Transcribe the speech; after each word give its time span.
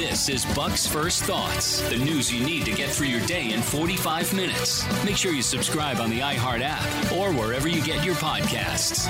This 0.00 0.30
is 0.30 0.46
Buck's 0.54 0.86
First 0.86 1.24
Thoughts, 1.24 1.82
the 1.90 1.98
news 1.98 2.32
you 2.32 2.42
need 2.42 2.64
to 2.64 2.72
get 2.72 2.88
through 2.88 3.08
your 3.08 3.20
day 3.26 3.52
in 3.52 3.60
45 3.60 4.32
minutes. 4.32 5.04
Make 5.04 5.18
sure 5.18 5.30
you 5.30 5.42
subscribe 5.42 6.00
on 6.00 6.08
the 6.08 6.20
iHeart 6.20 6.62
app 6.62 7.12
or 7.12 7.34
wherever 7.34 7.68
you 7.68 7.84
get 7.84 8.02
your 8.02 8.14
podcasts. 8.14 9.06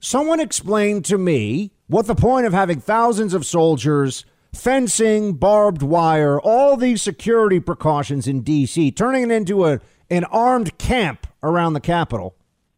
Someone 0.00 0.40
explained 0.40 1.04
to 1.04 1.18
me 1.18 1.72
what 1.88 2.06
the 2.06 2.14
point 2.14 2.46
of 2.46 2.54
having 2.54 2.80
thousands 2.80 3.34
of 3.34 3.44
soldiers, 3.44 4.24
fencing, 4.54 5.34
barbed 5.34 5.82
wire, 5.82 6.40
all 6.40 6.78
these 6.78 7.02
security 7.02 7.60
precautions 7.60 8.26
in 8.26 8.40
D.C., 8.40 8.92
turning 8.92 9.24
it 9.24 9.30
into 9.30 9.66
a, 9.66 9.78
an 10.08 10.24
armed 10.24 10.78
camp 10.78 11.26
around 11.42 11.74
the 11.74 11.80
Capitol. 11.80 12.34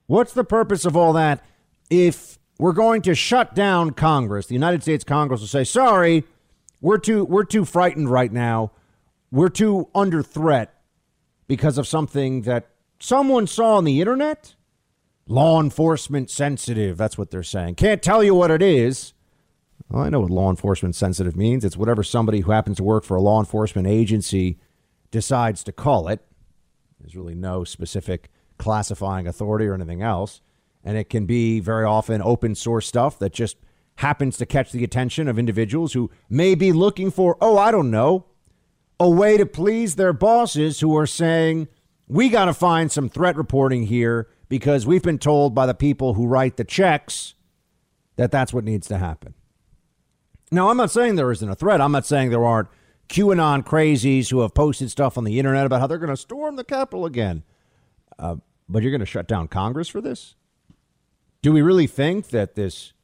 What's 0.08 0.32
the 0.32 0.42
purpose 0.42 0.84
of 0.84 0.96
all 0.96 1.12
that 1.12 1.44
if 1.90 2.40
we're 2.58 2.72
going 2.72 3.02
to 3.02 3.14
shut 3.14 3.54
down 3.54 3.90
Congress? 3.92 4.46
The 4.46 4.54
United 4.54 4.82
States 4.82 5.04
Congress 5.04 5.40
will 5.42 5.46
say, 5.46 5.62
sorry, 5.62 6.24
we're 6.80 6.98
too, 6.98 7.24
we're 7.24 7.44
too 7.44 7.64
frightened 7.64 8.10
right 8.10 8.32
now. 8.32 8.72
We're 9.30 9.48
too 9.48 9.88
under 9.94 10.22
threat 10.22 10.74
because 11.46 11.78
of 11.78 11.86
something 11.86 12.42
that 12.42 12.70
someone 12.98 13.46
saw 13.46 13.76
on 13.76 13.84
the 13.84 14.00
internet? 14.00 14.54
law 15.30 15.60
enforcement 15.60 16.28
sensitive. 16.28 16.98
That's 16.98 17.16
what 17.16 17.30
they're 17.30 17.42
saying. 17.42 17.76
Can't 17.76 18.02
tell 18.02 18.22
you 18.22 18.34
what 18.34 18.50
it 18.50 18.60
is. 18.60 19.14
Well, 19.88 20.02
I 20.02 20.10
know 20.10 20.20
what 20.20 20.30
law 20.30 20.50
enforcement 20.50 20.96
sensitive 20.96 21.36
means. 21.36 21.64
It's 21.64 21.76
whatever 21.76 22.02
somebody 22.02 22.40
who 22.40 22.50
happens 22.50 22.78
to 22.78 22.82
work 22.82 23.04
for 23.04 23.16
a 23.16 23.22
law 23.22 23.38
enforcement 23.38 23.86
agency 23.86 24.58
decides 25.10 25.64
to 25.64 25.72
call 25.72 26.08
it. 26.08 26.20
There's 27.00 27.16
really 27.16 27.36
no 27.36 27.64
specific 27.64 28.28
classifying 28.58 29.26
authority 29.26 29.66
or 29.66 29.74
anything 29.74 30.02
else. 30.02 30.40
And 30.84 30.96
it 30.96 31.08
can 31.08 31.26
be 31.26 31.60
very 31.60 31.84
often 31.84 32.20
open 32.22 32.54
source 32.54 32.86
stuff 32.86 33.18
that 33.20 33.32
just 33.32 33.56
happens 34.00 34.38
to 34.38 34.46
catch 34.46 34.72
the 34.72 34.82
attention 34.82 35.28
of 35.28 35.38
individuals 35.38 35.92
who 35.92 36.10
may 36.30 36.54
be 36.54 36.72
looking 36.72 37.10
for, 37.10 37.36
oh, 37.40 37.58
I 37.58 37.70
don't 37.70 37.90
know, 37.90 38.24
a 38.98 39.08
way 39.08 39.36
to 39.36 39.44
please 39.44 39.96
their 39.96 40.14
bosses 40.14 40.80
who 40.80 40.96
are 40.96 41.06
saying, 41.06 41.68
we 42.08 42.30
got 42.30 42.46
to 42.46 42.54
find 42.54 42.90
some 42.90 43.10
threat 43.10 43.36
reporting 43.36 43.84
here 43.84 44.28
because 44.48 44.86
we've 44.86 45.02
been 45.02 45.18
told 45.18 45.54
by 45.54 45.66
the 45.66 45.74
people 45.74 46.14
who 46.14 46.26
write 46.26 46.56
the 46.56 46.64
checks 46.64 47.34
that 48.16 48.30
that's 48.30 48.54
what 48.54 48.64
needs 48.64 48.86
to 48.88 48.96
happen. 48.96 49.34
Now, 50.50 50.70
I'm 50.70 50.78
not 50.78 50.90
saying 50.90 51.16
there 51.16 51.30
isn't 51.30 51.48
a 51.48 51.54
threat. 51.54 51.82
I'm 51.82 51.92
not 51.92 52.06
saying 52.06 52.30
there 52.30 52.44
aren't 52.44 52.68
QAnon 53.10 53.64
crazies 53.64 54.30
who 54.30 54.40
have 54.40 54.54
posted 54.54 54.90
stuff 54.90 55.18
on 55.18 55.24
the 55.24 55.38
internet 55.38 55.66
about 55.66 55.80
how 55.80 55.86
they're 55.86 55.98
going 55.98 56.08
to 56.08 56.16
storm 56.16 56.56
the 56.56 56.64
Capitol 56.64 57.04
again. 57.04 57.42
Uh, 58.18 58.36
but 58.66 58.82
you're 58.82 58.92
going 58.92 59.00
to 59.00 59.06
shut 59.06 59.28
down 59.28 59.46
Congress 59.46 59.88
for 59.88 60.00
this? 60.00 60.36
Do 61.42 61.52
we 61.52 61.60
really 61.60 61.86
think 61.86 62.28
that 62.28 62.54
this 62.54 62.94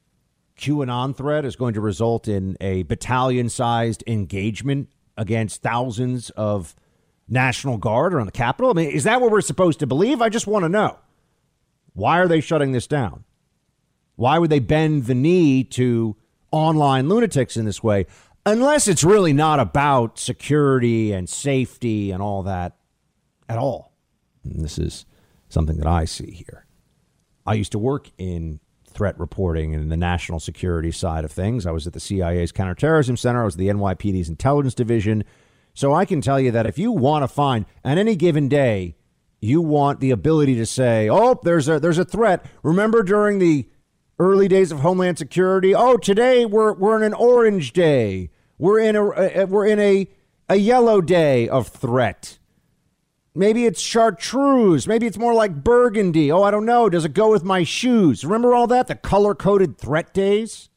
QAnon 0.57 1.15
threat 1.15 1.45
is 1.45 1.55
going 1.55 1.73
to 1.75 1.81
result 1.81 2.27
in 2.27 2.57
a 2.59 2.83
battalion 2.83 3.49
sized 3.49 4.03
engagement 4.07 4.89
against 5.17 5.61
thousands 5.61 6.29
of 6.31 6.75
National 7.27 7.77
Guard 7.77 8.13
around 8.13 8.25
the 8.25 8.31
Capitol? 8.31 8.71
I 8.71 8.73
mean, 8.73 8.89
is 8.89 9.03
that 9.03 9.21
what 9.21 9.31
we're 9.31 9.41
supposed 9.41 9.79
to 9.79 9.87
believe? 9.87 10.21
I 10.21 10.29
just 10.29 10.47
want 10.47 10.63
to 10.63 10.69
know. 10.69 10.97
Why 11.93 12.19
are 12.19 12.27
they 12.27 12.41
shutting 12.41 12.71
this 12.71 12.87
down? 12.87 13.23
Why 14.15 14.39
would 14.39 14.49
they 14.49 14.59
bend 14.59 15.05
the 15.05 15.15
knee 15.15 15.63
to 15.65 16.15
online 16.51 17.09
lunatics 17.09 17.57
in 17.57 17.65
this 17.65 17.83
way? 17.83 18.07
Unless 18.45 18.87
it's 18.87 19.03
really 19.03 19.33
not 19.33 19.59
about 19.59 20.17
security 20.17 21.11
and 21.11 21.29
safety 21.29 22.11
and 22.11 22.21
all 22.21 22.43
that 22.43 22.77
at 23.49 23.57
all. 23.57 23.93
And 24.43 24.63
this 24.63 24.79
is 24.79 25.05
something 25.49 25.77
that 25.77 25.87
I 25.87 26.05
see 26.05 26.31
here. 26.31 26.65
I 27.45 27.53
used 27.53 27.73
to 27.73 27.79
work 27.79 28.09
in 28.17 28.59
threat 28.97 29.17
reporting 29.19 29.73
and 29.73 29.91
the 29.91 29.97
national 29.97 30.39
security 30.39 30.91
side 30.91 31.23
of 31.23 31.31
things. 31.31 31.65
I 31.65 31.71
was 31.71 31.87
at 31.87 31.93
the 31.93 31.99
CIA's 31.99 32.51
counterterrorism 32.51 33.15
center, 33.15 33.43
I 33.43 33.45
was 33.45 33.55
at 33.55 33.59
the 33.59 33.69
NYPD's 33.69 34.27
intelligence 34.27 34.73
division. 34.73 35.23
So 35.73 35.93
I 35.93 36.05
can 36.05 36.21
tell 36.21 36.39
you 36.39 36.51
that 36.51 36.65
if 36.65 36.79
you 36.79 36.91
want 36.91 37.23
to 37.23 37.27
find 37.27 37.65
on 37.85 37.99
any 37.99 38.15
given 38.15 38.49
day 38.49 38.95
you 39.39 39.61
want 39.61 39.99
the 39.99 40.11
ability 40.11 40.55
to 40.55 40.65
say, 40.65 41.09
"Oh, 41.09 41.39
there's 41.43 41.69
a 41.69 41.79
there's 41.79 41.99
a 41.99 42.05
threat." 42.05 42.45
Remember 42.63 43.03
during 43.03 43.39
the 43.39 43.69
early 44.19 44.47
days 44.47 44.71
of 44.71 44.79
Homeland 44.79 45.17
Security? 45.17 45.75
Oh, 45.75 45.97
today 45.97 46.45
we're 46.45 46.73
we're 46.73 46.97
in 46.97 47.03
an 47.03 47.13
orange 47.13 47.73
day. 47.73 48.31
We're 48.57 48.79
in 48.79 48.95
a, 48.95 49.11
a 49.11 49.45
we're 49.45 49.67
in 49.67 49.79
a 49.79 50.09
a 50.49 50.55
yellow 50.55 51.01
day 51.01 51.47
of 51.47 51.67
threat. 51.67 52.39
Maybe 53.37 53.65
it's 53.65 53.79
chartreuse. 53.79 54.87
Maybe 54.87 55.05
it's 55.05 55.17
more 55.17 55.35
like 55.35 55.63
burgundy. 55.63 56.31
Oh, 56.31 56.41
I 56.41 56.49
don't 56.49 56.65
know. 56.65 56.89
Does 56.89 57.05
it 57.05 57.13
go 57.13 57.31
with 57.31 57.43
my 57.43 57.63
shoes? 57.63 58.25
Remember 58.25 58.55
all 58.55 58.65
that? 58.65 58.87
The 58.87 58.95
color 58.95 59.35
coded 59.35 59.77
threat 59.77 60.11
days? 60.11 60.69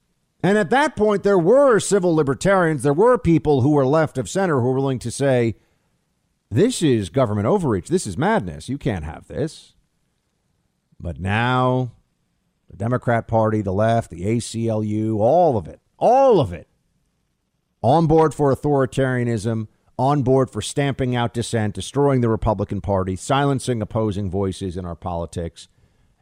And 0.42 0.58
at 0.58 0.68
that 0.68 0.94
point, 0.94 1.22
there 1.22 1.38
were 1.38 1.80
civil 1.80 2.14
libertarians. 2.14 2.82
There 2.82 2.92
were 2.92 3.16
people 3.16 3.62
who 3.62 3.70
were 3.70 3.86
left 3.86 4.18
of 4.18 4.28
center 4.28 4.60
who 4.60 4.66
were 4.66 4.74
willing 4.74 4.98
to 4.98 5.10
say, 5.10 5.56
this 6.50 6.82
is 6.82 7.08
government 7.08 7.46
overreach. 7.46 7.88
This 7.88 8.06
is 8.06 8.18
madness. 8.18 8.68
You 8.68 8.76
can't 8.76 9.04
have 9.04 9.26
this. 9.26 9.72
But 10.98 11.18
now, 11.18 11.92
the 12.68 12.76
Democrat 12.76 13.26
Party, 13.26 13.62
the 13.62 13.72
left, 13.72 14.10
the 14.10 14.24
ACLU, 14.24 15.16
all 15.18 15.56
of 15.56 15.66
it, 15.66 15.80
all 15.96 16.40
of 16.40 16.52
it, 16.52 16.68
on 17.82 18.06
board 18.06 18.34
for 18.34 18.54
authoritarianism, 18.54 19.68
on 20.00 20.22
board 20.22 20.48
for 20.48 20.62
stamping 20.62 21.14
out 21.14 21.34
dissent, 21.34 21.74
destroying 21.74 22.22
the 22.22 22.28
Republican 22.30 22.80
Party, 22.80 23.14
silencing 23.14 23.82
opposing 23.82 24.30
voices 24.30 24.78
in 24.78 24.86
our 24.86 24.94
politics. 24.94 25.68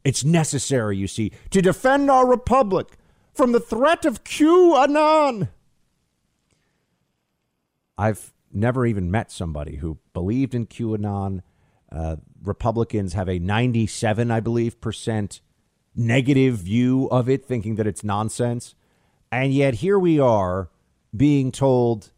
It's 0.02 0.24
necessary, 0.24 0.96
you 0.96 1.06
see, 1.06 1.30
to 1.50 1.62
defend 1.62 2.10
our 2.10 2.26
republic 2.26 2.98
from 3.32 3.52
the 3.52 3.60
threat 3.60 4.04
of 4.04 4.24
QAnon. 4.24 5.50
I've 7.96 8.32
never 8.52 8.84
even 8.84 9.12
met 9.12 9.30
somebody 9.30 9.76
who 9.76 9.98
believed 10.12 10.56
in 10.56 10.66
QAnon. 10.66 11.42
Uh, 11.92 12.16
Republicans 12.42 13.12
have 13.12 13.28
a 13.28 13.38
97, 13.38 14.28
I 14.28 14.40
believe, 14.40 14.80
percent 14.80 15.40
negative 15.94 16.56
view 16.56 17.08
of 17.12 17.28
it, 17.28 17.44
thinking 17.44 17.76
that 17.76 17.86
it's 17.86 18.02
nonsense. 18.02 18.74
And 19.30 19.54
yet 19.54 19.74
here 19.74 20.00
we 20.00 20.18
are 20.18 20.68
being 21.16 21.52
told, 21.52 22.10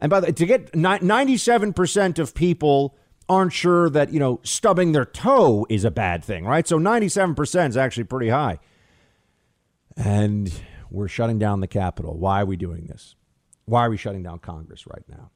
and 0.00 0.10
by 0.10 0.20
the 0.20 0.26
way, 0.26 0.32
to 0.32 0.46
get 0.46 0.72
97% 0.72 2.18
of 2.18 2.34
people 2.34 2.96
aren't 3.28 3.52
sure 3.52 3.88
that, 3.90 4.12
you 4.12 4.20
know, 4.20 4.40
stubbing 4.42 4.92
their 4.92 5.04
toe 5.04 5.66
is 5.70 5.84
a 5.84 5.90
bad 5.90 6.22
thing, 6.24 6.44
right? 6.44 6.66
So 6.66 6.78
97% 6.78 7.68
is 7.68 7.76
actually 7.76 8.04
pretty 8.04 8.28
high. 8.28 8.58
And 9.96 10.52
we're 10.90 11.08
shutting 11.08 11.38
down 11.38 11.60
the 11.60 11.68
Capitol. 11.68 12.18
Why 12.18 12.42
are 12.42 12.46
we 12.46 12.56
doing 12.56 12.86
this? 12.86 13.14
Why 13.64 13.86
are 13.86 13.90
we 13.90 13.96
shutting 13.96 14.22
down 14.22 14.40
Congress 14.40 14.86
right 14.86 15.04
now? 15.08 15.30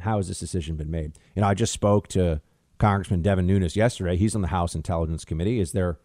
How 0.00 0.18
has 0.18 0.28
this 0.28 0.38
decision 0.38 0.76
been 0.76 0.90
made? 0.90 1.18
You 1.34 1.42
know, 1.42 1.48
I 1.48 1.54
just 1.54 1.72
spoke 1.72 2.06
to 2.08 2.40
Congressman 2.78 3.22
Devin 3.22 3.46
Nunes 3.46 3.76
yesterday. 3.76 4.16
He's 4.16 4.34
on 4.34 4.42
the 4.42 4.48
House 4.48 4.74
Intelligence 4.74 5.24
Committee. 5.24 5.58
Is 5.58 5.72
there 5.72 5.98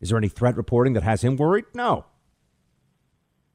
is 0.00 0.10
there 0.10 0.18
any 0.18 0.28
threat 0.28 0.56
reporting 0.56 0.94
that 0.94 1.02
has 1.02 1.22
him 1.22 1.36
worried? 1.36 1.64
No. 1.74 2.06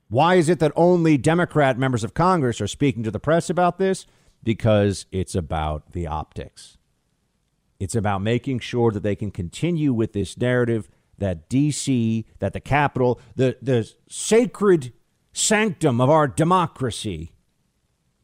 Why 0.08 0.36
is 0.36 0.50
it 0.50 0.60
that 0.60 0.72
only 0.76 1.18
Democrat 1.18 1.78
members 1.78 2.04
of 2.04 2.14
Congress 2.14 2.62
are 2.62 2.68
speaking 2.68 3.04
to 3.04 3.12
the 3.12 3.20
press 3.20 3.50
about 3.50 3.78
this? 3.78 4.06
Because 4.44 5.06
it's 5.12 5.36
about 5.36 5.94
the 5.94 6.06
optics. 6.06 6.78
It's 7.80 7.96
about 7.96 8.22
making 8.22 8.60
sure 8.60 8.92
that 8.92 9.04
they 9.04 9.16
can 9.16 9.32
continue 9.32 9.92
with 9.92 10.14
this 10.14 10.38
narrative 10.38 10.90
that 11.18 11.50
DC, 11.50 12.26
that 12.40 12.54
the 12.54 12.60
Capitol, 12.60 13.20
the, 13.36 13.58
the 13.62 13.92
sacred 14.08 14.94
sanctum 15.34 16.00
of 16.00 16.10
our 16.10 16.28
democracy 16.28 17.36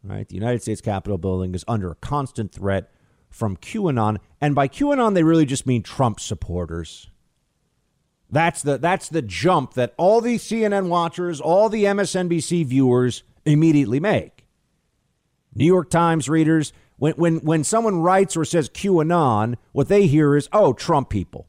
right? 0.03 0.27
The 0.27 0.35
United 0.35 0.61
States 0.61 0.81
Capitol 0.81 1.17
building 1.17 1.53
is 1.53 1.65
under 1.67 1.91
a 1.91 1.95
constant 1.95 2.51
threat 2.51 2.91
from 3.29 3.55
QAnon, 3.57 4.17
and 4.39 4.55
by 4.55 4.67
QAnon 4.67 5.13
they 5.13 5.23
really 5.23 5.45
just 5.45 5.65
mean 5.65 5.83
Trump 5.83 6.19
supporters. 6.19 7.09
That's 8.31 8.61
the 8.61 8.77
that's 8.77 9.09
the 9.09 9.21
jump 9.21 9.73
that 9.73 9.93
all 9.97 10.21
the 10.21 10.37
CNN 10.37 10.87
watchers, 10.87 11.41
all 11.41 11.67
the 11.67 11.83
MSNBC 11.83 12.65
viewers 12.65 13.23
immediately 13.45 13.99
make. 13.99 14.45
New 15.53 15.65
York 15.65 15.89
Times 15.89 16.29
readers, 16.29 16.71
when 16.97 17.13
when 17.15 17.37
when 17.39 17.63
someone 17.65 18.01
writes 18.01 18.37
or 18.37 18.45
says 18.45 18.69
QAnon, 18.69 19.55
what 19.73 19.89
they 19.89 20.07
hear 20.07 20.37
is, 20.37 20.47
"Oh, 20.53 20.71
Trump 20.71 21.09
people." 21.09 21.47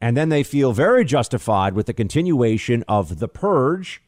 And 0.00 0.16
then 0.16 0.30
they 0.30 0.42
feel 0.42 0.72
very 0.72 1.04
justified 1.04 1.74
with 1.74 1.84
the 1.84 1.92
continuation 1.92 2.82
of 2.88 3.18
the 3.18 3.28
purge 3.28 4.02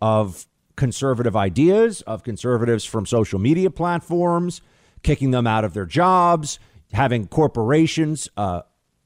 of 0.00 0.46
conservative 0.74 1.36
ideas, 1.36 2.02
of 2.02 2.24
conservatives 2.24 2.84
from 2.84 3.06
social 3.06 3.38
media 3.38 3.70
platforms, 3.70 4.60
kicking 5.04 5.30
them 5.30 5.46
out 5.46 5.64
of 5.64 5.74
their 5.74 5.86
jobs, 5.86 6.58
having 6.92 7.28
corporations 7.28 8.28
uh, 8.36 8.62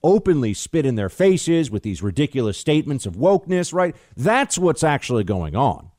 openly 0.06 0.54
spit 0.54 0.86
in 0.86 0.94
their 0.94 1.08
faces 1.08 1.68
with 1.68 1.82
these 1.82 2.00
ridiculous 2.00 2.56
statements 2.56 3.06
of 3.06 3.16
wokeness, 3.16 3.72
right? 3.72 3.96
That's 4.16 4.56
what's 4.56 4.84
actually 4.84 5.24
going 5.24 5.56
on. 5.56 5.90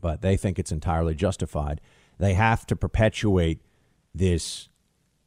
But 0.00 0.22
they 0.22 0.38
think 0.38 0.58
it's 0.58 0.72
entirely 0.72 1.14
justified. 1.14 1.82
They 2.18 2.32
have 2.32 2.64
to 2.66 2.76
perpetuate 2.76 3.60
this 4.14 4.70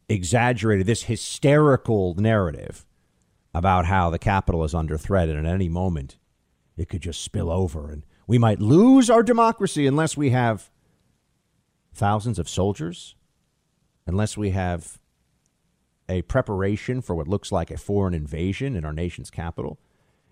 exaggerated, 0.09 0.87
this 0.87 1.03
hysterical 1.03 2.15
narrative 2.15 2.87
about 3.53 3.85
how 3.85 4.09
the 4.09 4.19
Capitol 4.19 4.63
is 4.63 4.73
under 4.73 4.97
threat 4.97 5.29
and 5.29 5.45
at 5.45 5.53
any 5.53 5.69
moment 5.69 6.17
it 6.75 6.89
could 6.89 7.01
just 7.01 7.21
spill 7.21 7.51
over 7.51 7.91
and 7.91 8.03
We 8.27 8.39
might 8.39 8.59
lose 8.59 9.11
our 9.11 9.21
democracy 9.21 9.85
unless 9.85 10.17
we 10.17 10.31
have 10.31 10.71
thousands 11.93 12.39
of 12.39 12.49
soldiers, 12.49 13.15
unless 14.07 14.35
we 14.35 14.49
have 14.49 14.99
a 16.07 16.21
preparation 16.23 17.01
for 17.01 17.15
what 17.15 17.27
looks 17.27 17.51
like 17.51 17.71
a 17.71 17.77
foreign 17.77 18.13
invasion 18.13 18.75
in 18.75 18.85
our 18.85 18.93
nation's 18.93 19.31
capital. 19.31 19.79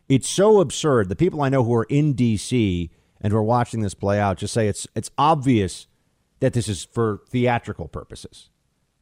It's 0.10 0.30
so 0.30 0.60
absurd. 0.60 1.10
The 1.10 1.16
people 1.16 1.42
I 1.42 1.50
know 1.50 1.64
who 1.64 1.74
are 1.74 1.86
in 1.86 2.14
D.C. 2.14 2.92
and 3.22 3.32
who 3.32 3.38
are 3.38 3.44
watching 3.44 3.82
this 3.82 3.94
play 3.94 4.20
out 4.20 4.38
just 4.38 4.54
say 4.54 4.68
it's 4.68 4.88
it's 4.96 5.10
obvious 5.18 5.88
that 6.40 6.54
this 6.54 6.68
is 6.68 6.84
for 6.84 7.22
theatrical 7.30 7.88
purposes, 7.88 8.50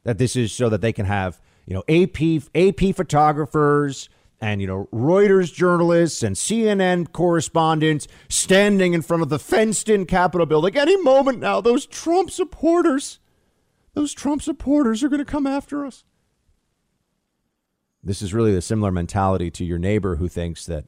that 0.03 0.17
this 0.17 0.35
is 0.35 0.53
so 0.53 0.69
that 0.69 0.81
they 0.81 0.93
can 0.93 1.05
have 1.05 1.41
you 1.65 1.73
know 1.73 1.83
AP 1.89 2.43
AP 2.55 2.95
photographers 2.95 4.09
and 4.39 4.61
you 4.61 4.67
know 4.67 4.87
Reuters 4.93 5.53
journalists 5.53 6.23
and 6.23 6.35
CNN 6.35 7.11
correspondents 7.11 8.07
standing 8.29 8.93
in 8.93 9.01
front 9.01 9.23
of 9.23 9.29
the 9.29 9.39
fenced-in 9.39 10.05
Capitol 10.05 10.45
building. 10.45 10.77
Any 10.77 11.01
moment 11.01 11.39
now, 11.39 11.61
those 11.61 11.85
Trump 11.85 12.31
supporters, 12.31 13.19
those 13.93 14.13
Trump 14.13 14.41
supporters 14.41 15.03
are 15.03 15.09
going 15.09 15.19
to 15.19 15.25
come 15.25 15.47
after 15.47 15.85
us. 15.85 16.03
This 18.03 18.21
is 18.21 18.33
really 18.33 18.55
a 18.55 18.61
similar 18.61 18.91
mentality 18.91 19.51
to 19.51 19.65
your 19.65 19.77
neighbor 19.77 20.15
who 20.15 20.27
thinks 20.27 20.65
that 20.65 20.85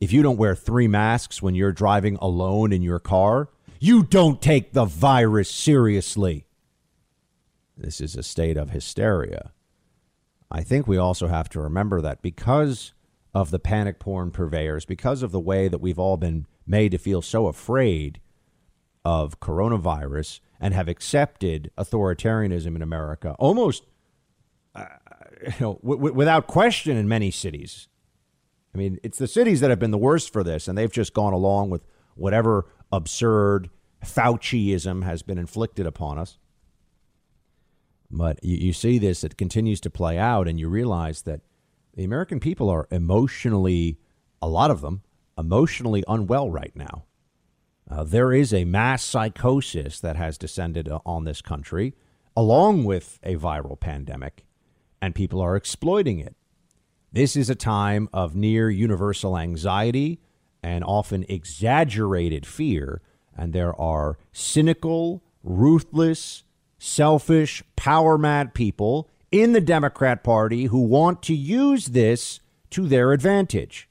if 0.00 0.12
you 0.12 0.22
don't 0.22 0.36
wear 0.36 0.54
three 0.54 0.86
masks 0.86 1.42
when 1.42 1.54
you're 1.54 1.72
driving 1.72 2.16
alone 2.20 2.72
in 2.72 2.82
your 2.82 3.00
car, 3.00 3.48
you 3.80 4.02
don't 4.04 4.40
take 4.40 4.72
the 4.72 4.84
virus 4.84 5.50
seriously. 5.50 6.46
This 7.76 8.00
is 8.00 8.16
a 8.16 8.22
state 8.22 8.56
of 8.56 8.70
hysteria. 8.70 9.52
I 10.50 10.62
think 10.62 10.86
we 10.86 10.96
also 10.96 11.26
have 11.26 11.48
to 11.50 11.60
remember 11.60 12.00
that 12.00 12.22
because 12.22 12.92
of 13.34 13.50
the 13.50 13.58
panic 13.58 13.98
porn 13.98 14.30
purveyors, 14.30 14.84
because 14.84 15.22
of 15.22 15.32
the 15.32 15.40
way 15.40 15.68
that 15.68 15.80
we've 15.80 15.98
all 15.98 16.16
been 16.16 16.46
made 16.66 16.92
to 16.92 16.98
feel 16.98 17.22
so 17.22 17.46
afraid 17.46 18.20
of 19.04 19.40
coronavirus 19.40 20.40
and 20.60 20.74
have 20.74 20.88
accepted 20.88 21.70
authoritarianism 21.76 22.74
in 22.74 22.82
America 22.82 23.34
almost 23.38 23.84
you 25.42 25.52
know, 25.60 25.80
w- 25.82 26.12
without 26.12 26.46
question 26.46 26.96
in 26.96 27.08
many 27.08 27.30
cities. 27.30 27.88
I 28.74 28.78
mean, 28.78 28.98
it's 29.02 29.18
the 29.18 29.26
cities 29.26 29.60
that 29.60 29.70
have 29.70 29.78
been 29.78 29.90
the 29.90 29.98
worst 29.98 30.32
for 30.32 30.44
this, 30.44 30.68
and 30.68 30.76
they've 30.76 30.92
just 30.92 31.14
gone 31.14 31.32
along 31.32 31.70
with 31.70 31.86
whatever 32.14 32.66
absurd 32.92 33.70
Fauciism 34.04 35.04
has 35.04 35.22
been 35.22 35.38
inflicted 35.38 35.86
upon 35.86 36.18
us. 36.18 36.38
But 38.10 38.42
you, 38.42 38.56
you 38.56 38.72
see 38.72 38.98
this, 38.98 39.24
it 39.24 39.36
continues 39.36 39.80
to 39.80 39.90
play 39.90 40.18
out, 40.18 40.48
and 40.48 40.58
you 40.58 40.68
realize 40.68 41.22
that 41.22 41.40
the 41.94 42.04
American 42.04 42.40
people 42.40 42.70
are 42.70 42.86
emotionally, 42.90 43.98
a 44.40 44.48
lot 44.48 44.70
of 44.70 44.80
them, 44.80 45.02
emotionally 45.36 46.04
unwell 46.06 46.50
right 46.50 46.74
now. 46.74 47.04
Uh, 47.90 48.04
there 48.04 48.32
is 48.32 48.52
a 48.52 48.64
mass 48.64 49.02
psychosis 49.02 49.98
that 50.00 50.16
has 50.16 50.36
descended 50.36 50.88
on 51.06 51.24
this 51.24 51.40
country, 51.40 51.94
along 52.36 52.84
with 52.84 53.18
a 53.22 53.36
viral 53.36 53.78
pandemic 53.78 54.44
and 55.00 55.14
people 55.14 55.40
are 55.40 55.56
exploiting 55.56 56.18
it. 56.18 56.34
This 57.12 57.36
is 57.36 57.48
a 57.48 57.54
time 57.54 58.08
of 58.12 58.34
near 58.34 58.70
universal 58.70 59.38
anxiety 59.38 60.20
and 60.62 60.84
often 60.84 61.24
exaggerated 61.28 62.44
fear, 62.44 63.00
and 63.36 63.52
there 63.52 63.78
are 63.80 64.18
cynical, 64.32 65.22
ruthless, 65.42 66.44
selfish, 66.78 67.62
power 67.76 68.18
mad 68.18 68.54
people 68.54 69.08
in 69.30 69.52
the 69.52 69.60
Democrat 69.60 70.22
Party 70.22 70.64
who 70.64 70.80
want 70.80 71.22
to 71.22 71.34
use 71.34 71.86
this 71.86 72.40
to 72.70 72.86
their 72.86 73.12
advantage. 73.12 73.88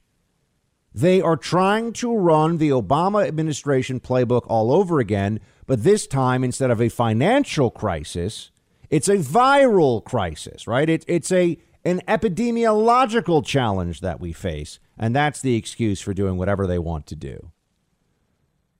They 0.94 1.20
are 1.20 1.36
trying 1.36 1.92
to 1.94 2.16
run 2.16 2.58
the 2.58 2.70
Obama 2.70 3.26
administration 3.26 4.00
playbook 4.00 4.46
all 4.46 4.72
over 4.72 4.98
again, 5.00 5.40
but 5.66 5.84
this 5.84 6.06
time, 6.06 6.42
instead 6.42 6.70
of 6.70 6.80
a 6.80 6.88
financial 6.88 7.70
crisis, 7.70 8.50
it's 8.90 9.08
a 9.08 9.16
viral 9.16 10.04
crisis, 10.04 10.66
right? 10.66 10.88
It, 10.88 11.04
it's 11.08 11.32
a 11.32 11.58
an 11.84 12.02
epidemiological 12.08 13.44
challenge 13.44 14.00
that 14.00 14.20
we 14.20 14.32
face, 14.32 14.78
and 14.98 15.14
that's 15.14 15.40
the 15.40 15.54
excuse 15.54 16.00
for 16.00 16.12
doing 16.12 16.36
whatever 16.36 16.66
they 16.66 16.78
want 16.78 17.06
to 17.06 17.16
do. 17.16 17.52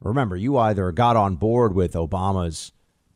Remember, 0.01 0.37
you 0.37 0.57
either 0.59 0.93
got 0.93 1.17
on 1.17 1.37
board 1.37 1.75
with 1.75 1.95
Obama's 1.95 2.73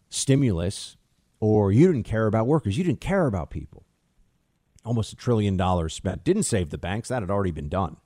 stimulus 0.08 0.96
or 1.40 1.72
you 1.72 1.86
didn't 1.86 2.04
care 2.04 2.26
about 2.26 2.46
workers. 2.46 2.78
You 2.78 2.84
didn't 2.84 3.00
care 3.00 3.26
about 3.26 3.50
people. 3.50 3.84
Almost 4.84 5.12
a 5.12 5.16
trillion 5.16 5.56
dollars 5.56 5.94
spent. 5.94 6.24
Didn't 6.24 6.44
save 6.44 6.70
the 6.70 6.78
banks. 6.78 7.08
That 7.08 7.22
had 7.22 7.30
already 7.30 7.50
been 7.52 7.68
done. 7.68 7.96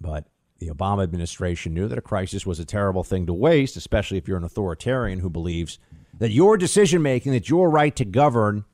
But 0.00 0.26
the 0.58 0.68
Obama 0.68 1.02
administration 1.02 1.74
knew 1.74 1.88
that 1.88 1.98
a 1.98 2.02
crisis 2.02 2.46
was 2.46 2.58
a 2.58 2.64
terrible 2.64 3.04
thing 3.04 3.26
to 3.26 3.34
waste, 3.34 3.76
especially 3.76 4.18
if 4.18 4.28
you're 4.28 4.36
an 4.36 4.44
authoritarian 4.44 5.20
who 5.20 5.30
believes 5.30 5.78
that 6.18 6.30
your 6.30 6.56
decision 6.56 7.02
making, 7.02 7.32
that 7.32 7.48
your 7.48 7.70
right 7.70 7.94
to 7.96 8.04
govern 8.04 8.64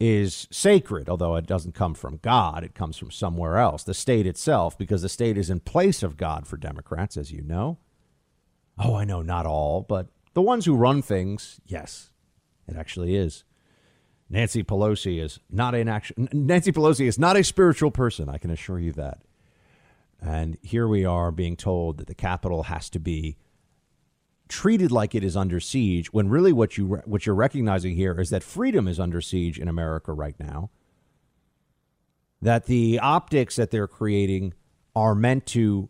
is 0.00 0.48
sacred, 0.50 1.08
although 1.08 1.36
it 1.36 1.46
doesn't 1.46 1.74
come 1.74 1.94
from 1.94 2.18
God, 2.22 2.64
it 2.64 2.74
comes 2.74 2.96
from 2.96 3.10
somewhere 3.10 3.58
else, 3.58 3.84
the 3.84 3.94
state 3.94 4.26
itself, 4.26 4.76
because 4.76 5.02
the 5.02 5.08
state 5.08 5.38
is 5.38 5.50
in 5.50 5.60
place 5.60 6.02
of 6.02 6.16
God 6.16 6.46
for 6.46 6.56
Democrats, 6.56 7.16
as 7.16 7.32
you 7.32 7.42
know. 7.42 7.78
Oh, 8.78 8.94
I 8.94 9.04
know, 9.04 9.22
not 9.22 9.46
all, 9.46 9.82
but 9.82 10.08
the 10.34 10.42
ones 10.42 10.64
who 10.64 10.74
run 10.74 11.00
things, 11.00 11.60
yes, 11.64 12.10
it 12.66 12.76
actually 12.76 13.14
is. 13.14 13.44
Nancy 14.28 14.64
Pelosi 14.64 15.22
is 15.22 15.38
not 15.50 15.74
an 15.74 15.88
action. 15.88 16.28
Nancy 16.32 16.72
Pelosi 16.72 17.06
is 17.06 17.18
not 17.18 17.36
a 17.36 17.44
spiritual 17.44 17.90
person. 17.90 18.28
I 18.28 18.38
can 18.38 18.50
assure 18.50 18.80
you 18.80 18.92
that. 18.92 19.22
And 20.20 20.56
here 20.62 20.88
we 20.88 21.04
are 21.04 21.30
being 21.30 21.56
told 21.56 21.98
that 21.98 22.06
the 22.06 22.14
Capitol 22.14 22.64
has 22.64 22.88
to 22.90 22.98
be 22.98 23.36
treated 24.54 24.92
like 24.92 25.16
it 25.16 25.24
is 25.24 25.36
under 25.36 25.58
siege 25.58 26.12
when 26.12 26.28
really 26.28 26.52
what 26.52 26.78
you 26.78 26.86
what 27.06 27.26
you're 27.26 27.34
recognizing 27.34 27.96
here 27.96 28.20
is 28.20 28.30
that 28.30 28.44
freedom 28.44 28.86
is 28.86 29.00
under 29.00 29.20
siege 29.20 29.58
in 29.58 29.66
America 29.66 30.12
right 30.12 30.36
now. 30.38 30.70
That 32.40 32.66
the 32.66 33.00
optics 33.00 33.56
that 33.56 33.72
they're 33.72 33.88
creating 33.88 34.54
are 34.94 35.16
meant 35.16 35.44
to 35.46 35.88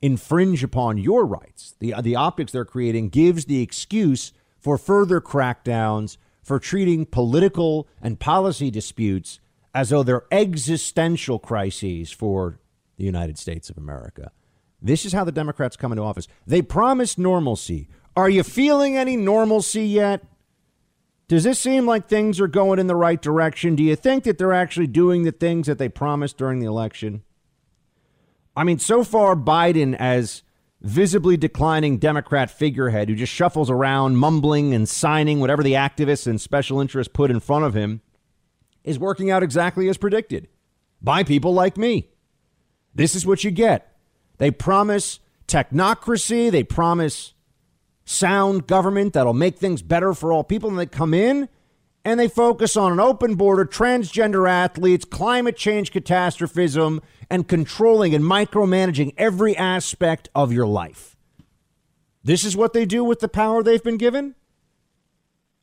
infringe 0.00 0.62
upon 0.62 0.98
your 0.98 1.26
rights. 1.26 1.74
The 1.80 1.92
the 2.00 2.14
optics 2.14 2.52
they're 2.52 2.64
creating 2.64 3.08
gives 3.08 3.46
the 3.46 3.60
excuse 3.60 4.32
for 4.60 4.78
further 4.78 5.20
crackdowns 5.20 6.18
for 6.40 6.60
treating 6.60 7.04
political 7.04 7.88
and 8.00 8.20
policy 8.20 8.70
disputes 8.70 9.40
as 9.74 9.88
though 9.88 10.04
they're 10.04 10.26
existential 10.30 11.40
crises 11.40 12.12
for 12.12 12.60
the 12.96 13.04
United 13.04 13.38
States 13.38 13.68
of 13.68 13.76
America. 13.76 14.30
This 14.80 15.04
is 15.04 15.12
how 15.12 15.24
the 15.24 15.32
Democrats 15.32 15.76
come 15.76 15.92
into 15.92 16.04
office. 16.04 16.28
They 16.46 16.62
promised 16.62 17.18
normalcy. 17.18 17.88
Are 18.16 18.30
you 18.30 18.42
feeling 18.42 18.96
any 18.96 19.16
normalcy 19.16 19.84
yet? 19.86 20.24
Does 21.26 21.44
this 21.44 21.58
seem 21.58 21.86
like 21.86 22.08
things 22.08 22.40
are 22.40 22.48
going 22.48 22.78
in 22.78 22.86
the 22.86 22.96
right 22.96 23.20
direction? 23.20 23.76
Do 23.76 23.82
you 23.82 23.96
think 23.96 24.24
that 24.24 24.38
they're 24.38 24.52
actually 24.52 24.86
doing 24.86 25.24
the 25.24 25.32
things 25.32 25.66
that 25.66 25.78
they 25.78 25.88
promised 25.88 26.38
during 26.38 26.58
the 26.58 26.66
election? 26.66 27.22
I 28.56 28.64
mean, 28.64 28.78
so 28.78 29.04
far, 29.04 29.36
Biden, 29.36 29.94
as 29.94 30.42
visibly 30.80 31.36
declining 31.36 31.98
Democrat 31.98 32.50
figurehead 32.50 33.08
who 33.08 33.14
just 33.14 33.32
shuffles 33.32 33.68
around, 33.68 34.16
mumbling 34.16 34.72
and 34.72 34.88
signing 34.88 35.40
whatever 35.40 35.62
the 35.62 35.74
activists 35.74 36.26
and 36.26 36.40
special 36.40 36.80
interests 36.80 37.12
put 37.12 37.30
in 37.30 37.40
front 37.40 37.64
of 37.64 37.74
him, 37.74 38.00
is 38.84 38.98
working 38.98 39.30
out 39.30 39.42
exactly 39.42 39.88
as 39.88 39.98
predicted 39.98 40.48
by 41.02 41.22
people 41.22 41.52
like 41.52 41.76
me. 41.76 42.08
This 42.94 43.14
is 43.14 43.26
what 43.26 43.44
you 43.44 43.50
get 43.50 43.97
they 44.38 44.50
promise 44.50 45.20
technocracy, 45.46 46.50
they 46.50 46.62
promise 46.62 47.34
sound 48.04 48.66
government 48.66 49.12
that'll 49.12 49.34
make 49.34 49.58
things 49.58 49.82
better 49.82 50.14
for 50.14 50.32
all 50.32 50.42
people. 50.42 50.70
And 50.70 50.78
they 50.78 50.86
come 50.86 51.12
in 51.12 51.48
and 52.04 52.18
they 52.18 52.28
focus 52.28 52.76
on 52.76 52.92
an 52.92 53.00
open 53.00 53.34
border, 53.34 53.64
transgender 53.64 54.48
athletes, 54.48 55.04
climate 55.04 55.56
change 55.56 55.92
catastrophism, 55.92 57.02
and 57.28 57.46
controlling 57.46 58.14
and 58.14 58.24
micromanaging 58.24 59.12
every 59.18 59.56
aspect 59.56 60.28
of 60.34 60.52
your 60.52 60.66
life. 60.66 61.16
This 62.24 62.44
is 62.44 62.56
what 62.56 62.72
they 62.72 62.86
do 62.86 63.04
with 63.04 63.20
the 63.20 63.28
power 63.28 63.62
they've 63.62 63.82
been 63.82 63.98
given. 63.98 64.34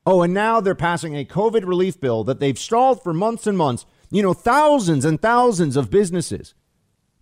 Oh, 0.05 0.22
and 0.22 0.34
now 0.34 0.62
they're 0.62 0.75
passing 0.75 1.15
a 1.15 1.25
COVID 1.25 1.65
relief 1.65 2.00
bill 2.00 2.24
that 2.25 2.39
they've 2.39 2.60
stalled 2.60 3.01
for 3.01 3.13
months 3.13 3.48
and 3.48 3.58
months. 3.58 3.86
You 4.12 4.22
know, 4.22 4.34
thousands 4.34 5.03
and 5.03 5.20
thousands 5.20 5.75
of 5.75 5.89
businesses 5.89 6.53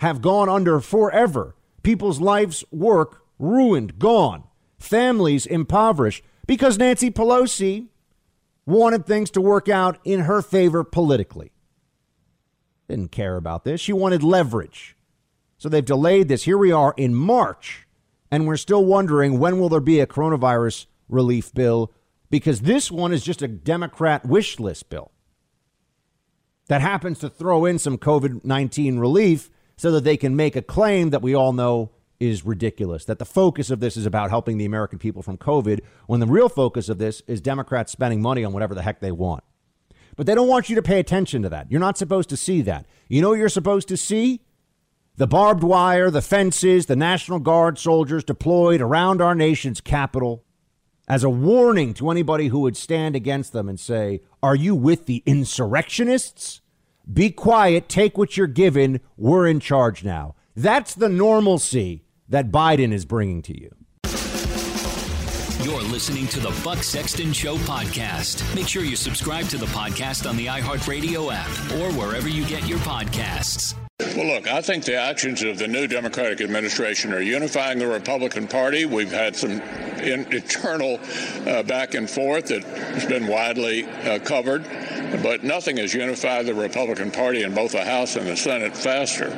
have 0.03 0.22
gone 0.22 0.50
under 0.50 0.81
forever. 0.81 1.55
People's 1.81 2.19
lives' 2.19 2.63
work 2.72 3.24
ruined, 3.39 4.00
gone. 4.00 4.43
Families 4.77 5.45
impoverished 5.45 6.24
because 6.45 6.77
Nancy 6.77 7.10
Pelosi 7.10 7.88
wanted 8.65 9.05
things 9.05 9.31
to 9.31 9.39
work 9.39 9.69
out 9.69 9.98
in 10.03 10.22
her 10.22 10.41
favor 10.41 10.83
politically. 10.83 11.53
Didn't 12.89 13.13
care 13.13 13.38
about 13.38 13.63
this. 13.63 13.79
She 13.79 13.93
wanted 13.93 14.24
leverage. 14.24 14.98
So 15.57 15.69
they've 15.69 15.83
delayed 15.83 16.27
this. 16.27 16.43
Here 16.43 16.57
we 16.57 16.74
are 16.74 16.93
in 16.98 17.15
March, 17.15 17.88
and 18.29 18.45
we're 18.45 18.57
still 18.57 18.83
wondering 18.83 19.39
when 19.39 19.57
will 19.57 19.69
there 19.69 19.79
be 19.79 20.01
a 20.01 20.07
coronavirus 20.07 20.88
relief 21.07 21.53
bill 21.53 21.93
because 22.29 22.62
this 22.62 22.91
one 22.91 23.13
is 23.13 23.24
just 23.24 23.41
a 23.41 23.48
Democrat 23.48 24.25
wish 24.25 24.60
list 24.60 24.89
bill 24.89 25.12
that 26.67 26.81
happens 26.81 27.19
to 27.19 27.29
throw 27.29 27.63
in 27.63 27.79
some 27.79 27.98
COVID 27.98 28.43
19 28.43 29.00
relief 29.00 29.50
so 29.75 29.92
that 29.92 30.03
they 30.03 30.18
can 30.18 30.36
make 30.36 30.56
a 30.56 30.62
claim 30.62 31.10
that 31.10 31.22
we 31.22 31.36
all 31.36 31.53
know 31.53 31.92
is 32.20 32.46
ridiculous. 32.46 33.06
That 33.06 33.20
the 33.20 33.25
focus 33.25 33.70
of 33.70 33.80
this 33.80 33.98
is 33.98 34.06
about 34.06 34.30
helping 34.30 34.58
the 34.58 34.65
American 34.65 35.00
people 35.00 35.22
from 35.22 35.38
COVID, 35.38 35.82
when 36.08 36.20
the 36.20 36.27
real 36.27 36.50
focus 36.50 36.89
of 36.89 36.98
this 36.98 37.22
is 37.27 37.42
Democrats 37.42 37.92
spending 37.92 38.22
money 38.22 38.44
on 38.44 38.53
whatever 38.53 38.75
the 38.75 38.82
heck 38.82 39.00
they 39.00 39.12
want. 39.12 39.44
But 40.15 40.27
they 40.27 40.36
don't 40.36 40.48
want 40.48 40.70
you 40.70 40.75
to 40.75 40.82
pay 40.82 41.00
attention 41.00 41.42
to 41.42 41.50
that. 41.50 41.72
You're 41.72 41.80
not 41.80 41.98
supposed 41.98 42.30
to 42.30 42.38
see 42.38 42.62
that. 42.62 42.86
You 43.08 43.22
know 43.22 43.34
you're 43.34 43.50
supposed 43.50 43.88
to 43.88 43.98
see? 43.98 44.42
The 45.15 45.27
barbed 45.27 45.63
wire, 45.63 46.10
the 46.10 46.22
fences, 46.22 46.88
the 46.88 46.96
National 46.96 47.39
Guard 47.39 47.77
soldiers 47.77 48.24
deployed 48.24 48.82
around 48.82 49.22
our 49.22 49.36
nation's 49.36 49.80
capital 49.80 50.44
as 51.08 51.24
a 51.24 51.30
warning 51.30 51.94
to 51.96 52.10
anybody 52.10 52.48
who 52.48 52.60
would 52.62 52.77
stand 52.77 53.15
against 53.15 53.53
them 53.53 53.70
and 53.70 53.80
say, 53.80 54.22
Are 54.42 54.56
you 54.56 54.74
with 54.74 55.06
the 55.06 55.22
insurrectionists? 55.25 56.62
Be 57.12 57.31
quiet, 57.31 57.89
take 57.89 58.17
what 58.17 58.38
you're 58.38 58.48
given. 58.48 59.01
We're 59.17 59.48
in 59.48 59.60
charge 59.60 60.03
now. 60.03 60.36
That's 60.55 60.95
the 60.95 61.10
normalcy 61.10 62.05
that 62.29 62.51
Biden 62.51 62.93
is 62.93 63.05
bringing 63.05 63.41
to 63.43 63.60
you. 63.60 63.75
You're 65.63 65.81
listening 65.81 66.27
to 66.27 66.39
the 66.39 66.62
Buck 66.63 66.79
Sexton 66.83 67.33
Show 67.33 67.55
podcast. 67.57 68.55
Make 68.55 68.67
sure 68.67 68.83
you 68.83 68.95
subscribe 68.95 69.48
to 69.48 69.57
the 69.57 69.65
podcast 69.67 70.29
on 70.29 70.38
the 70.38 70.48
iHeartRadio 70.48 71.31
app 71.33 71.50
or 71.79 71.98
wherever 71.98 72.27
you 72.27 72.45
get 72.45 72.67
your 72.67 72.79
podcasts. 72.79 73.75
Well, 74.15 74.27
look, 74.27 74.47
I 74.47 74.62
think 74.62 74.85
the 74.85 74.95
actions 74.95 75.41
of 75.41 75.57
the 75.57 75.67
new 75.67 75.88
Democratic 75.88 76.39
administration 76.39 77.13
are 77.13 77.21
unifying 77.21 77.79
the 77.79 77.88
Republican 77.88 78.47
Party. 78.47 78.85
We've 78.85 79.12
had 79.12 79.35
some 79.35 79.59
in, 80.01 80.31
internal 80.31 81.00
uh, 81.47 81.63
back 81.63 81.95
and 81.95 82.07
forth 82.07 82.47
that 82.47 82.63
has 82.63 83.05
been 83.05 83.25
widely 83.25 83.85
uh, 83.85 84.19
covered, 84.19 84.63
but 85.23 85.43
nothing 85.43 85.77
has 85.77 85.95
unified 85.95 86.45
the 86.45 86.53
Republican 86.53 87.09
Party 87.09 87.41
in 87.41 87.55
both 87.55 87.71
the 87.71 87.83
House 87.83 88.15
and 88.15 88.27
the 88.27 88.38
Senate 88.38 88.77
faster 88.77 89.29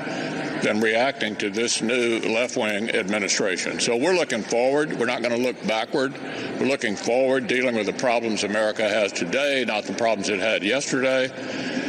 than 0.61 0.81
reacting 0.81 1.35
to 1.37 1.49
this 1.49 1.81
new 1.81 2.19
left 2.19 2.57
wing 2.57 2.89
administration. 2.89 3.79
So 3.79 3.95
we're 3.95 4.15
looking 4.15 4.41
forward. 4.41 4.97
We're 4.99 5.05
not 5.05 5.21
going 5.21 5.35
to 5.35 5.41
look 5.41 5.55
backward. 5.67 6.13
We're 6.59 6.67
looking 6.67 6.95
forward, 6.95 7.47
dealing 7.47 7.75
with 7.75 7.85
the 7.85 7.93
problems 7.93 8.43
America 8.43 8.87
has 8.87 9.11
today, 9.11 9.63
not 9.65 9.83
the 9.85 9.93
problems 9.93 10.29
it 10.29 10.39
had 10.39 10.63
yesterday. 10.63 11.29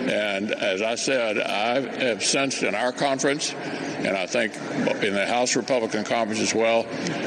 And 0.09 0.53
as 0.53 0.83
I 0.83 0.95
said, 0.95 1.39
I 1.39 1.81
have 2.05 2.23
sensed 2.23 2.63
in 2.63 2.75
our 2.75 2.93
conference, 2.93 3.53
and 3.53 4.17
I 4.17 4.27
think 4.27 4.55
in 5.03 5.15
the 5.15 5.27
House 5.27 5.57
Republican 5.57 6.05
conference 6.05 6.41
as 6.41 6.55
well, 6.55 6.87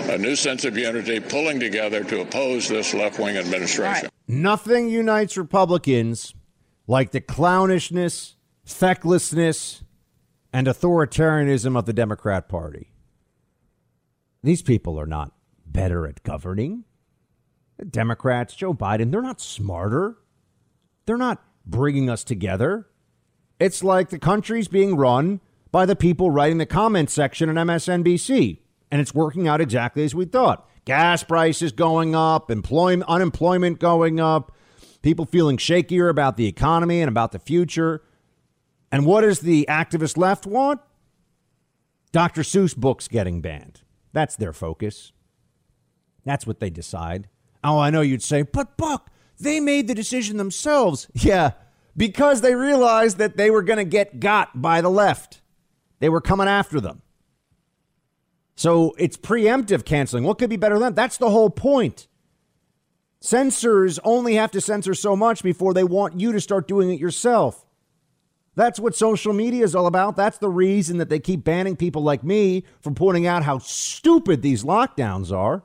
a 0.09 0.17
new 0.17 0.35
sense 0.35 0.65
of 0.65 0.77
unity 0.77 1.19
pulling 1.19 1.59
together 1.59 2.03
to 2.05 2.21
oppose 2.21 2.69
this 2.69 2.93
left 2.93 3.19
wing 3.19 3.37
administration. 3.37 3.83
Right. 3.83 4.09
Nothing 4.27 4.89
unites 4.89 5.35
Republicans 5.37 6.33
like 6.87 7.11
the 7.11 7.21
clownishness, 7.21 8.35
fecklessness, 8.65 9.83
and 10.53 10.67
authoritarianism 10.67 11.77
of 11.77 11.85
the 11.85 11.93
Democrat 11.93 12.47
Party. 12.47 12.91
These 14.41 14.61
people 14.61 14.99
are 14.99 15.05
not 15.05 15.33
better 15.65 16.07
at 16.07 16.23
governing. 16.23 16.85
The 17.77 17.85
Democrats, 17.85 18.55
Joe 18.55 18.73
Biden, 18.73 19.11
they're 19.11 19.21
not 19.21 19.41
smarter. 19.41 20.17
They're 21.05 21.17
not 21.17 21.43
bringing 21.69 22.09
us 22.09 22.23
together. 22.23 22.87
It's 23.59 23.83
like 23.83 24.09
the 24.09 24.19
country's 24.19 24.67
being 24.67 24.95
run 24.95 25.41
by 25.71 25.85
the 25.85 25.95
people 25.95 26.31
writing 26.31 26.57
the 26.57 26.65
comment 26.65 27.09
section 27.09 27.49
on 27.49 27.67
MSNBC, 27.67 28.59
and 28.91 29.01
it's 29.01 29.13
working 29.13 29.47
out 29.47 29.61
exactly 29.61 30.03
as 30.03 30.15
we 30.15 30.25
thought. 30.25 30.67
Gas 30.85 31.23
prices 31.23 31.71
going 31.71 32.15
up, 32.15 32.49
employment, 32.49 33.09
unemployment 33.09 33.79
going 33.79 34.19
up, 34.19 34.51
people 35.01 35.25
feeling 35.25 35.57
shakier 35.57 36.09
about 36.09 36.37
the 36.37 36.47
economy 36.47 37.01
and 37.01 37.09
about 37.09 37.31
the 37.31 37.39
future. 37.39 38.01
And 38.91 39.05
what 39.05 39.21
does 39.21 39.41
the 39.41 39.65
activist 39.69 40.17
left 40.17 40.47
want? 40.47 40.81
Dr. 42.11 42.41
Seuss 42.41 42.75
books 42.75 43.07
getting 43.07 43.41
banned. 43.41 43.81
That's 44.13 44.35
their 44.35 44.53
focus. 44.53 45.11
That's 46.25 46.47
what 46.47 46.59
they 46.59 46.71
decide. 46.71 47.27
Oh, 47.63 47.77
I 47.77 47.91
know 47.91 48.01
you'd 48.01 48.23
say, 48.23 48.41
but 48.41 48.77
Buck, 48.77 49.11
they 49.39 49.59
made 49.59 49.87
the 49.87 49.95
decision 49.95 50.37
themselves. 50.37 51.07
Yeah, 51.13 51.51
because 51.95 52.41
they 52.41 52.55
realized 52.55 53.17
that 53.17 53.37
they 53.37 53.51
were 53.51 53.61
going 53.61 53.77
to 53.77 53.85
get 53.85 54.19
got 54.19 54.61
by 54.61 54.81
the 54.81 54.89
left. 54.89 55.41
They 55.99 56.09
were 56.09 56.21
coming 56.21 56.47
after 56.47 56.79
them. 56.79 57.01
So 58.55 58.93
it's 58.97 59.17
preemptive 59.17 59.85
canceling. 59.85 60.23
What 60.23 60.37
could 60.37 60.49
be 60.49 60.57
better 60.57 60.75
than 60.75 60.83
that? 60.83 60.95
That's 60.95 61.17
the 61.17 61.29
whole 61.29 61.49
point. 61.49 62.07
Censors 63.21 63.99
only 64.03 64.35
have 64.35 64.51
to 64.51 64.61
censor 64.61 64.93
so 64.93 65.15
much 65.15 65.43
before 65.43 65.73
they 65.73 65.83
want 65.83 66.19
you 66.19 66.31
to 66.31 66.39
start 66.39 66.67
doing 66.67 66.89
it 66.89 66.99
yourself. 66.99 67.65
That's 68.55 68.79
what 68.79 68.95
social 68.95 69.33
media 69.33 69.63
is 69.63 69.75
all 69.75 69.87
about. 69.87 70.15
That's 70.15 70.37
the 70.37 70.49
reason 70.49 70.97
that 70.97 71.09
they 71.09 71.19
keep 71.19 71.43
banning 71.43 71.75
people 71.75 72.01
like 72.01 72.23
me 72.23 72.65
from 72.81 72.95
pointing 72.95 73.27
out 73.27 73.43
how 73.43 73.59
stupid 73.59 74.41
these 74.41 74.63
lockdowns 74.63 75.31
are. 75.35 75.63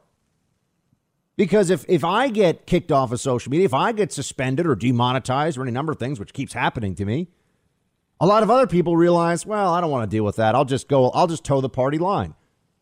Because 1.37 1.71
if, 1.71 1.85
if 1.89 2.05
I 2.05 2.29
get 2.29 2.67
kicked 2.67 2.93
off 2.93 3.11
of 3.11 3.21
social 3.21 3.51
media, 3.51 3.65
if 3.65 3.75
I 3.75 3.93
get 3.93 4.13
suspended 4.13 4.67
or 4.67 4.77
demonetized 4.77 5.59
or 5.59 5.63
any 5.63 5.73
number 5.73 5.93
of 5.93 5.99
things, 5.99 6.21
which 6.21 6.33
keeps 6.33 6.53
happening 6.53 6.95
to 6.95 7.05
me, 7.05 7.29
a 8.21 8.27
lot 8.27 8.43
of 8.43 8.51
other 8.51 8.67
people 8.67 8.97
realize, 8.97 9.45
well, 9.45 9.75
I 9.75 9.81
don't 9.81 9.91
want 9.91 10.09
to 10.09 10.17
deal 10.17 10.25
with 10.25 10.37
that. 10.37 10.55
I'll 10.55 10.65
just 10.65 10.89
go, 10.89 11.11
I'll 11.11 11.27
just 11.27 11.45
toe 11.45 11.61
the 11.61 11.69
party 11.69 11.99
line. 11.99 12.35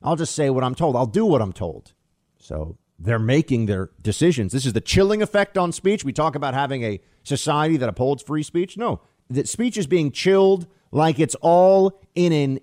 I'll 0.03 0.17
just 0.17 0.35
say 0.35 0.51
what 0.51 0.65
I'm 0.65 0.75
told. 0.75 0.97
I'll 0.97 1.07
do 1.07 1.25
what 1.25 1.41
I'm 1.41 1.53
told. 1.53 1.95
So 2.39 2.77
they're 2.99 3.19
making 3.19 3.67
their 3.67 3.91
decisions. 4.01 4.53
This 4.53 4.67
is 4.67 4.75
the 4.75 4.81
chilling 4.81 5.23
effect 5.23 5.57
on 5.57 5.73
speech. 5.73 6.05
We 6.05 6.13
talk 6.13 6.35
about 6.35 6.55
having 6.55 6.83
a 6.85 7.01
society 7.23 7.77
that 7.79 7.89
upholds 7.89 8.23
free 8.23 8.43
speech. 8.43 8.77
No, 8.77 9.01
that 9.31 9.49
speech 9.49 9.77
is 9.79 9.87
being 9.87 10.13
chilled 10.13 10.67
like 10.91 11.19
it's 11.19 11.35
all 11.37 12.01
in 12.15 12.33
an 12.33 12.61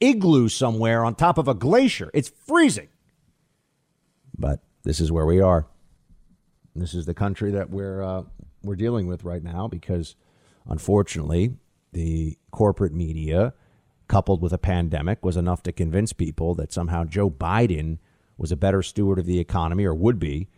igloo 0.00 0.48
somewhere 0.48 1.04
on 1.04 1.14
top 1.14 1.38
of 1.38 1.46
a 1.46 1.54
glacier. 1.54 2.10
It's 2.14 2.30
freezing. 2.30 2.88
But 4.36 4.63
this 4.84 5.00
is 5.00 5.10
where 5.10 5.26
we 5.26 5.40
are. 5.40 5.66
This 6.76 6.94
is 6.94 7.06
the 7.06 7.14
country 7.14 7.50
that 7.52 7.70
we're 7.70 8.02
uh, 8.02 8.22
we're 8.62 8.76
dealing 8.76 9.06
with 9.06 9.24
right 9.24 9.42
now 9.42 9.68
because, 9.68 10.16
unfortunately, 10.66 11.56
the 11.92 12.36
corporate 12.50 12.92
media, 12.92 13.54
coupled 14.08 14.42
with 14.42 14.52
a 14.52 14.58
pandemic, 14.58 15.24
was 15.24 15.36
enough 15.36 15.62
to 15.64 15.72
convince 15.72 16.12
people 16.12 16.54
that 16.54 16.72
somehow 16.72 17.04
Joe 17.04 17.30
Biden 17.30 17.98
was 18.36 18.52
a 18.52 18.56
better 18.56 18.82
steward 18.82 19.18
of 19.18 19.26
the 19.26 19.38
economy 19.38 19.84
or 19.84 19.94
would 19.94 20.18
be, 20.18 20.48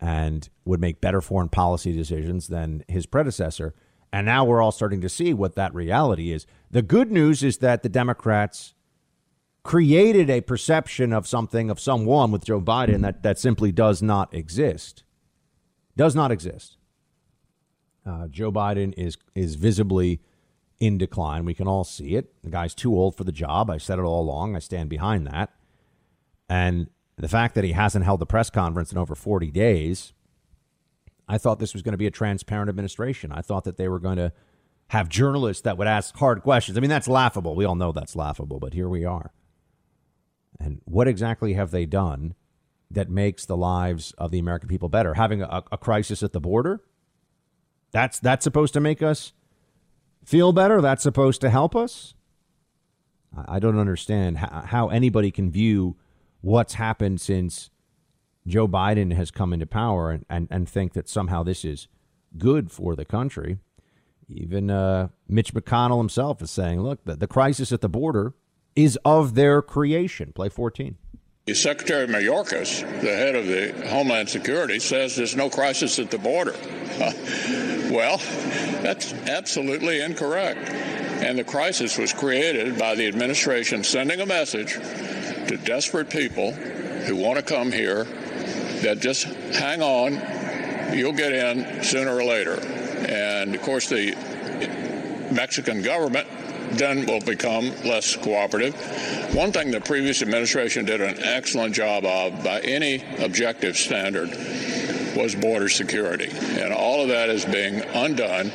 and 0.00 0.48
would 0.64 0.80
make 0.80 1.00
better 1.00 1.20
foreign 1.20 1.48
policy 1.48 1.92
decisions 1.92 2.48
than 2.48 2.84
his 2.88 3.06
predecessor. 3.06 3.74
And 4.12 4.26
now 4.26 4.44
we're 4.44 4.60
all 4.60 4.72
starting 4.72 5.00
to 5.00 5.08
see 5.08 5.32
what 5.32 5.54
that 5.54 5.74
reality 5.74 6.32
is. 6.32 6.46
The 6.70 6.82
good 6.82 7.10
news 7.10 7.42
is 7.42 7.58
that 7.58 7.82
the 7.82 7.88
Democrats 7.88 8.74
created 9.62 10.28
a 10.28 10.40
perception 10.40 11.12
of 11.12 11.26
something, 11.26 11.70
of 11.70 11.78
someone 11.78 12.30
with 12.30 12.44
Joe 12.44 12.60
Biden 12.60 13.02
that, 13.02 13.22
that 13.22 13.38
simply 13.38 13.72
does 13.72 14.02
not 14.02 14.32
exist. 14.34 15.04
Does 15.96 16.14
not 16.14 16.32
exist. 16.32 16.76
Uh, 18.04 18.26
Joe 18.28 18.50
Biden 18.50 18.92
is 18.96 19.16
is 19.34 19.54
visibly 19.54 20.20
in 20.80 20.98
decline. 20.98 21.44
We 21.44 21.54
can 21.54 21.68
all 21.68 21.84
see 21.84 22.16
it. 22.16 22.32
The 22.42 22.50
guy's 22.50 22.74
too 22.74 22.92
old 22.96 23.16
for 23.16 23.22
the 23.22 23.30
job. 23.30 23.70
I 23.70 23.78
said 23.78 24.00
it 24.00 24.02
all 24.02 24.20
along. 24.20 24.56
I 24.56 24.58
stand 24.58 24.88
behind 24.88 25.26
that. 25.28 25.50
And 26.48 26.88
the 27.16 27.28
fact 27.28 27.54
that 27.54 27.62
he 27.62 27.72
hasn't 27.72 28.04
held 28.04 28.20
a 28.20 28.26
press 28.26 28.50
conference 28.50 28.90
in 28.90 28.98
over 28.98 29.14
40 29.14 29.52
days, 29.52 30.12
I 31.28 31.38
thought 31.38 31.60
this 31.60 31.72
was 31.72 31.82
going 31.82 31.92
to 31.92 31.98
be 31.98 32.08
a 32.08 32.10
transparent 32.10 32.68
administration. 32.68 33.30
I 33.30 33.42
thought 33.42 33.62
that 33.64 33.76
they 33.76 33.86
were 33.86 34.00
going 34.00 34.16
to 34.16 34.32
have 34.88 35.08
journalists 35.08 35.62
that 35.62 35.78
would 35.78 35.86
ask 35.86 36.16
hard 36.16 36.42
questions. 36.42 36.76
I 36.76 36.80
mean, 36.80 36.90
that's 36.90 37.06
laughable. 37.06 37.54
We 37.54 37.64
all 37.64 37.76
know 37.76 37.92
that's 37.92 38.16
laughable, 38.16 38.58
but 38.58 38.74
here 38.74 38.88
we 38.88 39.04
are. 39.04 39.32
And 40.60 40.80
what 40.84 41.08
exactly 41.08 41.54
have 41.54 41.70
they 41.70 41.86
done 41.86 42.34
that 42.90 43.10
makes 43.10 43.46
the 43.46 43.56
lives 43.56 44.12
of 44.18 44.30
the 44.30 44.38
American 44.38 44.68
people 44.68 44.88
better? 44.88 45.14
Having 45.14 45.42
a, 45.42 45.62
a 45.72 45.78
crisis 45.78 46.22
at 46.22 46.32
the 46.32 46.40
border? 46.40 46.82
That's 47.90 48.18
that's 48.18 48.44
supposed 48.44 48.74
to 48.74 48.80
make 48.80 49.02
us 49.02 49.32
feel 50.24 50.52
better? 50.52 50.80
That's 50.80 51.02
supposed 51.02 51.40
to 51.42 51.50
help 51.50 51.76
us? 51.76 52.14
I 53.46 53.58
don't 53.58 53.78
understand 53.78 54.38
how, 54.38 54.88
anybody 54.88 55.30
can 55.30 55.50
view 55.50 55.96
what's 56.42 56.74
happened 56.74 57.20
since 57.20 57.70
Joe 58.46 58.68
Biden 58.68 59.14
has 59.14 59.30
come 59.30 59.52
into 59.52 59.66
power 59.66 60.10
and, 60.10 60.26
and, 60.28 60.48
and 60.50 60.68
think 60.68 60.92
that 60.92 61.08
somehow 61.08 61.42
this 61.42 61.64
is 61.64 61.88
good 62.36 62.70
for 62.70 62.94
the 62.94 63.04
country. 63.04 63.58
Even 64.28 64.70
uh, 64.70 65.08
Mitch 65.28 65.54
McConnell 65.54 65.98
himself 65.98 66.42
is 66.42 66.50
saying, 66.50 66.82
look, 66.82 67.04
the, 67.04 67.16
the 67.16 67.26
crisis 67.26 67.72
at 67.72 67.80
the 67.80 67.88
border 67.88 68.34
is 68.74 68.98
of 69.04 69.34
their 69.34 69.62
creation. 69.62 70.32
Play 70.32 70.48
14. 70.48 70.96
Secretary 71.54 72.06
Mayorkas, 72.06 72.80
the 73.00 73.14
head 73.14 73.34
of 73.34 73.46
the 73.46 73.88
Homeland 73.88 74.28
Security, 74.28 74.78
says 74.78 75.16
there's 75.16 75.34
no 75.34 75.50
crisis 75.50 75.98
at 75.98 76.10
the 76.10 76.18
border. 76.18 76.54
well, 77.90 78.18
that's 78.80 79.12
absolutely 79.12 80.00
incorrect. 80.00 80.68
And 80.70 81.36
the 81.36 81.44
crisis 81.44 81.98
was 81.98 82.12
created 82.12 82.78
by 82.78 82.94
the 82.94 83.08
administration 83.08 83.82
sending 83.82 84.20
a 84.20 84.26
message 84.26 84.74
to 84.74 85.58
desperate 85.64 86.10
people 86.10 86.52
who 86.52 87.16
want 87.16 87.38
to 87.38 87.42
come 87.42 87.72
here 87.72 88.04
that 88.82 89.00
just 89.00 89.24
hang 89.24 89.82
on, 89.82 90.94
you'll 90.96 91.12
get 91.12 91.32
in 91.32 91.82
sooner 91.82 92.14
or 92.14 92.24
later. 92.24 92.60
And 93.08 93.54
of 93.54 93.62
course, 93.62 93.88
the 93.88 94.12
Mexican 95.32 95.82
government 95.82 96.28
then 96.78 97.06
will 97.06 97.20
become 97.20 97.70
less 97.84 98.16
cooperative. 98.16 98.74
One 99.34 99.52
thing 99.52 99.70
the 99.70 99.80
previous 99.80 100.22
administration 100.22 100.84
did 100.84 101.00
an 101.00 101.16
excellent 101.22 101.74
job 101.74 102.04
of, 102.04 102.42
by 102.44 102.60
any 102.60 103.04
objective 103.18 103.76
standard, 103.76 104.30
was 105.16 105.34
border 105.34 105.68
security. 105.68 106.30
And 106.60 106.72
all 106.72 107.02
of 107.02 107.08
that 107.08 107.28
is 107.28 107.44
being 107.44 107.80
undone 107.94 108.50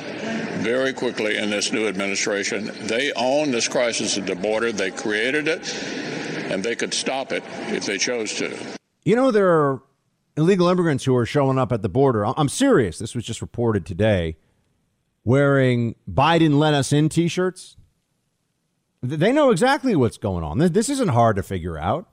very 0.62 0.94
quickly 0.94 1.38
in 1.38 1.50
this 1.50 1.72
new 1.72 1.88
administration. 1.88 2.72
They 2.88 3.12
own 3.14 3.52
this 3.52 3.68
crisis 3.68 4.18
at 4.18 4.26
the 4.26 4.36
border, 4.36 4.72
they 4.72 4.92
created 4.92 5.48
it, 5.48 5.74
and 6.52 6.64
they 6.64 6.76
could 6.76 6.94
stop 6.94 7.32
it 7.32 7.44
if 7.68 7.86
they 7.86 7.98
chose 7.98 8.34
to. 8.36 8.58
You 9.04 9.16
know, 9.16 9.32
there 9.32 9.50
are 9.50 9.82
illegal 10.36 10.68
immigrants 10.68 11.06
who 11.06 11.16
are 11.16 11.26
showing 11.26 11.58
up 11.58 11.72
at 11.72 11.82
the 11.82 11.90
border. 11.90 12.26
I'm 12.26 12.50
serious. 12.50 13.00
This 13.00 13.16
was 13.16 13.26
just 13.26 13.42
reported 13.42 13.86
today 13.86 14.38
wearing 15.24 15.96
Biden 16.10 16.58
let 16.58 16.74
us 16.74 16.92
in 16.92 17.10
t 17.10 17.28
shirts. 17.28 17.77
They 19.08 19.32
know 19.32 19.52
exactly 19.52 19.96
what's 19.96 20.18
going 20.18 20.44
on. 20.44 20.58
This 20.58 20.90
isn't 20.90 21.10
hard 21.10 21.36
to 21.38 21.44
figure 21.44 21.78
out. 21.78 22.10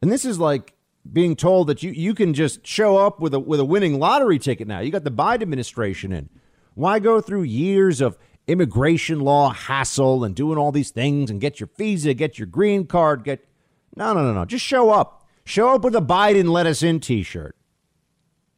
And 0.00 0.12
this 0.12 0.24
is 0.24 0.38
like 0.38 0.74
being 1.12 1.36
told 1.36 1.68
that 1.68 1.82
you, 1.82 1.90
you 1.90 2.14
can 2.14 2.34
just 2.34 2.66
show 2.66 2.96
up 2.96 3.20
with 3.20 3.34
a 3.34 3.40
with 3.40 3.60
a 3.60 3.64
winning 3.64 3.98
lottery 3.98 4.38
ticket 4.38 4.68
now. 4.68 4.80
You 4.80 4.90
got 4.90 5.04
the 5.04 5.10
Biden 5.10 5.42
administration 5.42 6.12
in. 6.12 6.28
Why 6.74 6.98
go 6.98 7.20
through 7.20 7.42
years 7.42 8.00
of 8.00 8.18
immigration 8.46 9.20
law 9.20 9.50
hassle 9.50 10.22
and 10.24 10.34
doing 10.34 10.58
all 10.58 10.72
these 10.72 10.90
things 10.90 11.30
and 11.30 11.40
get 11.40 11.58
your 11.58 11.68
visa, 11.76 12.14
get 12.14 12.38
your 12.38 12.46
green 12.46 12.86
card, 12.86 13.24
get 13.24 13.46
No, 13.96 14.12
no, 14.12 14.22
no, 14.22 14.32
no. 14.32 14.44
Just 14.44 14.64
show 14.64 14.90
up. 14.90 15.26
Show 15.44 15.74
up 15.74 15.82
with 15.82 15.94
a 15.94 16.00
Biden 16.00 16.50
let 16.50 16.66
us 16.66 16.82
in 16.82 17.00
t-shirt. 17.00 17.56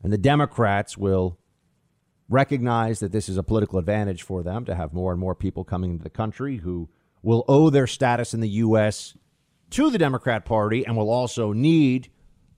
And 0.02 0.12
the 0.12 0.18
Democrats 0.18 0.96
will 0.96 1.38
recognize 2.28 3.00
that 3.00 3.12
this 3.12 3.28
is 3.28 3.36
a 3.36 3.42
political 3.42 3.78
advantage 3.78 4.22
for 4.22 4.42
them 4.42 4.64
to 4.64 4.74
have 4.74 4.92
more 4.92 5.12
and 5.12 5.20
more 5.20 5.34
people 5.34 5.64
coming 5.64 5.92
into 5.92 6.04
the 6.04 6.10
country 6.10 6.58
who 6.58 6.88
will 7.28 7.44
owe 7.46 7.68
their 7.68 7.86
status 7.86 8.32
in 8.32 8.40
the 8.40 8.48
U.S. 8.48 9.14
to 9.68 9.90
the 9.90 9.98
Democrat 9.98 10.46
Party 10.46 10.86
and 10.86 10.96
will 10.96 11.10
also 11.10 11.52
need 11.52 12.08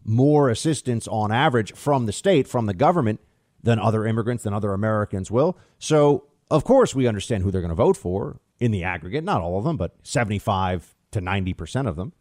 more 0.04 0.48
assistance 0.48 1.08
on 1.08 1.32
average 1.32 1.72
from 1.74 2.06
the 2.06 2.12
state, 2.12 2.46
from 2.46 2.66
the 2.66 2.72
government, 2.72 3.18
than 3.64 3.80
other 3.80 4.06
immigrants, 4.06 4.44
than 4.44 4.54
other 4.54 4.72
Americans 4.72 5.28
will. 5.28 5.58
So, 5.80 6.28
of 6.52 6.62
course, 6.62 6.94
we 6.94 7.08
understand 7.08 7.42
who 7.42 7.50
they're 7.50 7.60
going 7.60 7.70
to 7.70 7.74
vote 7.74 7.96
for 7.96 8.38
in 8.60 8.70
the 8.70 8.84
aggregate. 8.84 9.24
Not 9.24 9.40
all 9.40 9.58
of 9.58 9.64
them, 9.64 9.76
but 9.76 9.96
75 10.04 10.94
to 11.10 11.20
90% 11.20 11.88
of 11.88 11.96
them. 11.96 12.12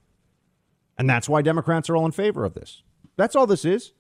And 0.97 1.07
that's 1.07 1.29
why 1.29 1.43
Democrats 1.43 1.87
are 1.87 1.95
all 1.95 2.07
in 2.07 2.11
favor 2.11 2.45
of 2.45 2.55
this. 2.55 2.81
That's 3.15 3.35
all 3.35 3.45
this 3.45 3.63
is. 3.63 3.91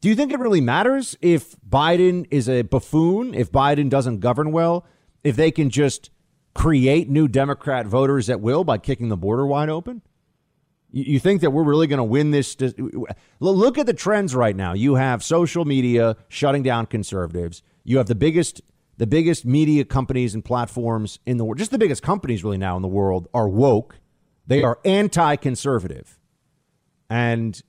Do 0.00 0.08
you 0.08 0.16
think 0.16 0.32
it 0.32 0.40
really 0.40 0.60
matters 0.60 1.16
if 1.22 1.54
Biden 1.60 2.26
is 2.32 2.48
a 2.48 2.62
buffoon, 2.62 3.32
if 3.32 3.52
Biden 3.52 3.88
doesn't 3.88 4.18
govern 4.18 4.50
well, 4.50 4.84
if 5.22 5.36
they 5.36 5.52
can 5.52 5.70
just 5.70 6.10
create 6.54 7.08
new 7.08 7.28
Democrat 7.28 7.86
voters 7.86 8.28
at 8.30 8.40
will 8.40 8.64
by 8.64 8.78
kicking 8.78 9.08
the 9.08 9.16
border 9.16 9.46
wide 9.46 9.68
open? 9.68 10.02
You 10.90 11.18
think 11.18 11.40
that 11.40 11.50
we're 11.50 11.64
really 11.64 11.86
going 11.86 11.98
to 11.98 12.04
win 12.04 12.32
this? 12.32 12.56
Look 13.40 13.78
at 13.78 13.86
the 13.86 13.94
trends 13.94 14.34
right 14.34 14.54
now. 14.54 14.74
You 14.74 14.96
have 14.96 15.24
social 15.24 15.64
media 15.64 16.16
shutting 16.28 16.62
down 16.62 16.86
conservatives. 16.86 17.62
You 17.82 17.96
have 17.96 18.08
the 18.08 18.14
biggest, 18.14 18.60
the 18.98 19.06
biggest 19.06 19.46
media 19.46 19.86
companies 19.86 20.34
and 20.34 20.44
platforms 20.44 21.18
in 21.24 21.38
the 21.38 21.44
world. 21.44 21.58
Just 21.58 21.70
the 21.70 21.78
biggest 21.78 22.02
companies 22.02 22.44
really 22.44 22.58
now 22.58 22.76
in 22.76 22.82
the 22.82 22.88
world 22.88 23.28
are 23.32 23.48
woke. 23.48 24.00
They 24.46 24.62
are 24.64 24.80
anti-conservative, 24.84 26.18
and 27.08 27.62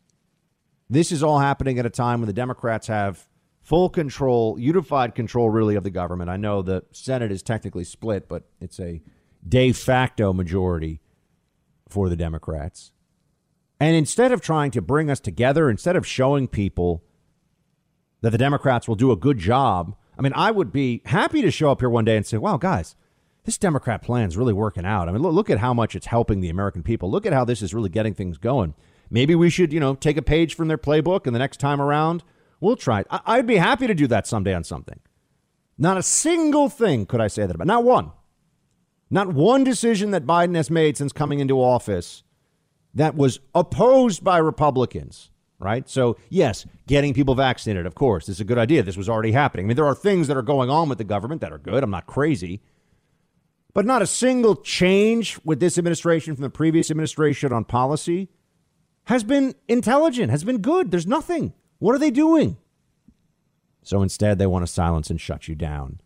this 0.89 1.11
is 1.11 1.21
all 1.21 1.37
happening 1.37 1.77
at 1.77 1.85
a 1.85 1.89
time 1.89 2.19
when 2.19 2.27
the 2.27 2.33
Democrats 2.33 2.87
have 2.87 3.29
full 3.63 3.89
control, 3.89 4.59
unified 4.59 5.15
control, 5.15 5.49
really, 5.49 5.75
of 5.75 5.83
the 5.83 5.89
government. 5.89 6.29
I 6.29 6.37
know 6.37 6.61
the 6.61 6.83
Senate 6.91 7.31
is 7.31 7.41
technically 7.41 7.85
split, 7.85 8.27
but 8.27 8.43
it's 8.59 8.79
a 8.79 9.01
de 9.47 9.71
facto 9.71 10.33
majority 10.33 10.99
for 11.87 12.09
the 12.09 12.15
Democrats. 12.15 12.91
And 13.79 13.95
instead 13.95 14.31
of 14.31 14.41
trying 14.41 14.71
to 14.71 14.81
bring 14.81 15.09
us 15.09 15.19
together, 15.19 15.69
instead 15.69 15.95
of 15.95 16.05
showing 16.05 16.47
people 16.47 17.03
that 18.21 18.29
the 18.29 18.37
Democrats 18.37 18.87
will 18.87 18.95
do 18.95 19.11
a 19.11 19.17
good 19.17 19.37
job, 19.37 19.95
I 20.17 20.21
mean, 20.21 20.33
I 20.35 20.51
would 20.51 20.71
be 20.71 21.01
happy 21.05 21.41
to 21.41 21.51
show 21.51 21.71
up 21.71 21.79
here 21.79 21.89
one 21.89 22.05
day 22.05 22.15
and 22.17 22.25
say, 22.25 22.37
wow, 22.37 22.57
guys, 22.57 22.95
this 23.45 23.57
Democrat 23.57 24.01
plan 24.01 24.27
is 24.27 24.37
really 24.37 24.53
working 24.53 24.85
out. 24.85 25.09
I 25.09 25.11
mean, 25.11 25.21
look, 25.21 25.33
look 25.33 25.49
at 25.49 25.57
how 25.57 25.73
much 25.73 25.95
it's 25.95 26.05
helping 26.05 26.39
the 26.39 26.49
American 26.49 26.83
people. 26.83 27.09
Look 27.09 27.25
at 27.25 27.33
how 27.33 27.43
this 27.43 27.61
is 27.61 27.73
really 27.73 27.89
getting 27.89 28.13
things 28.13 28.37
going. 28.37 28.73
Maybe 29.09 29.35
we 29.35 29.49
should, 29.49 29.73
you 29.73 29.79
know, 29.79 29.95
take 29.95 30.17
a 30.17 30.21
page 30.21 30.55
from 30.55 30.67
their 30.67 30.77
playbook 30.77 31.25
and 31.25 31.35
the 31.35 31.39
next 31.39 31.59
time 31.59 31.81
around, 31.81 32.23
we'll 32.63 32.75
try 32.75 33.01
it. 33.01 33.07
I- 33.09 33.37
would 33.37 33.47
be 33.47 33.57
happy 33.57 33.87
to 33.87 33.93
do 33.93 34.07
that 34.07 34.25
someday 34.25 34.53
on 34.53 34.63
something. 34.63 34.99
Not 35.77 35.97
a 35.97 36.03
single 36.03 36.69
thing 36.69 37.05
could 37.05 37.21
I 37.21 37.27
say 37.27 37.45
that 37.45 37.55
about. 37.55 37.67
Not 37.67 37.83
one. 37.83 38.11
Not 39.09 39.33
one 39.33 39.63
decision 39.63 40.11
that 40.11 40.25
Biden 40.25 40.55
has 40.55 40.71
made 40.71 40.97
since 40.97 41.11
coming 41.11 41.39
into 41.39 41.61
office 41.61 42.23
that 42.95 43.15
was 43.15 43.39
opposed 43.53 44.23
by 44.23 44.37
Republicans, 44.37 45.29
right? 45.59 45.87
So, 45.89 46.17
yes, 46.29 46.65
getting 46.87 47.13
people 47.13 47.35
vaccinated, 47.35 47.85
of 47.85 47.95
course, 47.95 48.29
is 48.29 48.39
a 48.39 48.45
good 48.45 48.57
idea. 48.57 48.83
This 48.83 48.97
was 48.97 49.09
already 49.09 49.31
happening. 49.31 49.65
I 49.65 49.67
mean, 49.67 49.75
there 49.75 49.85
are 49.85 49.95
things 49.95 50.27
that 50.27 50.37
are 50.37 50.43
going 50.43 50.69
on 50.69 50.89
with 50.89 50.99
the 50.99 51.03
government 51.03 51.41
that 51.41 51.51
are 51.51 51.57
good. 51.57 51.83
I'm 51.83 51.91
not 51.91 52.07
crazy. 52.07 52.61
But 53.73 53.85
not 53.85 54.03
a 54.03 54.07
single 54.07 54.55
change 54.55 55.39
with 55.43 55.59
this 55.59 55.77
administration 55.77 56.35
from 56.35 56.43
the 56.43 56.49
previous 56.49 56.91
administration 56.91 57.51
on 57.51 57.65
policy 57.65 58.29
has 59.05 59.23
been 59.23 59.55
intelligent, 59.67 60.29
has 60.29 60.43
been 60.43 60.59
good. 60.59 60.91
There's 60.91 61.07
nothing. 61.07 61.53
What 61.83 61.93
are 61.95 61.99
they 61.99 62.11
doing? 62.11 62.55
So 63.81 64.01
instead, 64.01 64.39
they 64.39 64.47
want 64.47 64.65
to 64.65 64.71
silence 64.71 65.09
and 65.09 65.19
shut 65.19 65.49
you 65.49 65.55
down. 65.55 65.99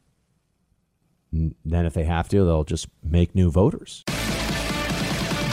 And 1.31 1.53
then, 1.63 1.85
if 1.85 1.93
they 1.93 2.05
have 2.05 2.27
to, 2.29 2.43
they'll 2.43 2.63
just 2.63 2.87
make 3.03 3.35
new 3.35 3.51
voters. 3.51 4.03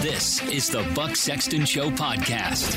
This 0.01 0.43
is 0.51 0.71
the 0.71 0.83
Buck 0.95 1.15
Sexton 1.15 1.67
Show 1.67 1.91
podcast. 1.91 2.75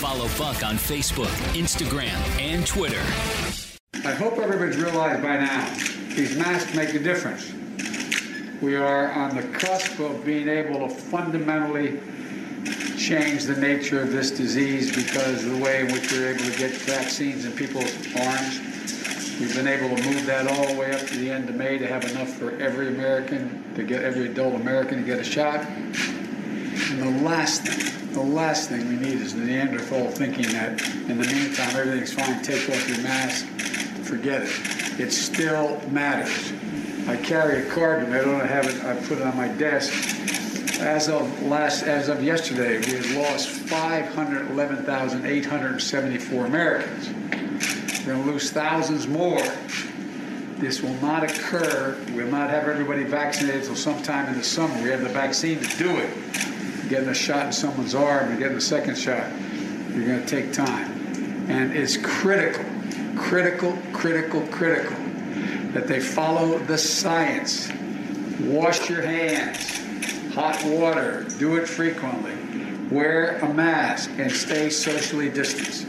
Follow 0.00 0.26
Buck 0.36 0.66
on 0.66 0.74
Facebook, 0.74 1.30
Instagram, 1.54 2.18
and 2.40 2.66
Twitter. 2.66 3.04
I 4.04 4.14
hope 4.14 4.36
everybody's 4.38 4.76
realized 4.76 5.22
by 5.22 5.36
now 5.36 5.72
these 6.16 6.36
masks 6.36 6.74
make 6.74 6.94
a 6.94 6.98
difference. 6.98 7.52
We 8.60 8.74
are 8.74 9.12
on 9.12 9.36
the 9.36 9.44
cusp 9.56 10.00
of 10.00 10.24
being 10.24 10.48
able 10.48 10.88
to 10.88 10.92
fundamentally 10.92 12.00
change 12.98 13.44
the 13.44 13.56
nature 13.56 14.02
of 14.02 14.10
this 14.10 14.32
disease 14.32 14.94
because 14.94 15.44
of 15.44 15.56
the 15.56 15.62
way 15.62 15.82
in 15.82 15.92
which 15.92 16.10
we're 16.10 16.30
able 16.30 16.44
to 16.44 16.58
get 16.58 16.72
vaccines 16.72 17.44
in 17.44 17.52
people's 17.52 17.94
arms. 18.16 18.60
We've 19.38 19.54
been 19.54 19.68
able 19.68 19.94
to 19.96 20.02
move 20.02 20.26
that 20.26 20.48
all 20.50 20.66
the 20.66 20.74
way 20.78 20.92
up 20.92 21.06
to 21.06 21.16
the 21.16 21.30
end 21.30 21.48
of 21.48 21.54
May 21.54 21.78
to 21.78 21.86
have 21.86 22.04
enough 22.04 22.28
for 22.28 22.60
every 22.60 22.88
American, 22.88 23.72
to 23.76 23.84
get 23.84 24.02
every 24.02 24.26
adult 24.26 24.56
American 24.56 24.98
to 24.98 25.04
get 25.04 25.20
a 25.20 25.24
shot. 25.24 25.64
And 25.64 26.98
the 27.00 27.22
last 27.22 27.62
thing, 27.62 28.12
the 28.12 28.20
last 28.20 28.68
thing 28.68 28.88
we 28.88 28.96
need 28.96 29.20
is 29.20 29.32
Neanderthal 29.32 30.10
thinking 30.10 30.48
that 30.52 30.82
in 31.08 31.18
the 31.18 31.26
meantime 31.28 31.76
everything's 31.76 32.12
fine, 32.12 32.42
take 32.42 32.68
off 32.68 32.88
your 32.88 33.00
mask, 33.02 33.46
forget 34.02 34.42
it. 34.42 35.00
It 35.00 35.12
still 35.12 35.80
matters. 35.90 36.52
I 37.06 37.16
carry 37.16 37.64
a 37.64 37.70
card 37.70 38.02
and 38.02 38.12
I 38.12 38.24
don't 38.24 38.40
have 38.40 38.66
it, 38.66 38.84
I 38.84 38.96
put 39.06 39.18
it 39.18 39.22
on 39.22 39.36
my 39.36 39.48
desk. 39.48 39.92
As 40.80 41.08
of 41.08 41.42
last, 41.42 41.82
as 41.82 42.08
of 42.08 42.22
yesterday, 42.22 42.78
we 42.78 42.92
had 42.92 43.10
lost 43.16 43.48
511,874 43.48 46.46
Americans. 46.46 47.10
We're 48.06 48.14
going 48.14 48.24
to 48.24 48.32
lose 48.32 48.50
thousands 48.50 49.06
more. 49.06 49.42
This 50.58 50.82
will 50.82 50.94
not 50.94 51.24
occur. 51.24 51.96
We'll 52.14 52.28
not 52.28 52.48
have 52.50 52.68
everybody 52.68 53.04
vaccinated 53.04 53.62
until 53.62 53.76
sometime 53.76 54.28
in 54.28 54.34
the 54.38 54.44
summer. 54.44 54.74
We 54.82 54.90
have 54.90 55.02
the 55.02 55.08
vaccine 55.08 55.60
to 55.60 55.78
do 55.78 55.96
it 55.96 56.10
getting 56.88 57.08
a 57.08 57.14
shot 57.14 57.46
in 57.46 57.52
someone's 57.52 57.94
arm 57.94 58.30
and 58.30 58.38
getting 58.38 58.56
a 58.56 58.60
second 58.60 58.96
shot, 58.96 59.30
you're 59.92 60.06
going 60.06 60.24
to 60.24 60.26
take 60.26 60.52
time. 60.52 60.90
And 61.48 61.72
it's 61.72 61.96
critical, 61.96 62.64
critical, 63.16 63.76
critical, 63.92 64.42
critical 64.48 64.96
that 65.72 65.86
they 65.86 66.00
follow 66.00 66.58
the 66.58 66.78
science. 66.78 67.70
Wash 68.40 68.88
your 68.88 69.02
hands, 69.02 69.80
hot 70.38 70.64
water, 70.66 71.26
do 71.40 71.56
it 71.56 71.68
frequently, 71.68 72.32
wear 72.94 73.38
a 73.38 73.52
mask, 73.52 74.08
and 74.18 74.30
stay 74.30 74.70
socially 74.70 75.28
distanced. 75.28 75.84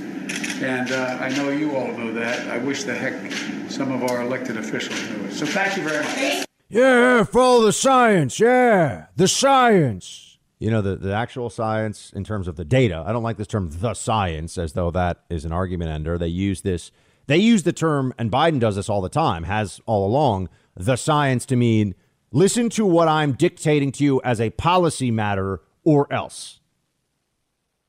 And 0.63 0.91
uh, 0.91 1.19
I 1.21 1.29
know 1.29 1.49
you 1.49 1.75
all 1.75 1.91
know 1.91 2.11
that. 2.13 2.47
I 2.47 2.57
wish 2.57 2.83
the 2.83 2.95
heck 2.95 3.31
some 3.69 3.91
of 3.91 4.09
our 4.09 4.23
elected 4.23 4.57
officials 4.57 4.99
knew 5.07 5.27
it. 5.27 5.33
So 5.33 5.45
thank 5.45 5.77
you 5.77 5.83
very 5.83 6.03
much. 6.03 6.47
Yeah, 6.67 7.23
follow 7.25 7.63
the 7.63 7.73
science. 7.73 8.39
Yeah, 8.39 9.05
the 9.15 9.27
science 9.27 10.25
you 10.57 10.69
know, 10.69 10.81
the, 10.81 10.97
the 10.97 11.13
actual 11.13 11.49
science 11.49 12.11
in 12.13 12.25
terms 12.25 12.45
of 12.45 12.57
the 12.57 12.65
data. 12.65 13.01
I 13.07 13.13
don't 13.13 13.23
like 13.23 13.37
this 13.37 13.47
term, 13.47 13.69
the 13.71 13.93
science, 13.93 14.57
as 14.57 14.73
though 14.73 14.91
that 14.91 15.23
is 15.29 15.45
an 15.45 15.53
argument 15.53 15.89
ender. 15.89 16.17
They 16.17 16.27
use 16.27 16.63
this, 16.63 16.91
they 17.27 17.37
use 17.37 17.63
the 17.63 17.71
term, 17.71 18.13
and 18.17 18.29
Biden 18.29 18.59
does 18.59 18.75
this 18.75 18.89
all 18.89 18.99
the 18.99 19.07
time, 19.07 19.45
has 19.45 19.79
all 19.85 20.05
along, 20.05 20.49
the 20.75 20.97
science 20.97 21.45
to 21.45 21.55
mean 21.55 21.95
listen 22.31 22.69
to 22.69 22.85
what 22.85 23.07
I'm 23.07 23.33
dictating 23.33 23.91
to 23.93 24.03
you 24.03 24.21
as 24.23 24.39
a 24.39 24.49
policy 24.51 25.11
matter 25.11 25.61
or 25.83 26.11
else. 26.11 26.59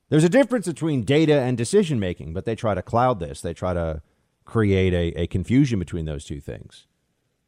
There's 0.09 0.24
a 0.24 0.29
difference 0.29 0.66
between 0.66 1.05
data 1.05 1.40
and 1.40 1.57
decision 1.57 2.00
making, 2.00 2.33
but 2.33 2.44
they 2.44 2.57
try 2.57 2.74
to 2.74 2.83
cloud 2.83 3.20
this. 3.20 3.40
They 3.40 3.55
try 3.55 3.74
to 3.74 4.03
create 4.44 4.92
a, 4.92 5.22
a 5.22 5.26
confusion 5.29 5.79
between 5.79 6.05
those 6.05 6.24
two 6.24 6.40
things. 6.40 6.87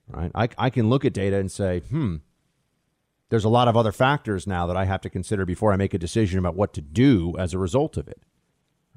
Right? 0.09 0.31
I, 0.35 0.48
I 0.57 0.70
can 0.70 0.88
look 0.88 1.05
at 1.05 1.12
data 1.12 1.38
and 1.38 1.50
say, 1.50 1.81
hmm, 1.81 2.16
there's 3.31 3.44
a 3.44 3.48
lot 3.48 3.66
of 3.66 3.76
other 3.76 3.92
factors 3.92 4.46
now 4.46 4.66
that 4.66 4.76
I 4.76 4.85
have 4.85 5.00
to 5.00 5.11
consider 5.11 5.44
before 5.44 5.72
I 5.72 5.76
make 5.76 5.94
a 5.94 5.98
decision 5.98 6.38
about 6.38 6.55
what 6.55 6.72
to 6.74 6.81
do 6.81 7.35
as 7.38 7.52
a 7.55 7.59
result 7.59 7.96
of 7.96 8.07
it. 8.07 8.22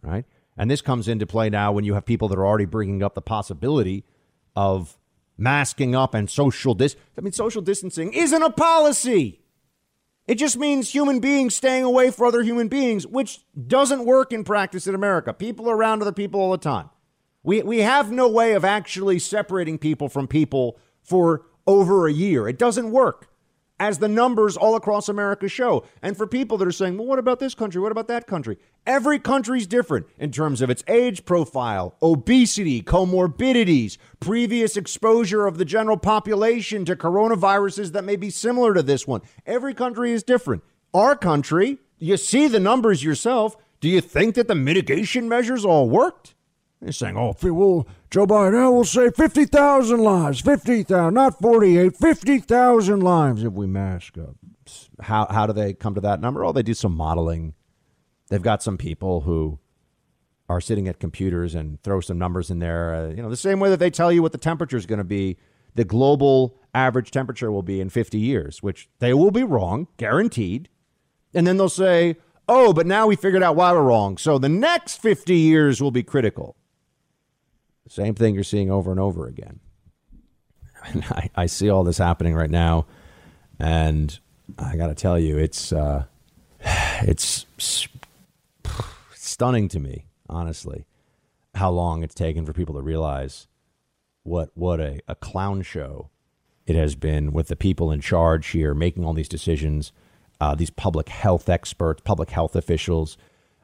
Right? 0.01 0.25
And 0.57 0.69
this 0.69 0.81
comes 0.81 1.07
into 1.07 1.25
play 1.25 1.49
now 1.49 1.71
when 1.71 1.85
you 1.85 1.95
have 1.95 2.05
people 2.05 2.27
that 2.27 2.37
are 2.37 2.45
already 2.45 2.65
bringing 2.65 3.01
up 3.01 3.15
the 3.15 3.21
possibility 3.21 4.03
of 4.55 4.97
masking 5.37 5.95
up 5.95 6.13
and 6.13 6.29
social 6.29 6.73
dis. 6.73 6.95
I 7.17 7.21
mean, 7.21 7.33
social 7.33 7.61
distancing 7.61 8.13
isn't 8.13 8.41
a 8.41 8.49
policy. 8.49 9.41
It 10.27 10.35
just 10.35 10.57
means 10.57 10.89
human 10.89 11.19
beings 11.19 11.55
staying 11.55 11.83
away 11.83 12.09
from 12.09 12.27
other 12.27 12.41
human 12.41 12.67
beings, 12.67 13.05
which 13.05 13.41
doesn't 13.67 14.05
work 14.05 14.31
in 14.31 14.43
practice 14.43 14.87
in 14.87 14.95
America. 14.95 15.33
People 15.33 15.69
are 15.69 15.75
around 15.75 16.01
other 16.01 16.11
people 16.11 16.39
all 16.39 16.51
the 16.51 16.57
time. 16.57 16.89
We, 17.43 17.61
we 17.61 17.79
have 17.81 18.11
no 18.11 18.27
way 18.27 18.53
of 18.53 18.65
actually 18.65 19.19
separating 19.19 19.77
people 19.77 20.09
from 20.09 20.27
people 20.27 20.79
for 21.03 21.45
over 21.67 22.07
a 22.07 22.11
year. 22.11 22.47
It 22.47 22.57
doesn't 22.57 22.91
work 22.91 23.29
as 23.79 23.97
the 23.97 24.07
numbers 24.07 24.55
all 24.55 24.75
across 24.75 25.09
America 25.09 25.47
show. 25.47 25.85
And 26.01 26.15
for 26.15 26.27
people 26.27 26.57
that 26.57 26.67
are 26.67 26.71
saying, 26.71 26.97
well, 26.97 27.07
what 27.07 27.19
about 27.19 27.39
this 27.39 27.55
country? 27.55 27.81
What 27.81 27.91
about 27.91 28.07
that 28.07 28.27
country? 28.27 28.57
Every 28.85 29.19
country's 29.19 29.67
different 29.67 30.05
in 30.17 30.31
terms 30.31 30.61
of 30.61 30.69
its 30.69 30.83
age 30.87 31.25
profile, 31.25 31.95
obesity, 32.01 32.81
comorbidities, 32.81 33.97
previous 34.19 34.77
exposure 34.77 35.47
of 35.47 35.57
the 35.57 35.65
general 35.65 35.97
population 35.97 36.85
to 36.85 36.95
coronaviruses 36.95 37.91
that 37.91 38.03
may 38.03 38.15
be 38.15 38.29
similar 38.29 38.73
to 38.73 38.83
this 38.83 39.07
one. 39.07 39.21
Every 39.45 39.73
country 39.73 40.11
is 40.11 40.23
different. 40.23 40.63
Our 40.93 41.15
country, 41.15 41.79
you 41.97 42.17
see 42.17 42.47
the 42.47 42.59
numbers 42.59 43.03
yourself. 43.03 43.57
Do 43.81 43.89
you 43.89 44.01
think 44.01 44.35
that 44.35 44.47
the 44.47 44.55
mitigation 44.55 45.27
measures 45.27 45.65
all 45.65 45.89
worked? 45.89 46.34
They're 46.85 46.91
saying, 46.91 47.17
oh, 47.17 47.35
well, 47.41 47.87
Joe 48.11 48.27
Biden 48.27 48.71
will 48.71 48.85
say 48.85 49.09
50,000 49.09 49.99
lives, 49.99 50.39
50,000, 50.41 51.15
not 51.15 51.41
48, 51.41 51.97
50,000 51.97 52.99
lives 52.99 53.43
if 53.43 53.53
we 53.53 53.65
mask 53.65 54.19
up. 54.19 54.35
How, 55.01 55.25
how 55.25 55.47
do 55.47 55.53
they 55.53 55.73
come 55.73 55.95
to 55.95 56.01
that 56.01 56.21
number? 56.21 56.45
Oh, 56.45 56.51
they 56.51 56.61
do 56.61 56.75
some 56.75 56.95
modeling. 56.95 57.55
They've 58.29 58.39
got 58.39 58.61
some 58.61 58.77
people 58.77 59.21
who 59.21 59.57
are 60.47 60.61
sitting 60.61 60.87
at 60.87 60.99
computers 60.99 61.55
and 61.55 61.81
throw 61.81 62.01
some 62.01 62.19
numbers 62.19 62.51
in 62.51 62.59
there. 62.59 62.93
Uh, 62.93 63.07
you 63.09 63.23
know, 63.23 63.31
the 63.31 63.35
same 63.35 63.59
way 63.59 63.71
that 63.71 63.79
they 63.79 63.89
tell 63.89 64.11
you 64.11 64.21
what 64.21 64.31
the 64.31 64.37
temperature 64.37 64.77
is 64.77 64.85
going 64.85 64.99
to 64.99 65.03
be, 65.03 65.37
the 65.73 65.85
global 65.85 66.55
average 66.75 67.09
temperature 67.09 67.51
will 67.51 67.63
be 67.63 67.81
in 67.81 67.89
50 67.89 68.19
years, 68.19 68.61
which 68.61 68.89
they 68.99 69.11
will 69.11 69.31
be 69.31 69.43
wrong, 69.43 69.87
guaranteed. 69.97 70.69
And 71.33 71.47
then 71.47 71.57
they'll 71.57 71.67
say, 71.67 72.17
oh, 72.47 72.73
but 72.73 72.85
now 72.85 73.07
we 73.07 73.15
figured 73.15 73.41
out 73.41 73.55
why 73.55 73.71
we're 73.71 73.81
wrong. 73.81 74.19
So 74.19 74.37
the 74.37 74.49
next 74.49 75.01
50 75.01 75.35
years 75.35 75.81
will 75.81 75.89
be 75.89 76.03
critical. 76.03 76.55
Same 77.87 78.15
thing 78.15 78.33
you're 78.33 78.43
seeing 78.43 78.71
over 78.71 78.91
and 78.91 78.99
over 78.99 79.27
again. 79.27 79.59
And 80.87 81.03
I, 81.05 81.29
I 81.35 81.45
see 81.45 81.69
all 81.69 81.83
this 81.83 81.97
happening 81.97 82.35
right 82.35 82.49
now, 82.49 82.85
and 83.59 84.17
I 84.57 84.75
got 84.75 84.87
to 84.87 84.95
tell 84.95 85.17
you, 85.17 85.37
it's 85.37 85.73
uh, 85.73 86.05
it's 87.01 87.45
stunning 89.13 89.67
to 89.69 89.79
me, 89.79 90.05
honestly, 90.29 90.85
how 91.55 91.71
long 91.71 92.03
it's 92.03 92.15
taken 92.15 92.45
for 92.45 92.53
people 92.53 92.75
to 92.75 92.81
realize 92.81 93.47
what 94.23 94.51
what 94.53 94.79
a, 94.79 94.99
a 95.07 95.15
clown 95.15 95.61
show 95.61 96.09
it 96.65 96.75
has 96.75 96.95
been 96.95 97.31
with 97.31 97.47
the 97.47 97.55
people 97.55 97.91
in 97.91 98.01
charge 98.01 98.47
here 98.47 98.73
making 98.73 99.05
all 99.05 99.13
these 99.13 99.29
decisions, 99.29 99.91
uh, 100.41 100.55
these 100.55 100.71
public 100.71 101.09
health 101.09 101.47
experts, 101.47 102.01
public 102.03 102.31
health 102.31 102.55
officials. 102.55 103.17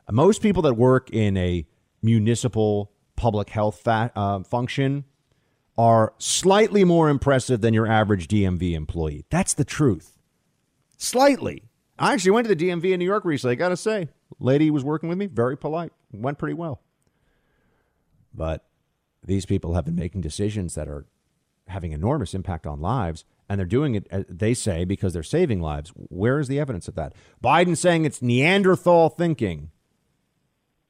Most 0.09 0.41
people 0.41 0.61
that 0.63 0.73
work 0.73 1.09
in 1.11 1.37
a 1.37 1.65
municipal 2.01 2.91
public 3.21 3.51
health 3.51 3.79
fa- 3.83 4.11
uh, 4.15 4.41
function 4.41 5.05
are 5.77 6.13
slightly 6.17 6.83
more 6.83 7.07
impressive 7.07 7.61
than 7.61 7.71
your 7.71 7.85
average 7.85 8.27
DMV 8.27 8.73
employee. 8.73 9.25
That's 9.29 9.53
the 9.53 9.63
truth. 9.63 10.17
Slightly. 10.97 11.69
I 11.99 12.13
actually 12.13 12.31
went 12.31 12.47
to 12.47 12.55
the 12.55 12.67
DMV 12.67 12.91
in 12.91 12.99
New 12.99 13.05
York 13.05 13.23
recently. 13.23 13.51
I 13.51 13.55
got 13.55 13.69
to 13.69 13.77
say, 13.77 14.09
lady 14.39 14.71
was 14.71 14.83
working 14.83 15.07
with 15.07 15.19
me, 15.19 15.27
very 15.27 15.55
polite, 15.55 15.91
went 16.11 16.39
pretty 16.39 16.55
well. 16.55 16.81
But 18.33 18.65
these 19.23 19.45
people 19.45 19.75
have 19.75 19.85
been 19.85 19.95
making 19.95 20.21
decisions 20.21 20.73
that 20.73 20.87
are 20.87 21.05
having 21.67 21.91
enormous 21.91 22.33
impact 22.33 22.65
on 22.65 22.81
lives, 22.81 23.23
and 23.47 23.59
they're 23.59 23.67
doing 23.67 23.93
it, 23.93 24.07
they 24.27 24.55
say, 24.55 24.83
because 24.83 25.13
they're 25.13 25.21
saving 25.21 25.61
lives. 25.61 25.91
Where 25.95 26.39
is 26.39 26.47
the 26.47 26.59
evidence 26.59 26.87
of 26.87 26.95
that? 26.95 27.13
Biden 27.43 27.77
saying 27.77 28.03
it's 28.03 28.21
Neanderthal 28.21 29.09
thinking 29.09 29.69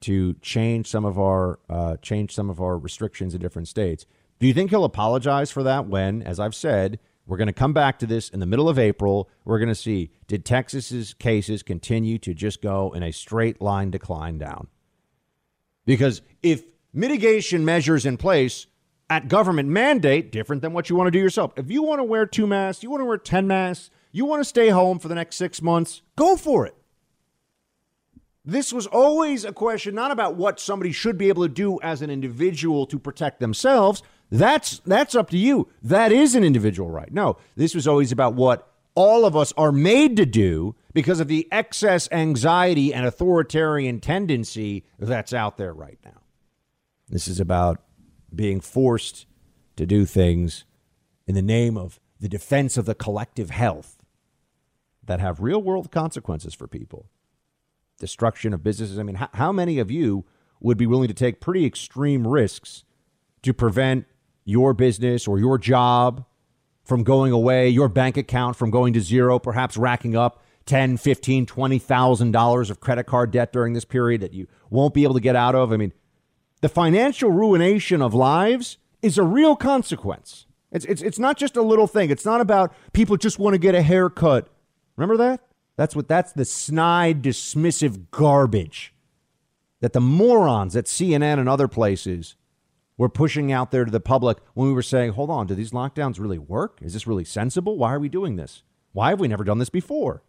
to 0.02 0.34
change 0.42 0.88
some 0.88 1.06
of 1.06 1.20
our 1.20 1.60
uh, 1.70 1.98
change 1.98 2.34
some 2.34 2.50
of 2.50 2.60
our 2.60 2.78
restrictions 2.78 3.34
in 3.34 3.42
different 3.42 3.68
states. 3.68 4.06
Do 4.40 4.48
you 4.48 4.54
think 4.54 4.72
he'll 4.72 4.86
apologize 4.86 5.52
for 5.52 5.64
that 5.64 5.88
when, 5.88 6.24
as 6.24 6.40
I've 6.40 6.56
said, 6.56 7.00
we're 7.28 7.38
going 7.38 7.48
to 7.48 7.54
come 7.54 7.74
back 7.74 8.00
to 8.00 8.06
this 8.06 8.30
in 8.30 8.40
the 8.40 8.46
middle 8.46 8.68
of 8.68 8.80
April. 8.80 9.30
We're 9.46 9.60
going 9.60 9.70
to 9.70 9.76
see 9.76 10.12
did 10.28 10.44
Texas's 10.44 11.14
cases 11.14 11.64
continue 11.64 12.18
to 12.20 12.34
just 12.34 12.62
go 12.62 12.92
in 12.94 13.04
a 13.04 13.12
straight 13.12 13.62
line 13.62 13.92
decline 13.92 14.38
down? 14.38 14.68
Because 15.86 16.22
if 16.42 16.64
mitigation 16.94 17.64
measures 17.64 18.06
in 18.06 18.18
place 18.18 18.68
at 19.10 19.28
government 19.28 19.70
mandate, 19.70 20.32
different 20.32 20.62
than 20.62 20.74
what 20.74 20.90
you 20.90 20.96
want 20.96 21.08
to 21.08 21.12
do 21.12 21.20
yourself. 21.20 21.52
If 21.58 21.70
you 21.70 21.84
want 21.84 22.00
to 22.00 22.04
wear 22.04 22.26
two 22.26 22.48
masks, 22.48 22.82
you 22.82 22.90
want 22.90 23.02
to 23.02 23.06
wear 23.06 23.18
10 23.18 23.46
masks, 23.46 23.90
you 24.12 24.26
want 24.26 24.40
to 24.40 24.46
stay 24.46 24.70
home 24.70 25.00
for 25.00 25.08
the 25.08 25.16
next 25.16 25.36
six 25.36 25.62
months, 25.62 26.02
go 26.16 26.36
for 26.36 26.66
it. 26.66 26.76
This 28.44 28.74
was 28.74 28.88
always 28.88 29.46
a 29.46 29.54
question 29.54 29.94
not 29.94 30.10
about 30.10 30.36
what 30.36 30.60
somebody 30.60 30.92
should 30.92 31.18
be 31.18 31.30
able 31.30 31.44
to 31.44 31.54
do 31.54 31.80
as 31.82 32.02
an 32.02 32.10
individual 32.10 32.88
to 32.88 32.98
protect 32.98 33.40
themselves. 33.40 34.02
That's 34.32 34.80
that's 34.80 35.14
up 35.14 35.30
to 35.30 35.38
you. 35.38 35.68
That 35.84 36.12
is 36.12 36.34
an 36.34 36.44
individual 36.44 36.90
right. 36.90 37.14
No, 37.14 37.38
this 37.56 37.76
was 37.76 37.88
always 37.88 38.12
about 38.12 38.34
what 38.34 38.68
all 38.96 39.26
of 39.26 39.36
us 39.36 39.54
are 39.58 39.72
made 39.72 40.18
to 40.18 40.26
do 40.26 40.76
because 40.94 41.20
of 41.20 41.28
the 41.28 41.48
excess 41.52 42.10
anxiety 42.12 42.94
and 42.94 43.06
authoritarian 43.06 44.00
tendency 44.00 44.86
that's 44.98 45.34
out 45.34 45.58
there 45.58 45.74
right 45.74 46.00
now. 46.04 46.22
This 47.10 47.28
is 47.28 47.40
about 47.40 47.82
being 48.34 48.60
forced 48.60 49.28
to 49.76 49.86
do 49.86 50.06
things 50.06 50.66
in 51.28 51.36
the 51.36 51.42
name 51.42 51.78
of 51.78 52.00
the 52.20 52.30
defense 52.30 52.76
of 52.76 52.86
the 52.86 52.96
collective 52.96 53.52
health 53.52 53.98
that 55.04 55.20
have 55.20 55.42
real 55.42 55.62
world 55.62 55.92
consequences 55.92 56.54
for 56.54 56.68
people 56.68 57.10
destruction 58.02 58.54
of 58.54 58.64
businesses. 58.64 59.00
I 59.00 59.04
mean, 59.04 59.16
how, 59.16 59.30
how 59.34 59.52
many 59.54 59.80
of 59.80 59.90
you 59.90 60.26
would 60.60 60.78
be 60.78 60.86
willing 60.86 61.08
to 61.08 61.14
take 61.14 61.40
pretty 61.40 61.66
extreme 61.66 62.28
risks 62.28 62.84
to 63.44 63.54
prevent 63.54 64.06
your 64.44 64.74
business 64.74 65.28
or 65.28 65.40
your 65.40 65.58
job 65.58 66.26
from 66.84 67.04
going 67.04 67.32
away, 67.32 67.70
your 67.70 67.88
bank 67.88 68.18
account 68.18 68.58
from 68.58 68.70
going 68.70 68.92
to 68.94 69.00
zero, 69.00 69.40
perhaps 69.40 69.78
racking 69.78 70.16
up 70.16 70.44
10, 70.66 70.98
15, 70.98 71.46
20,000 71.46 72.32
dollars 72.32 72.70
of 72.70 72.80
credit 72.80 73.06
card 73.06 73.32
debt 73.32 73.54
during 73.54 73.74
this 73.74 73.86
period 73.86 74.22
that 74.22 74.34
you 74.34 74.48
won't 74.70 74.94
be 74.94 75.04
able 75.04 75.14
to 75.14 75.20
get 75.20 75.36
out 75.36 75.56
of. 75.56 75.72
I 75.72 75.78
mean, 75.78 75.94
the 76.62 76.70
financial 76.70 77.32
ruination 77.32 78.02
of 78.02 78.14
lives 78.14 78.78
is 79.02 79.18
a 79.18 79.24
real 79.24 79.56
consequence. 79.56 80.46
It's, 80.72 80.86
it's, 80.86 81.02
it's 81.02 81.20
not 81.20 81.38
just 81.38 81.58
a 81.58 81.62
little 81.62 81.88
thing. 81.88 82.10
It's 82.10 82.26
not 82.26 82.42
about 82.42 82.74
people 82.94 83.18
just 83.18 83.40
want 83.40 83.54
to 83.54 83.58
get 83.58 83.76
a 83.76 83.82
haircut. 83.82 84.48
Remember 84.96 85.18
that? 85.18 85.42
That's 85.78 85.96
what 85.96 86.08
that's 86.08 86.34
the 86.34 86.46
snide, 86.46 87.22
dismissive 87.22 88.12
garbage 88.12 88.94
that 89.80 89.94
the 89.94 90.02
morons 90.02 90.76
at 90.76 90.86
CNN 90.86 91.40
and 91.40 91.50
other 91.50 91.68
places 91.68 92.36
were 92.98 93.10
pushing 93.10 93.52
out 93.52 93.72
there 93.72 93.84
to 93.84 93.92
the 93.92 94.00
public 94.00 94.38
when 94.54 94.68
we 94.68 94.74
were 94.74 94.84
saying, 94.84 95.14
hold 95.14 95.30
on, 95.30 95.48
do 95.48 95.56
these 95.56 95.72
lockdowns 95.72 96.20
really 96.20 96.38
work? 96.38 96.78
Is 96.82 96.94
this 96.94 97.08
really 97.08 97.26
sensible? 97.26 97.78
Why 97.78 97.94
are 97.94 98.00
we 98.00 98.10
doing 98.10 98.36
this? 98.36 98.64
Why 98.94 99.10
have 99.10 99.20
we 99.20 99.28
never 99.28 99.44
done 99.44 99.58
this 99.58 99.70
before? 99.70 100.22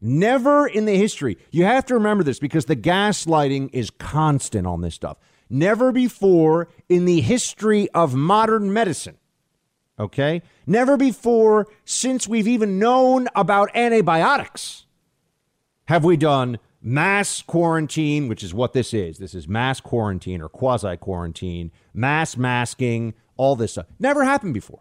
Never 0.00 0.66
in 0.66 0.84
the 0.84 0.96
history. 0.96 1.38
You 1.50 1.64
have 1.64 1.86
to 1.86 1.94
remember 1.94 2.22
this 2.22 2.38
because 2.38 2.66
the 2.66 2.76
gaslighting 2.76 3.70
is 3.72 3.90
constant 3.90 4.66
on 4.66 4.82
this 4.82 4.94
stuff. 4.94 5.16
Never 5.48 5.92
before 5.92 6.68
in 6.88 7.06
the 7.06 7.22
history 7.22 7.88
of 7.90 8.14
modern 8.14 8.72
medicine 8.72 9.16
Okay? 9.98 10.42
Never 10.66 10.96
before 10.96 11.68
since 11.84 12.28
we've 12.28 12.48
even 12.48 12.78
known 12.78 13.28
about 13.34 13.74
antibiotics 13.74 14.86
have 15.86 16.04
we 16.04 16.16
done 16.16 16.58
mass 16.82 17.42
quarantine, 17.42 18.28
which 18.28 18.42
is 18.42 18.52
what 18.52 18.72
this 18.72 18.92
is. 18.92 19.18
This 19.18 19.34
is 19.34 19.48
mass 19.48 19.80
quarantine 19.80 20.40
or 20.40 20.48
quasi 20.48 20.96
quarantine, 20.96 21.72
mass 21.94 22.36
masking, 22.36 23.14
all 23.36 23.56
this 23.56 23.72
stuff. 23.72 23.86
Never 23.98 24.24
happened 24.24 24.54
before. 24.54 24.80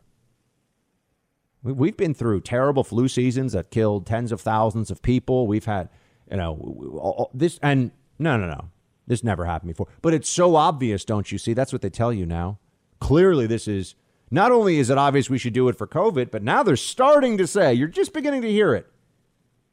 We've 1.64 1.98
been 1.98 2.14
through 2.14 2.42
terrible 2.42 2.84
flu 2.84 3.08
seasons 3.08 3.54
that 3.54 3.72
killed 3.72 4.06
tens 4.06 4.32
of 4.32 4.40
thousands 4.40 4.92
of 4.92 5.02
people. 5.02 5.48
We've 5.48 5.66
had, 5.66 5.90
you 6.30 6.38
know, 6.38 7.30
this, 7.34 7.60
and 7.64 7.92
no, 8.20 8.38
no, 8.38 8.48
no. 8.48 8.70
This 9.08 9.24
never 9.24 9.46
happened 9.46 9.70
before. 9.70 9.88
But 10.02 10.14
it's 10.14 10.30
so 10.30 10.56
obvious, 10.56 11.06
don't 11.06 11.32
you 11.32 11.38
see? 11.38 11.54
That's 11.54 11.74
what 11.74 11.82
they 11.82 11.90
tell 11.90 12.14
you 12.14 12.26
now. 12.26 12.60
Clearly, 13.00 13.48
this 13.48 13.68
is 13.68 13.96
not 14.36 14.52
only 14.52 14.78
is 14.78 14.90
it 14.90 14.98
obvious 14.98 15.30
we 15.30 15.38
should 15.38 15.54
do 15.54 15.70
it 15.70 15.78
for 15.78 15.88
COVID, 15.88 16.30
but 16.30 16.44
now 16.44 16.62
they're 16.62 16.76
starting 16.76 17.38
to 17.38 17.48
say, 17.48 17.74
you're 17.74 17.88
just 17.88 18.14
beginning 18.14 18.42
to 18.42 18.52
hear 18.52 18.76
it. 18.76 18.86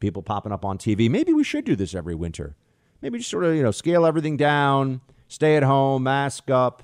People 0.01 0.23
popping 0.23 0.53
up 0.53 0.65
on 0.65 0.79
TV. 0.79 1.11
Maybe 1.11 1.33
we 1.33 1.45
should 1.45 1.65
do 1.65 1.77
this 1.77 1.95
every 1.95 2.15
winter. 2.15 2.57
Maybe 3.03 3.19
just 3.19 3.31
sort 3.31 3.45
of, 3.45 3.55
you 3.55 3.63
know, 3.63 3.73
scale 3.73 4.07
everything 4.07 4.37
down, 4.37 5.01
stay 5.29 5.57
at 5.57 5.65
home, 5.65 6.05
mask 6.05 6.49
up. 6.49 6.83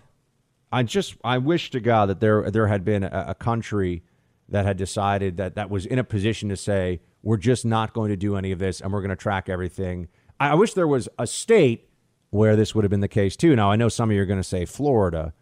I 0.73 0.83
just, 0.83 1.17
I 1.25 1.39
wish 1.39 1.71
to 1.71 1.81
God 1.81 2.09
that 2.09 2.21
there, 2.21 2.51
there 2.51 2.67
had 2.67 2.85
been 2.85 3.05
a, 3.05 3.27
a 3.29 3.35
country 3.35 4.03
that 4.49 4.67
had 4.67 4.77
decided 4.77 5.37
that 5.37 5.55
that 5.55 5.71
was 5.71 5.87
in 5.87 5.99
a 5.99 6.05
position 6.05 6.49
to 6.49 6.57
say, 6.57 7.01
we're 7.23 7.37
just 7.37 7.65
not 7.65 7.93
going 7.93 8.11
to 8.11 8.17
do 8.17 8.37
any 8.37 8.53
of 8.53 8.59
this 8.59 8.81
and 8.81 8.93
we're 8.93 9.01
going 9.01 9.11
to 9.11 9.17
track 9.17 9.49
everything. 9.49 10.09
I, 10.41 10.51
I 10.51 10.55
wish 10.55 10.75
there 10.75 10.89
was 10.89 11.09
a 11.19 11.27
state 11.27 11.89
where 12.31 12.57
this 12.57 12.75
would 12.75 12.85
have 12.85 12.91
been 12.91 13.01
the 13.01 13.09
case 13.09 13.37
too. 13.37 13.55
Now, 13.55 13.71
I 13.71 13.77
know 13.77 13.89
some 13.89 14.11
of 14.11 14.17
you 14.17 14.23
are 14.23 14.27
going 14.27 14.41
to 14.41 14.45
say 14.45 14.65
Florida 14.65 15.33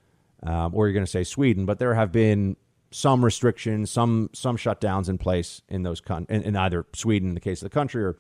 um, 0.43 0.75
or 0.75 0.87
you're 0.87 0.95
going 0.95 1.05
to 1.05 1.11
say 1.11 1.25
Sweden, 1.25 1.67
but 1.67 1.79
there 1.79 1.95
have 1.95 2.13
been 2.13 2.57
some 2.91 3.25
restrictions, 3.25 3.91
some 3.91 4.31
some 4.33 4.57
shutdowns 4.57 5.09
in 5.09 5.19
place 5.19 5.63
in 5.69 5.83
those 5.83 6.01
con- 6.01 6.27
in, 6.29 6.43
in 6.43 6.57
either 6.57 6.87
Sweden 6.95 7.31
in 7.31 7.35
the 7.35 7.41
case 7.41 7.63
of 7.63 7.71
the 7.71 7.75
country 7.75 8.05
or 8.05 8.17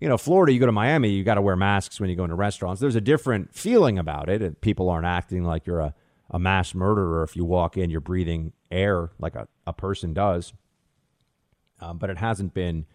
you 0.00 0.08
know, 0.08 0.18
Florida, 0.18 0.52
you 0.52 0.60
go 0.60 0.66
to 0.66 0.72
Miami, 0.72 1.08
you 1.10 1.24
got 1.24 1.36
to 1.36 1.42
wear 1.42 1.56
masks 1.56 2.00
when 2.00 2.10
you 2.10 2.16
go 2.16 2.24
into 2.24 2.36
restaurants. 2.36 2.80
There's 2.80 2.96
a 2.96 3.00
different 3.00 3.54
feeling 3.54 3.98
about 3.98 4.28
it. 4.28 4.42
And 4.42 4.60
people 4.60 4.90
aren't 4.90 5.06
acting 5.06 5.44
like 5.44 5.66
you're 5.66 5.80
a, 5.80 5.94
a 6.30 6.38
mass 6.38 6.74
murderer 6.74 7.22
if 7.22 7.36
you 7.36 7.44
walk 7.44 7.78
in, 7.78 7.88
you're 7.88 8.00
breathing 8.00 8.52
air 8.70 9.12
like 9.18 9.34
a, 9.34 9.48
a 9.66 9.72
person 9.72 10.12
does. 10.12 10.52
Um, 11.80 11.98
but 11.98 12.10
it 12.10 12.18
hasn't 12.18 12.54
been 12.54 12.86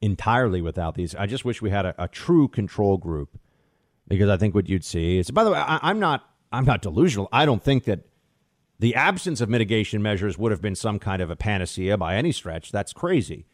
entirely 0.00 0.60
without 0.60 0.94
these. 0.94 1.14
I 1.14 1.26
just 1.26 1.44
wish 1.44 1.62
we 1.62 1.70
had 1.70 1.86
a, 1.86 1.94
a, 1.96 2.08
true 2.08 2.48
control 2.48 2.96
group 2.96 3.38
because 4.08 4.28
I 4.28 4.36
think 4.36 4.54
what 4.54 4.68
you'd 4.68 4.84
see 4.84 5.18
is, 5.18 5.30
by 5.30 5.44
the 5.44 5.50
way, 5.50 5.58
I, 5.58 5.78
I'm 5.82 5.98
not, 5.98 6.29
I'm 6.52 6.64
not 6.64 6.82
delusional. 6.82 7.28
I 7.32 7.46
don't 7.46 7.62
think 7.62 7.84
that 7.84 8.00
the 8.78 8.94
absence 8.94 9.40
of 9.40 9.48
mitigation 9.48 10.02
measures 10.02 10.38
would 10.38 10.52
have 10.52 10.62
been 10.62 10.74
some 10.74 10.98
kind 10.98 11.20
of 11.20 11.30
a 11.30 11.36
panacea 11.36 11.96
by 11.98 12.16
any 12.16 12.32
stretch. 12.32 12.72
That's 12.72 12.92
crazy. 12.92 13.46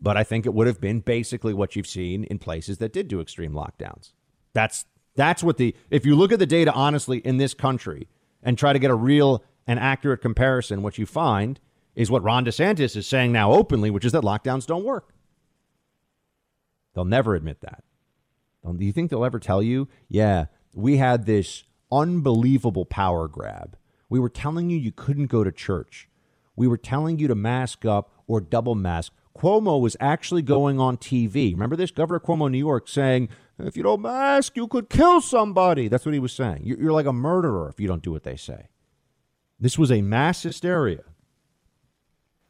But 0.00 0.16
I 0.16 0.24
think 0.24 0.44
it 0.44 0.52
would 0.52 0.66
have 0.66 0.80
been 0.80 1.00
basically 1.00 1.54
what 1.54 1.74
you've 1.74 1.86
seen 1.86 2.24
in 2.24 2.38
places 2.38 2.78
that 2.78 2.92
did 2.92 3.08
do 3.08 3.20
extreme 3.20 3.52
lockdowns. 3.52 4.12
That's 4.52 4.84
that's 5.16 5.42
what 5.42 5.56
the 5.56 5.74
if 5.90 6.04
you 6.04 6.14
look 6.14 6.32
at 6.32 6.38
the 6.38 6.46
data 6.46 6.72
honestly 6.72 7.18
in 7.18 7.38
this 7.38 7.54
country 7.54 8.08
and 8.42 8.58
try 8.58 8.72
to 8.72 8.78
get 8.78 8.90
a 8.90 8.94
real 8.94 9.42
and 9.66 9.78
accurate 9.78 10.20
comparison, 10.20 10.82
what 10.82 10.98
you 10.98 11.06
find 11.06 11.58
is 11.94 12.10
what 12.10 12.22
Ron 12.22 12.44
DeSantis 12.44 12.96
is 12.96 13.06
saying 13.06 13.32
now 13.32 13.52
openly, 13.52 13.90
which 13.90 14.04
is 14.04 14.12
that 14.12 14.22
lockdowns 14.22 14.66
don't 14.66 14.84
work. 14.84 15.14
They'll 16.94 17.04
never 17.04 17.34
admit 17.34 17.60
that. 17.62 17.84
Do 18.64 18.84
you 18.84 18.92
think 18.92 19.10
they'll 19.10 19.24
ever 19.24 19.38
tell 19.38 19.62
you, 19.62 19.88
yeah, 20.08 20.46
we 20.74 20.96
had 20.96 21.26
this 21.26 21.64
unbelievable 21.90 22.84
power 22.84 23.28
grab. 23.28 23.76
We 24.08 24.20
were 24.20 24.28
telling 24.28 24.70
you 24.70 24.76
you 24.76 24.92
couldn't 24.92 25.26
go 25.26 25.44
to 25.44 25.52
church. 25.52 26.08
We 26.56 26.68
were 26.68 26.76
telling 26.76 27.18
you 27.18 27.28
to 27.28 27.34
mask 27.34 27.84
up 27.84 28.10
or 28.26 28.40
double 28.40 28.74
mask. 28.74 29.12
Cuomo 29.36 29.80
was 29.80 29.96
actually 29.98 30.42
going 30.42 30.78
on 30.78 30.96
TV. 30.96 31.52
Remember 31.52 31.74
this? 31.74 31.90
Governor 31.90 32.20
Cuomo, 32.20 32.50
New 32.50 32.58
York, 32.58 32.88
saying, 32.88 33.28
if 33.58 33.76
you 33.76 33.82
don't 33.82 34.02
mask, 34.02 34.56
you 34.56 34.68
could 34.68 34.88
kill 34.88 35.20
somebody. 35.20 35.88
That's 35.88 36.06
what 36.06 36.14
he 36.14 36.20
was 36.20 36.32
saying. 36.32 36.62
You're 36.62 36.92
like 36.92 37.06
a 37.06 37.12
murderer 37.12 37.68
if 37.68 37.80
you 37.80 37.88
don't 37.88 38.02
do 38.02 38.12
what 38.12 38.22
they 38.22 38.36
say. 38.36 38.68
This 39.58 39.78
was 39.78 39.90
a 39.90 40.02
mass 40.02 40.42
hysteria. 40.42 41.02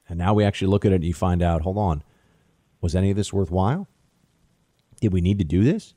And 0.08 0.18
now 0.18 0.34
we 0.34 0.44
actually 0.44 0.68
look 0.68 0.84
at 0.84 0.92
it 0.92 0.96
and 0.96 1.04
you 1.04 1.14
find 1.14 1.42
out 1.42 1.62
hold 1.62 1.78
on, 1.78 2.02
was 2.80 2.94
any 2.94 3.10
of 3.10 3.16
this 3.16 3.32
worthwhile? 3.32 3.88
Did 5.00 5.12
we 5.12 5.20
need 5.20 5.38
to 5.38 5.44
do 5.44 5.64
this? 5.64 5.94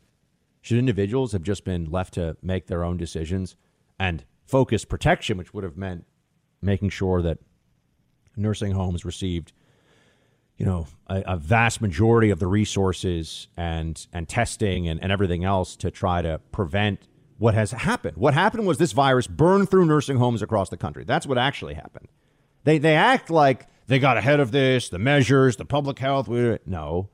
Should 0.61 0.77
individuals 0.77 1.31
have 1.31 1.43
just 1.43 1.63
been 1.63 1.85
left 1.85 2.15
to 2.15 2.35
make 2.41 2.67
their 2.67 2.83
own 2.83 2.97
decisions 2.97 3.55
and 3.99 4.25
focus 4.45 4.85
protection, 4.85 5.37
which 5.37 5.53
would 5.53 5.63
have 5.63 5.77
meant 5.77 6.05
making 6.61 6.89
sure 6.89 7.21
that 7.21 7.39
nursing 8.35 8.71
homes 8.71 9.05
received 9.05 9.53
you 10.57 10.65
know 10.65 10.87
a, 11.07 11.23
a, 11.27 11.37
vast 11.37 11.81
majority 11.81 12.29
of 12.29 12.39
the 12.39 12.47
resources 12.47 13.47
and 13.57 14.07
and 14.11 14.27
testing 14.27 14.87
and, 14.87 15.01
and 15.01 15.11
everything 15.11 15.43
else 15.43 15.75
to 15.75 15.91
try 15.91 16.21
to 16.21 16.39
prevent 16.51 17.07
what 17.37 17.53
has 17.53 17.71
happened. 17.71 18.17
What 18.17 18.33
happened 18.33 18.65
was 18.65 18.79
this 18.79 18.91
virus 18.91 19.27
burned 19.27 19.69
through 19.69 19.85
nursing 19.85 20.17
homes 20.17 20.41
across 20.41 20.69
the 20.69 20.77
country. 20.77 21.03
That's 21.03 21.27
what 21.27 21.37
actually 21.37 21.75
happened. 21.75 22.07
They 22.63 22.79
they 22.79 22.95
act 22.95 23.29
like 23.29 23.67
they 23.87 23.99
got 23.99 24.17
ahead 24.17 24.39
of 24.39 24.51
this, 24.51 24.89
the 24.89 24.99
measures, 24.99 25.55
the 25.55 25.65
public 25.65 25.99
health. 25.99 26.27
No, 26.27 27.09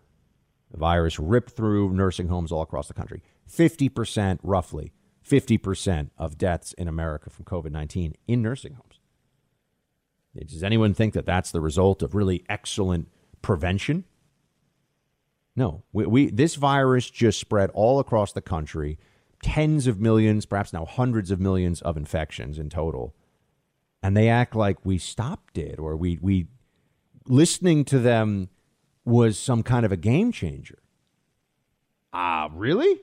the 0.72 0.78
virus 0.78 1.20
ripped 1.20 1.52
through 1.52 1.92
nursing 1.92 2.30
homes 2.30 2.52
all 2.52 2.62
across 2.62 2.88
the 2.88 2.94
country. 2.94 3.22
Fifty 3.46 3.90
percent, 3.90 4.40
roughly, 4.44 4.94
fifty 5.22 5.58
percent 5.58 6.12
of 6.18 6.38
deaths 6.38 6.74
in 6.74 6.88
America 6.88 7.30
from 7.30 7.46
COVID 7.46 7.72
nineteen 7.72 8.16
in 8.28 8.42
nursing 8.42 8.74
homes. 8.74 9.00
Does 10.36 10.64
anyone 10.64 10.94
think 10.94 11.14
that 11.14 11.26
that's 11.26 11.52
the 11.52 11.62
result 11.62 12.02
of 12.02 12.16
really 12.16 12.44
excellent 12.50 13.10
prevention? 13.42 14.06
No, 15.56 15.84
we, 15.92 16.08
we, 16.08 16.32
this 16.32 16.56
virus 16.56 17.08
just 17.10 17.40
spread 17.40 17.70
all 17.76 18.00
across 18.00 18.34
the 18.34 18.42
country, 18.42 18.98
tens 19.44 19.86
of 19.86 20.00
millions, 20.00 20.48
perhaps 20.48 20.74
now 20.74 20.86
hundreds 20.86 21.30
of 21.30 21.40
millions 21.40 21.82
of 21.82 21.96
infections 21.96 22.58
in 22.58 22.70
total, 22.70 23.14
and 24.02 24.18
they 24.18 24.28
act 24.28 24.56
like 24.56 24.84
we 24.84 24.98
stopped 24.98 25.60
it 25.60 25.78
or 25.78 25.96
we 25.96 26.18
we 26.22 26.48
listening 27.28 27.86
to 27.86 28.00
them 28.00 28.50
was 29.06 29.38
some 29.38 29.62
kind 29.62 29.86
of 29.86 29.92
a 29.92 29.98
game 29.98 30.32
changer. 30.32 30.80
Ah, 32.12 32.46
uh, 32.46 32.50
really? 32.50 33.02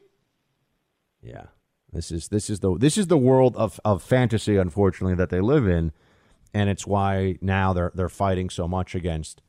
Yeah. 1.22 1.46
This 1.92 2.12
is 2.12 2.28
this 2.28 2.48
is 2.48 2.60
the 2.60 2.76
this 2.78 2.96
is 2.96 3.08
the 3.08 3.18
world 3.18 3.56
of, 3.56 3.80
of 3.84 4.02
fantasy, 4.02 4.56
unfortunately, 4.56 5.16
that 5.16 5.30
they 5.30 5.40
live 5.40 5.66
in, 5.66 5.92
and 6.54 6.70
it's 6.70 6.86
why 6.86 7.36
now 7.40 7.72
they're 7.72 7.90
they're 7.94 8.08
fighting 8.08 8.48
so 8.48 8.68
much 8.68 8.94
against 8.94 9.42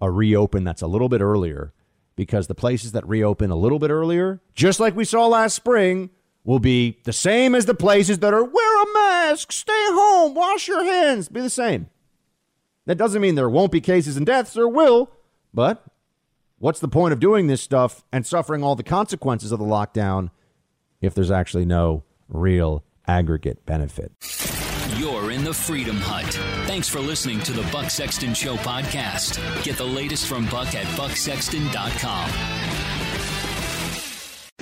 a 0.00 0.10
reopen 0.10 0.64
that's 0.64 0.82
a 0.82 0.86
little 0.86 1.08
bit 1.08 1.20
earlier 1.20 1.72
because 2.16 2.48
the 2.48 2.54
places 2.54 2.92
that 2.92 3.06
reopen 3.06 3.50
a 3.50 3.56
little 3.56 3.78
bit 3.78 3.90
earlier, 3.90 4.40
just 4.54 4.80
like 4.80 4.96
we 4.96 5.04
saw 5.04 5.26
last 5.26 5.54
spring, 5.54 6.10
will 6.44 6.58
be 6.58 6.98
the 7.04 7.12
same 7.12 7.54
as 7.54 7.66
the 7.66 7.74
places 7.74 8.18
that 8.18 8.34
are 8.34 8.44
wear 8.44 8.82
a 8.82 8.92
mask, 8.92 9.52
stay 9.52 9.72
home, 9.90 10.34
wash 10.34 10.66
your 10.66 10.82
hands, 10.84 11.28
be 11.28 11.40
the 11.40 11.50
same. 11.50 11.88
That 12.86 12.98
doesn't 12.98 13.22
mean 13.22 13.36
there 13.36 13.48
won't 13.48 13.72
be 13.72 13.80
cases 13.80 14.16
and 14.16 14.26
deaths, 14.26 14.54
there 14.54 14.68
will, 14.68 15.10
but 15.54 15.84
what's 16.58 16.80
the 16.80 16.88
point 16.88 17.12
of 17.12 17.20
doing 17.20 17.46
this 17.46 17.62
stuff 17.62 18.04
and 18.12 18.26
suffering 18.26 18.64
all 18.64 18.74
the 18.74 18.82
consequences 18.82 19.52
of 19.52 19.58
the 19.58 19.64
lockdown 19.64 20.30
if 21.00 21.14
there's 21.14 21.30
actually 21.30 21.64
no 21.64 22.04
real 22.28 22.84
aggregate 23.06 23.64
benefit? 23.66 24.12
You're 24.96 25.30
in 25.30 25.44
the 25.44 25.54
Freedom 25.54 25.96
Hut. 25.96 26.26
Thanks 26.66 26.88
for 26.88 27.00
listening 27.00 27.40
to 27.40 27.52
the 27.52 27.62
Buck 27.72 27.90
Sexton 27.90 28.34
Show 28.34 28.56
podcast. 28.56 29.38
Get 29.64 29.76
the 29.76 29.84
latest 29.84 30.26
from 30.26 30.46
Buck 30.46 30.74
at 30.74 30.84
bucksexton.com. 30.98 32.89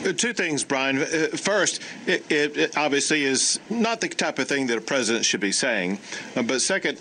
Uh, 0.04 0.12
two 0.12 0.32
things, 0.32 0.62
Brian. 0.62 0.98
Uh, 0.98 1.28
first, 1.34 1.82
it, 2.06 2.24
it, 2.30 2.76
obviously 2.76 3.24
is 3.24 3.58
not 3.68 4.00
the 4.00 4.08
type 4.08 4.38
of 4.38 4.46
thing 4.46 4.68
that 4.68 4.78
a 4.78 4.80
president 4.80 5.24
should 5.24 5.40
be 5.40 5.50
saying. 5.50 5.98
Uh, 6.36 6.42
but 6.42 6.60
second, 6.60 7.00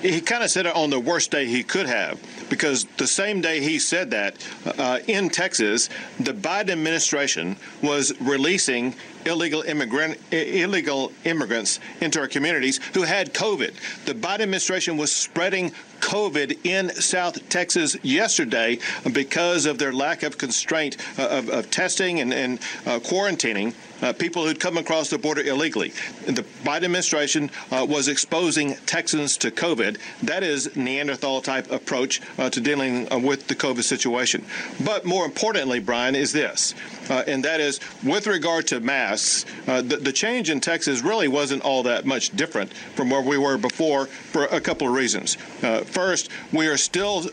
he 0.00 0.20
kind 0.20 0.42
of 0.42 0.50
said 0.50 0.64
it 0.64 0.74
on 0.74 0.88
the 0.88 1.00
worst 1.00 1.30
day 1.30 1.46
he 1.46 1.62
could 1.62 1.86
have, 1.86 2.18
because 2.48 2.84
the 2.96 3.06
same 3.06 3.42
day 3.42 3.60
he 3.60 3.78
said 3.78 4.10
that 4.12 4.36
uh, 4.78 5.00
in 5.06 5.28
Texas, 5.28 5.90
the 6.18 6.32
Biden 6.32 6.70
administration 6.70 7.56
was 7.82 8.18
releasing 8.20 8.94
illegal 9.28 9.62
immigrant 9.62 10.18
illegal 10.32 11.12
immigrants 11.24 11.78
into 12.00 12.18
our 12.18 12.28
communities 12.28 12.80
who 12.94 13.02
had 13.02 13.32
COVID. 13.32 13.74
The 14.04 14.14
Biden 14.14 14.40
administration 14.40 14.96
was 14.96 15.14
spreading 15.14 15.72
COVID 16.00 16.58
in 16.64 16.90
South 16.90 17.48
Texas 17.48 17.96
yesterday 18.02 18.78
because 19.12 19.66
of 19.66 19.78
their 19.78 19.92
lack 19.92 20.22
of 20.22 20.38
constraint 20.38 20.96
uh, 21.18 21.28
of, 21.28 21.48
of 21.50 21.70
testing 21.70 22.20
and, 22.20 22.32
and 22.32 22.58
uh, 22.86 22.98
quarantining 23.00 23.74
uh, 24.02 24.12
people 24.12 24.46
who'd 24.46 24.60
come 24.60 24.76
across 24.76 25.10
the 25.10 25.18
border 25.18 25.42
illegally. 25.42 25.92
The 26.26 26.44
Biden 26.64 26.84
administration 26.84 27.50
uh, 27.70 27.86
was 27.88 28.08
exposing 28.08 28.76
Texans 28.86 29.36
to 29.38 29.50
COVID. 29.50 29.98
That 30.22 30.42
is 30.42 30.74
Neanderthal 30.76 31.40
type 31.40 31.70
approach 31.70 32.20
uh, 32.38 32.50
to 32.50 32.60
dealing 32.60 33.10
uh, 33.12 33.18
with 33.18 33.46
the 33.46 33.54
COVID 33.54 33.82
situation. 33.82 34.44
But 34.84 35.04
more 35.04 35.24
importantly, 35.24 35.80
Brian, 35.80 36.14
is 36.14 36.32
this, 36.32 36.74
uh, 37.10 37.24
and 37.26 37.44
that 37.44 37.60
is 37.60 37.80
with 38.02 38.26
regard 38.26 38.66
to 38.68 38.80
masks, 38.80 39.44
uh, 39.66 39.82
the, 39.82 39.96
the, 39.96 40.12
change 40.18 40.50
in 40.50 40.58
Texas 40.58 41.02
really 41.02 41.28
wasn't 41.28 41.62
all 41.62 41.84
that 41.84 42.04
much 42.04 42.30
different 42.30 42.72
from 42.72 43.08
where 43.08 43.22
we 43.22 43.38
were 43.38 43.56
before 43.56 44.06
for 44.06 44.44
a 44.46 44.60
couple 44.60 44.88
of 44.88 44.92
reasons. 44.92 45.36
first, 45.84 46.28
we 46.52 46.66
are 46.66 46.76
still 46.76 47.24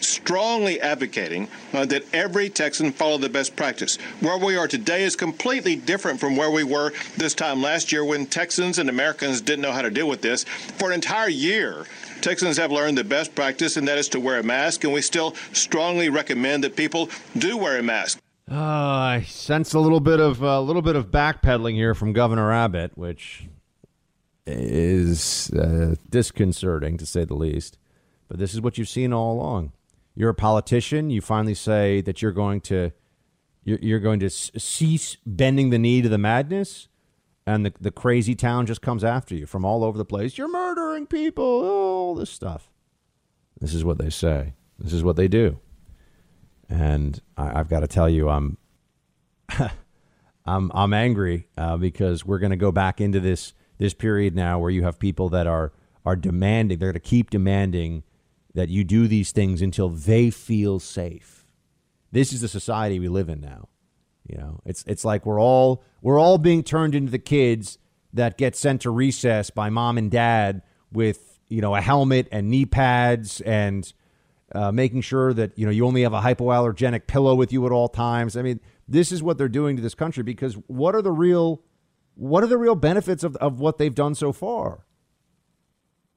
strongly 0.00 0.80
advocating 0.80 1.46
that 1.72 2.02
every 2.14 2.48
Texan 2.48 2.90
follow 2.90 3.18
the 3.18 3.28
best 3.28 3.54
practice. 3.54 3.96
Where 4.20 4.38
we 4.38 4.56
are 4.56 4.66
today 4.66 5.02
is 5.02 5.14
completely 5.14 5.76
different 5.76 6.01
different 6.02 6.18
from 6.18 6.34
where 6.34 6.50
we 6.50 6.64
were 6.64 6.92
this 7.16 7.32
time 7.32 7.62
last 7.62 7.92
year 7.92 8.04
when 8.04 8.26
Texans 8.26 8.80
and 8.80 8.90
Americans 8.90 9.40
didn't 9.40 9.62
know 9.62 9.70
how 9.70 9.82
to 9.82 9.90
deal 9.90 10.08
with 10.08 10.20
this. 10.20 10.42
For 10.42 10.88
an 10.88 10.94
entire 10.94 11.28
year, 11.28 11.86
Texans 12.20 12.56
have 12.56 12.72
learned 12.72 12.98
the 12.98 13.04
best 13.04 13.36
practice, 13.36 13.76
and 13.76 13.86
that 13.86 13.98
is 13.98 14.08
to 14.08 14.18
wear 14.18 14.40
a 14.40 14.42
mask, 14.42 14.82
and 14.82 14.92
we 14.92 15.00
still 15.00 15.36
strongly 15.52 16.08
recommend 16.08 16.64
that 16.64 16.74
people 16.74 17.08
do 17.38 17.56
wear 17.56 17.78
a 17.78 17.84
mask. 17.84 18.18
Uh, 18.50 18.56
I 18.56 19.24
sense 19.28 19.74
a 19.74 19.78
little 19.78 20.00
bit 20.00 20.18
of 20.18 20.42
a 20.42 20.48
uh, 20.48 20.60
little 20.60 20.82
bit 20.82 20.96
of 20.96 21.12
backpedaling 21.12 21.74
here 21.74 21.94
from 21.94 22.12
Governor 22.12 22.52
Abbott, 22.52 22.98
which 22.98 23.46
is 24.44 25.52
uh, 25.52 25.94
disconcerting 26.10 26.98
to 26.98 27.06
say 27.06 27.24
the 27.24 27.34
least. 27.34 27.78
But 28.26 28.40
this 28.40 28.54
is 28.54 28.60
what 28.60 28.76
you've 28.76 28.88
seen 28.88 29.12
all 29.12 29.34
along. 29.34 29.70
You're 30.16 30.30
a 30.30 30.34
politician. 30.34 31.10
You 31.10 31.20
finally 31.20 31.54
say 31.54 32.00
that 32.00 32.22
you're 32.22 32.32
going 32.32 32.60
to 32.62 32.90
you're, 33.64 34.00
going 34.00 34.20
to 34.20 34.30
cease 34.30 35.16
bending 35.24 35.70
the 35.70 35.78
knee 35.78 36.02
to 36.02 36.08
the 36.08 36.18
madness, 36.18 36.88
and 37.46 37.66
the, 37.66 37.72
the 37.80 37.90
crazy 37.90 38.34
town 38.34 38.66
just 38.66 38.82
comes 38.82 39.04
after 39.04 39.34
you 39.34 39.46
from 39.46 39.64
all 39.64 39.84
over 39.84 39.96
the 39.96 40.04
place. 40.04 40.36
You're 40.36 40.50
murdering 40.50 41.06
people, 41.06 41.44
all 41.44 42.14
this 42.14 42.30
stuff. 42.30 42.70
This 43.60 43.74
is 43.74 43.84
what 43.84 43.98
they 43.98 44.10
say. 44.10 44.54
This 44.78 44.92
is 44.92 45.04
what 45.04 45.16
they 45.16 45.28
do. 45.28 45.60
And 46.68 47.20
I, 47.36 47.58
have 47.58 47.68
got 47.68 47.80
to 47.80 47.86
tell 47.86 48.08
you, 48.08 48.28
I'm, 48.28 48.56
I'm, 50.44 50.72
I'm 50.74 50.92
angry 50.92 51.48
uh, 51.56 51.76
because 51.76 52.24
we're 52.24 52.38
going 52.38 52.50
to 52.50 52.56
go 52.56 52.72
back 52.72 53.00
into 53.00 53.20
this 53.20 53.52
this 53.82 53.94
period 53.94 54.36
now 54.36 54.60
where 54.60 54.70
you 54.70 54.84
have 54.84 54.98
people 54.98 55.28
that 55.30 55.46
are 55.48 55.72
are 56.04 56.16
demanding. 56.16 56.78
They're 56.78 56.92
going 56.92 57.02
to 57.02 57.08
keep 57.08 57.30
demanding 57.30 58.04
that 58.54 58.68
you 58.68 58.84
do 58.84 59.08
these 59.08 59.32
things 59.32 59.60
until 59.60 59.88
they 59.88 60.30
feel 60.30 60.78
safe. 60.78 61.41
This 62.12 62.32
is 62.32 62.42
the 62.42 62.48
society 62.48 63.00
we 63.00 63.08
live 63.08 63.28
in 63.28 63.40
now. 63.40 63.68
You 64.28 64.38
know, 64.38 64.60
it's 64.64 64.84
it's 64.86 65.04
like 65.04 65.26
we're 65.26 65.40
all 65.40 65.82
we're 66.00 66.18
all 66.18 66.38
being 66.38 66.62
turned 66.62 66.94
into 66.94 67.10
the 67.10 67.18
kids 67.18 67.78
that 68.12 68.38
get 68.38 68.54
sent 68.54 68.82
to 68.82 68.90
recess 68.90 69.50
by 69.50 69.70
mom 69.70 69.98
and 69.98 70.10
dad 70.10 70.62
with 70.92 71.40
you 71.48 71.60
know 71.60 71.74
a 71.74 71.80
helmet 71.80 72.28
and 72.30 72.48
knee 72.48 72.66
pads 72.66 73.40
and 73.40 73.92
uh, 74.54 74.70
making 74.70 75.00
sure 75.00 75.32
that 75.32 75.58
you 75.58 75.64
know 75.64 75.72
you 75.72 75.84
only 75.86 76.02
have 76.02 76.12
a 76.12 76.20
hypoallergenic 76.20 77.06
pillow 77.06 77.34
with 77.34 77.52
you 77.52 77.66
at 77.66 77.72
all 77.72 77.88
times. 77.88 78.36
I 78.36 78.42
mean, 78.42 78.60
this 78.86 79.10
is 79.10 79.22
what 79.22 79.38
they're 79.38 79.48
doing 79.48 79.76
to 79.76 79.82
this 79.82 79.94
country 79.94 80.22
because 80.22 80.54
what 80.66 80.94
are 80.94 81.02
the 81.02 81.10
real 81.10 81.62
what 82.14 82.44
are 82.44 82.48
the 82.48 82.58
real 82.58 82.74
benefits 82.74 83.24
of, 83.24 83.36
of 83.36 83.58
what 83.58 83.78
they've 83.78 83.94
done 83.94 84.14
so 84.14 84.32
far? 84.32 84.86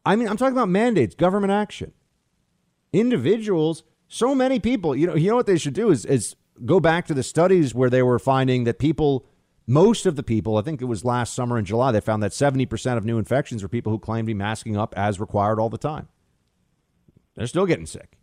I 0.05 0.15
mean, 0.15 0.27
I'm 0.27 0.38
talking 0.38 0.53
about 0.53 0.69
mandates, 0.69 1.15
government 1.15 1.51
action. 1.51 1.93
Individuals, 2.93 3.84
so 4.08 4.36
many 4.36 4.60
people, 4.60 4.96
you 4.96 5.08
know, 5.08 5.15
you 5.15 5.30
know 5.30 5.36
what 5.36 5.48
they 5.48 5.58
should 5.58 5.74
do 5.74 5.91
is 5.91 6.06
is 6.06 6.36
go 6.63 6.80
back 6.80 7.06
to 7.08 7.13
the 7.13 7.24
studies 7.24 7.74
where 7.76 7.89
they 7.89 8.04
were 8.04 8.20
finding 8.20 8.63
that 8.63 8.80
people 8.80 9.26
most 9.68 10.06
of 10.06 10.15
the 10.15 10.24
people, 10.24 10.58
I 10.58 10.62
think 10.62 10.82
it 10.82 10.86
was 10.86 11.04
last 11.04 11.34
summer 11.34 11.58
in 11.58 11.65
July, 11.65 11.91
they 11.91 12.02
found 12.02 12.22
that 12.22 12.32
70% 12.32 12.98
of 12.98 13.06
new 13.06 13.18
infections 13.18 13.63
were 13.63 13.70
people 13.70 13.91
who 13.91 14.00
claimed 14.00 14.28
to 14.28 14.30
be 14.30 14.36
masking 14.36 14.78
up 14.78 14.94
as 14.96 15.20
required 15.20 15.60
all 15.60 15.70
the 15.70 15.78
time. 15.78 16.08
They're 17.36 17.48
still 17.48 17.65
getting 17.65 17.88
sick. 17.88 18.18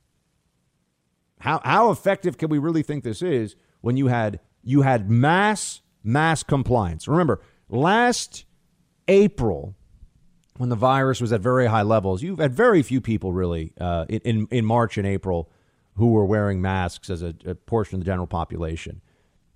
How, 1.41 1.61
how 1.65 1.91
effective 1.91 2.39
can 2.39 2.49
we 2.49 2.59
really 2.59 2.83
think 2.83 3.03
this 3.03 3.23
is 3.23 3.57
when 3.81 3.97
you 3.97 4.07
had 4.07 4.39
you 4.63 4.83
had 4.83 5.11
mass 5.11 5.81
mass 6.05 6.45
compliance? 6.45 7.09
Remember, 7.09 7.41
last 7.69 8.45
April, 9.09 9.75
when 10.57 10.69
the 10.69 10.77
virus 10.77 11.21
was 11.21 11.33
at 11.33 11.41
very 11.41 11.67
high 11.67 11.83
levels, 11.83 12.23
you've 12.23 12.39
had 12.39 12.55
very 12.55 12.83
few 12.83 13.01
people 13.01 13.33
really 13.33 13.73
uh, 13.81 14.07
in, 14.09 14.47
in 14.53 14.65
March 14.65 14.97
and 14.97 15.07
April 15.07 15.51
who 15.97 16.13
were 16.13 16.25
wearing 16.25 16.61
masks 16.61 17.11
as 17.11 17.23
a, 17.23 17.35
a 17.45 17.55
portion 17.55 17.97
of 17.97 18.01
the 18.01 18.11
general 18.11 18.27
population. 18.27 19.01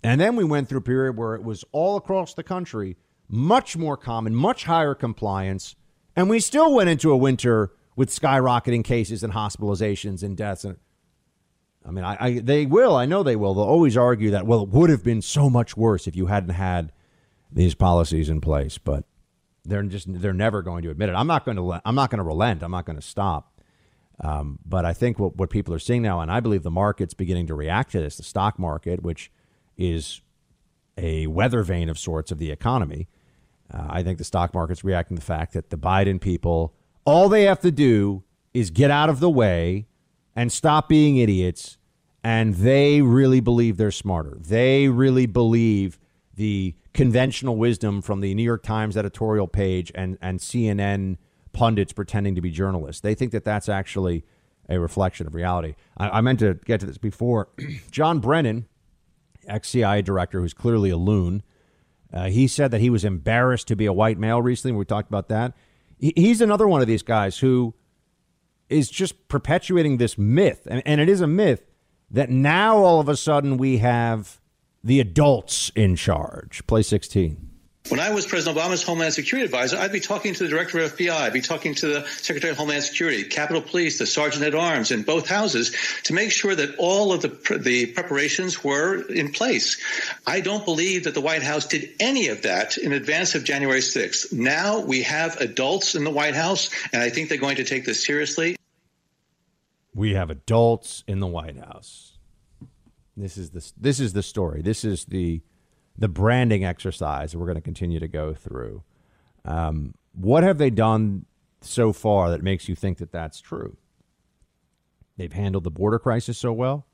And 0.03 0.20
then 0.20 0.37
we 0.37 0.44
went 0.44 0.68
through 0.68 0.79
a 0.79 0.83
period 0.83 1.16
where 1.16 1.35
it 1.35 1.42
was 1.42 1.64
all 1.72 1.96
across 1.96 2.35
the 2.35 2.42
country, 2.42 2.96
much 3.29 3.77
more 3.77 3.96
common, 3.96 4.35
much 4.35 4.64
higher 4.64 4.94
compliance. 4.94 5.75
And 6.14 6.31
we 6.31 6.40
still 6.40 6.72
went 6.75 6.90
into 6.90 7.11
a 7.11 7.16
winter 7.16 7.72
with 7.96 8.11
skyrocketing 8.11 8.85
cases 8.85 9.22
and 9.22 9.33
hospitalizations 9.33 10.22
and 10.22 10.37
deaths. 10.37 10.64
And 10.64 10.77
I 11.85 11.90
mean, 11.90 12.05
I, 12.05 12.16
I, 12.20 12.38
they 12.38 12.66
will. 12.66 12.94
I 12.94 13.07
know 13.07 13.22
they 13.22 13.37
will. 13.37 13.55
They'll 13.55 13.64
always 13.64 13.96
argue 13.96 14.31
that, 14.33 14.46
well, 14.46 14.62
it 14.62 14.68
would 14.68 14.90
have 14.90 15.03
been 15.03 15.22
so 15.22 15.49
much 15.49 15.77
worse 15.77 16.07
if 16.07 16.14
you 16.14 16.27
hadn't 16.27 16.51
had 16.51 16.92
these 17.51 17.75
policies 17.75 18.29
in 18.29 18.40
place. 18.40 18.77
But 18.79 19.05
they're 19.64 19.83
just 19.83 20.07
they're 20.20 20.33
never 20.33 20.62
going 20.62 20.83
to 20.83 20.90
admit 20.90 21.09
it. 21.09 21.14
I'm 21.14 21.27
not 21.27 21.44
going 21.44 21.57
to 21.57 21.81
I'm 21.85 21.94
not 21.94 22.11
going 22.11 22.18
to 22.18 22.25
relent. 22.25 22.62
I'm 22.62 22.70
not 22.70 22.87
going 22.87 22.96
to 22.96 23.03
stop. 23.03 23.56
Um, 24.20 24.59
but 24.64 24.85
I 24.85 24.92
think 24.92 25.18
what, 25.18 25.37
what 25.37 25.50
people 25.50 25.74
are 25.74 25.79
seeing 25.79 26.02
now, 26.02 26.20
and 26.20 26.31
I 26.31 26.40
believe 26.40 26.62
the 26.62 26.70
market's 26.70 27.14
beginning 27.14 27.46
to 27.48 27.55
react 27.55 27.92
to 27.92 28.00
this, 28.00 28.16
the 28.16 28.22
stock 28.22 28.59
market, 28.59 29.02
which 29.02 29.31
is 29.76 30.22
a 30.96 31.26
weather 31.26 31.62
vane 31.62 31.88
of 31.88 31.98
sorts 31.98 32.33
of 32.33 32.38
the 32.38 32.50
economy. 32.50 33.09
Uh, 33.72 33.87
I 33.90 34.02
think 34.02 34.18
the 34.18 34.24
stock 34.24 34.55
market's 34.55 34.85
reacting 34.85 35.16
to 35.16 35.20
the 35.20 35.26
fact 35.26 35.52
that 35.52 35.70
the 35.70 35.76
Biden 35.76 36.20
people, 36.20 36.72
all 37.05 37.29
they 37.29 37.44
have 37.44 37.61
to 37.61 37.70
do 37.70 38.22
is 38.55 38.70
get 38.70 38.90
out 38.90 39.11
of 39.11 39.20
the 39.20 39.29
way 39.29 39.87
and 40.35 40.50
stop 40.50 40.88
being 40.88 41.18
idiots. 41.18 41.76
And 42.24 42.55
they 42.55 43.02
really 43.02 43.40
believe 43.40 43.76
they're 43.76 43.90
smarter. 43.90 44.37
They 44.40 44.88
really 44.88 45.26
believe 45.26 45.98
the 46.35 46.74
conventional 46.92 47.57
wisdom 47.57 48.02
from 48.02 48.20
the 48.20 48.35
New 48.35 48.42
York 48.42 48.62
Times 48.62 48.96
editorial 48.96 49.46
page 49.46 49.92
and, 49.94 50.18
and 50.20 50.40
CNN 50.40 51.18
pundits 51.57 51.95
pretending 51.95 52.35
to 52.35 52.42
be 52.42 52.51
journalists. 52.51 53.01
They 53.01 53.14
think 53.14 53.33
that 53.33 53.42
that's 53.42 53.69
actually 53.69 54.25
a 54.69 54.79
reflection 54.79 55.27
of 55.27 55.35
reality. 55.35 55.75
I, 55.97 56.19
I 56.19 56.21
meant 56.21 56.40
to 56.40 56.55
get 56.66 56.81
to 56.81 56.87
this 56.87 56.99
before. 56.99 57.49
John 57.90 58.21
Brennan, 58.21 58.66
ex 59.49 59.71
CIA 59.71 60.03
director 60.03 60.40
who's 60.40 60.53
clearly 60.53 60.90
a 60.90 60.99
loon. 60.99 61.42
Uh, 62.12 62.27
he 62.27 62.47
said 62.47 62.71
that 62.73 62.83
he 62.83 62.90
was 62.90 63.05
embarrassed 63.07 63.69
to 63.69 63.77
be 63.77 63.87
a 63.87 63.92
white 63.92 64.19
male 64.19 64.42
recently. 64.42 64.77
We 64.77 64.85
talked 64.85 65.09
about 65.09 65.29
that. 65.29 65.55
He, 65.99 66.12
he's 66.14 66.42
another 66.42 66.69
one 66.69 66.83
of 66.83 66.87
these 66.87 67.03
guys 67.03 67.38
who 67.38 67.75
is 68.69 68.90
just 68.90 69.29
perpetuating 69.29 69.97
this 69.97 70.19
myth, 70.19 70.69
and, 70.71 70.83
and 70.85 71.01
it 71.01 71.09
is 71.09 71.23
a 71.23 71.27
myth 71.27 71.62
that 72.11 72.29
now 72.29 72.77
all 72.77 73.01
of 73.01 73.09
a 73.09 73.16
sudden 73.16 73.57
we 73.57 73.79
have 73.79 74.40
the 74.85 75.01
adults 75.01 75.73
in 75.75 75.97
charge. 75.97 76.66
Play 76.66 76.83
16. 76.83 77.56
When 77.88 78.01
I 78.01 78.11
was 78.11 78.27
President 78.27 78.59
Obama's 78.59 78.83
Homeland 78.83 79.14
Security 79.14 79.44
Advisor, 79.44 79.77
I'd 79.77 79.92
be 79.92 80.01
talking 80.01 80.35
to 80.35 80.42
the 80.42 80.49
Director 80.49 80.81
of 80.81 80.96
FBI, 80.96 81.12
I'd 81.12 81.33
be 81.33 81.40
talking 81.40 81.77
to 81.77 81.87
the 81.87 82.07
Secretary 82.09 82.51
of 82.51 82.57
Homeland 82.57 82.83
Security, 82.83 83.22
Capitol 83.22 83.62
Police, 83.62 84.01
the 84.01 84.07
Sergeant 84.07 84.42
at 84.42 84.57
Arms 84.57 84.90
in 84.90 85.05
both 85.05 85.29
houses 85.29 85.77
to 86.03 86.12
make 86.12 86.33
sure 86.33 86.53
that 86.53 86.75
all 86.79 87.12
of 87.12 87.22
the, 87.22 87.59
the 87.59 87.87
preparations 87.87 88.64
were 88.64 89.03
in 89.03 89.31
place. 89.31 89.81
I 90.27 90.40
don't 90.40 90.64
believe 90.64 91.05
that 91.05 91.14
the 91.14 91.20
White 91.20 91.44
House 91.44 91.66
did 91.66 91.90
any 92.01 92.27
of 92.29 92.42
that 92.42 92.77
in 92.77 92.92
advance 92.92 93.37
of 93.37 93.44
January 93.44 93.81
6th. 93.81 94.33
Now 94.33 94.81
we 94.81 95.03
have 95.03 95.37
adults 95.37 95.94
in 95.94 96.03
the 96.03 96.11
White 96.11 96.35
House, 96.35 96.70
and 96.92 97.01
I 97.01 97.11
think 97.11 97.29
they're 97.29 97.38
going 97.38 97.57
to 97.57 97.64
take 97.64 97.85
this 97.85 98.05
seriously. 98.05 98.57
We 99.94 100.14
have 100.14 100.31
adults 100.31 101.05
in 101.07 101.20
the 101.20 101.29
White 101.29 101.57
House. 101.57 102.18
This 103.16 103.38
is 103.38 103.51
the, 103.51 103.72
this 103.81 104.01
is 104.01 104.12
the 104.12 104.25
story. 104.25 104.61
This 104.62 104.85
is 104.85 105.05
the 105.05 105.40
the 105.99 106.09
branding 106.09 106.65
exercise 106.65 107.35
we're 107.35 107.47
going 107.47 107.57
to 107.57 107.63
continue 107.63 107.99
to 108.01 108.09
go 108.09 108.35
through. 108.35 108.83
Um, 109.45 109.95
what 110.13 110.43
have 110.43 110.59
they 110.59 110.71
done 110.71 111.27
so 111.61 111.93
far 111.93 112.31
that 112.31 112.43
makes 112.43 112.69
you 112.69 112.75
think 112.75 112.99
that 112.99 113.13
that's 113.13 113.41
true? 113.41 113.77
They've 115.17 115.33
handled 115.33 115.65
the 115.65 115.71
border 115.71 115.99
crisis 115.99 116.39
so 116.39 116.53
well. 116.53 116.87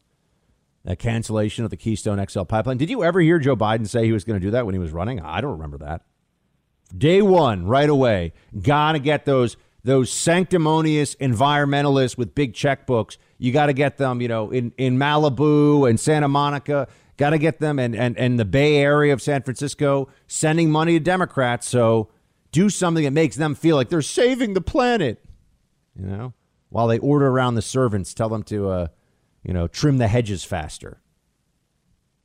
That 0.84 0.98
cancellation 0.98 1.64
of 1.64 1.70
the 1.70 1.76
Keystone 1.76 2.24
XL 2.26 2.42
pipeline. 2.42 2.76
Did 2.76 2.90
you 2.90 3.04
ever 3.04 3.20
hear 3.20 3.38
Joe 3.38 3.56
Biden 3.56 3.86
say 3.88 4.04
he 4.04 4.12
was 4.12 4.24
going 4.24 4.40
to 4.40 4.44
do 4.44 4.50
that 4.50 4.66
when 4.66 4.74
he 4.74 4.80
was 4.80 4.90
running? 4.90 5.20
I 5.20 5.40
don't 5.40 5.52
remember 5.52 5.78
that. 5.78 6.02
Day 6.96 7.22
one, 7.22 7.66
right 7.66 7.88
away, 7.88 8.32
gotta 8.60 8.98
get 8.98 9.24
those 9.24 9.56
those 9.84 10.10
sanctimonious 10.10 11.14
environmentalists 11.16 12.16
with 12.16 12.34
big 12.34 12.52
checkbooks. 12.52 13.16
You 13.38 13.52
got 13.52 13.66
to 13.66 13.72
get 13.72 13.96
them, 13.96 14.20
you 14.20 14.28
know, 14.28 14.50
in 14.50 14.72
in 14.76 14.98
Malibu 14.98 15.88
and 15.88 15.98
Santa 15.98 16.28
Monica 16.28 16.88
Got 17.16 17.30
to 17.30 17.38
get 17.38 17.60
them 17.60 17.78
and, 17.78 17.94
and, 17.94 18.16
and 18.16 18.38
the 18.38 18.44
Bay 18.44 18.76
Area 18.76 19.12
of 19.12 19.20
San 19.20 19.42
Francisco 19.42 20.08
sending 20.26 20.70
money 20.70 20.94
to 20.94 21.00
Democrats. 21.00 21.68
So 21.68 22.08
do 22.52 22.68
something 22.68 23.04
that 23.04 23.12
makes 23.12 23.36
them 23.36 23.54
feel 23.54 23.76
like 23.76 23.88
they're 23.88 24.02
saving 24.02 24.54
the 24.54 24.60
planet, 24.60 25.24
you 25.98 26.06
know, 26.06 26.32
while 26.68 26.86
they 26.86 26.98
order 26.98 27.28
around 27.28 27.54
the 27.54 27.62
servants, 27.62 28.14
tell 28.14 28.28
them 28.28 28.42
to, 28.44 28.68
uh, 28.70 28.86
you 29.42 29.52
know, 29.52 29.66
trim 29.66 29.98
the 29.98 30.08
hedges 30.08 30.44
faster. 30.44 31.00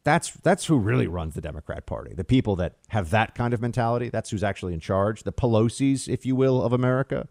That's 0.04 0.32
that's 0.32 0.66
who 0.66 0.78
really 0.78 1.08
runs 1.08 1.34
the 1.34 1.42
Democrat 1.42 1.86
Party. 1.86 2.14
The 2.14 2.24
people 2.24 2.56
that 2.58 2.78
have 2.90 3.10
that 3.10 3.36
kind 3.36 3.54
of 3.54 3.60
mentality. 3.62 4.08
That's 4.08 4.30
who's 4.30 4.44
actually 4.44 4.74
in 4.74 4.80
charge. 4.80 5.24
The 5.24 5.34
Pelosi's, 5.34 6.08
if 6.08 6.26
you 6.26 6.34
will, 6.34 6.62
of 6.62 6.72
America. 6.72 7.28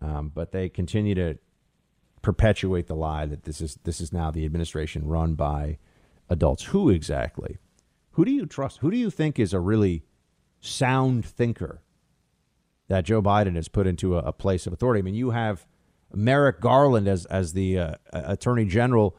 Um, 0.00 0.32
but 0.34 0.52
they 0.52 0.70
continue 0.70 1.14
to 1.14 1.38
perpetuate 2.22 2.86
the 2.86 2.96
lie 2.96 3.26
that 3.26 3.42
this 3.42 3.60
is 3.60 3.78
this 3.84 4.00
is 4.00 4.14
now 4.14 4.30
the 4.30 4.46
administration 4.46 5.06
run 5.06 5.34
by 5.34 5.78
adults. 6.28 6.64
Who 6.64 6.90
exactly? 6.90 7.58
Who 8.12 8.24
do 8.24 8.30
you 8.30 8.46
trust? 8.46 8.78
Who 8.78 8.90
do 8.90 8.96
you 8.96 9.10
think 9.10 9.38
is 9.38 9.52
a 9.52 9.60
really 9.60 10.04
sound 10.60 11.24
thinker 11.24 11.82
that 12.88 13.04
Joe 13.04 13.20
Biden 13.20 13.56
has 13.56 13.68
put 13.68 13.86
into 13.86 14.16
a, 14.16 14.20
a 14.20 14.32
place 14.32 14.66
of 14.66 14.72
authority? 14.72 15.00
I 15.00 15.02
mean, 15.02 15.14
you 15.14 15.30
have 15.30 15.66
Merrick 16.12 16.60
Garland 16.60 17.08
as 17.08 17.26
as 17.26 17.52
the 17.52 17.78
uh, 17.78 17.94
attorney 18.12 18.64
general. 18.64 19.16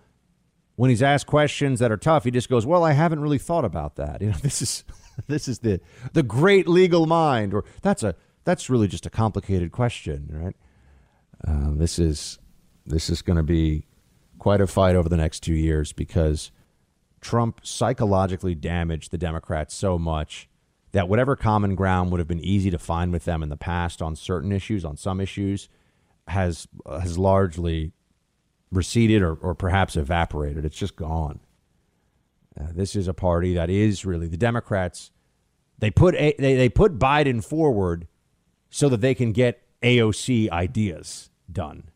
When 0.77 0.89
he's 0.89 1.03
asked 1.03 1.25
questions 1.27 1.79
that 1.79 1.91
are 1.91 1.97
tough, 1.97 2.25
he 2.25 2.31
just 2.31 2.49
goes, 2.49 2.65
"Well, 2.65 2.83
I 2.83 2.93
haven't 2.93 3.19
really 3.19 3.37
thought 3.37 3.65
about 3.65 3.95
that." 3.95 4.21
You 4.21 4.29
know, 4.31 4.37
this 4.41 4.61
is 4.61 4.83
this 5.27 5.47
is 5.47 5.59
the 5.59 5.81
the 6.13 6.23
great 6.23 6.67
legal 6.67 7.05
mind, 7.05 7.53
or 7.53 7.65
that's 7.81 8.03
a 8.03 8.15
that's 8.43 8.69
really 8.69 8.87
just 8.87 9.05
a 9.05 9.09
complicated 9.09 9.71
question, 9.71 10.29
right? 10.31 10.55
Uh, 11.45 11.71
this 11.75 11.99
is 11.99 12.39
this 12.85 13.09
is 13.09 13.21
going 13.21 13.37
to 13.37 13.43
be 13.43 13.87
quite 14.39 14.61
a 14.61 14.67
fight 14.67 14.95
over 14.95 15.09
the 15.09 15.17
next 15.17 15.41
two 15.41 15.53
years 15.53 15.91
because 15.91 16.51
Trump 17.21 17.61
psychologically 17.63 18.55
damaged 18.55 19.11
the 19.11 19.17
Democrats 19.17 19.73
so 19.73 19.97
much 19.97 20.49
that 20.91 21.09
whatever 21.09 21.35
common 21.35 21.75
ground 21.75 22.11
would 22.11 22.19
have 22.19 22.27
been 22.27 22.39
easy 22.39 22.69
to 22.69 22.77
find 22.77 23.11
with 23.11 23.25
them 23.25 23.43
in 23.43 23.49
the 23.49 23.57
past 23.57 24.01
on 24.01 24.15
certain 24.15 24.51
issues, 24.51 24.85
on 24.85 24.95
some 24.95 25.19
issues, 25.19 25.67
has 26.27 26.67
has 26.89 27.17
largely 27.17 27.91
receded 28.71 29.21
or, 29.21 29.33
or 29.33 29.53
perhaps 29.53 29.95
evaporated. 29.95 30.65
It's 30.65 30.77
just 30.77 30.95
gone. 30.95 31.39
Uh, 32.59 32.67
this 32.73 32.95
is 32.95 33.07
a 33.07 33.13
party 33.13 33.53
that 33.53 33.69
is 33.69 34.05
really 34.05 34.27
the 34.27 34.37
Democrats. 34.37 35.11
They 35.79 35.91
put 35.91 36.15
a, 36.15 36.33
they, 36.39 36.55
they 36.55 36.69
put 36.69 36.97
Biden 36.97 37.43
forward 37.43 38.07
so 38.69 38.89
that 38.89 39.01
they 39.01 39.13
can 39.13 39.31
get 39.31 39.61
AOC 39.81 40.49
ideas 40.49 41.29
done. 41.51 41.89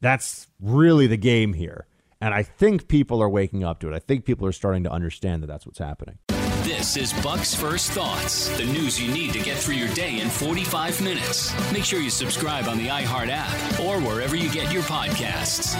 That's 0.00 0.48
really 0.60 1.06
the 1.06 1.16
game 1.16 1.52
here. 1.52 1.86
And 2.20 2.34
I 2.34 2.42
think 2.42 2.88
people 2.88 3.22
are 3.22 3.28
waking 3.30 3.64
up 3.64 3.80
to 3.80 3.88
it. 3.88 3.94
I 3.94 3.98
think 3.98 4.26
people 4.26 4.46
are 4.46 4.52
starting 4.52 4.84
to 4.84 4.92
understand 4.92 5.42
that 5.42 5.46
that's 5.46 5.66
what's 5.66 5.78
happening. 5.78 6.18
This 6.62 6.96
is 6.98 7.14
Buck's 7.22 7.54
First 7.54 7.92
Thoughts, 7.92 8.54
the 8.58 8.66
news 8.66 9.00
you 9.00 9.12
need 9.12 9.32
to 9.32 9.38
get 9.38 9.56
through 9.56 9.76
your 9.76 9.88
day 9.94 10.20
in 10.20 10.28
45 10.28 11.00
minutes. 11.00 11.72
Make 11.72 11.84
sure 11.84 11.98
you 12.00 12.10
subscribe 12.10 12.68
on 12.68 12.76
the 12.76 12.88
iHeart 12.88 13.28
app 13.30 13.80
or 13.80 13.98
wherever 14.00 14.36
you 14.36 14.50
get 14.50 14.70
your 14.70 14.82
podcasts. 14.82 15.74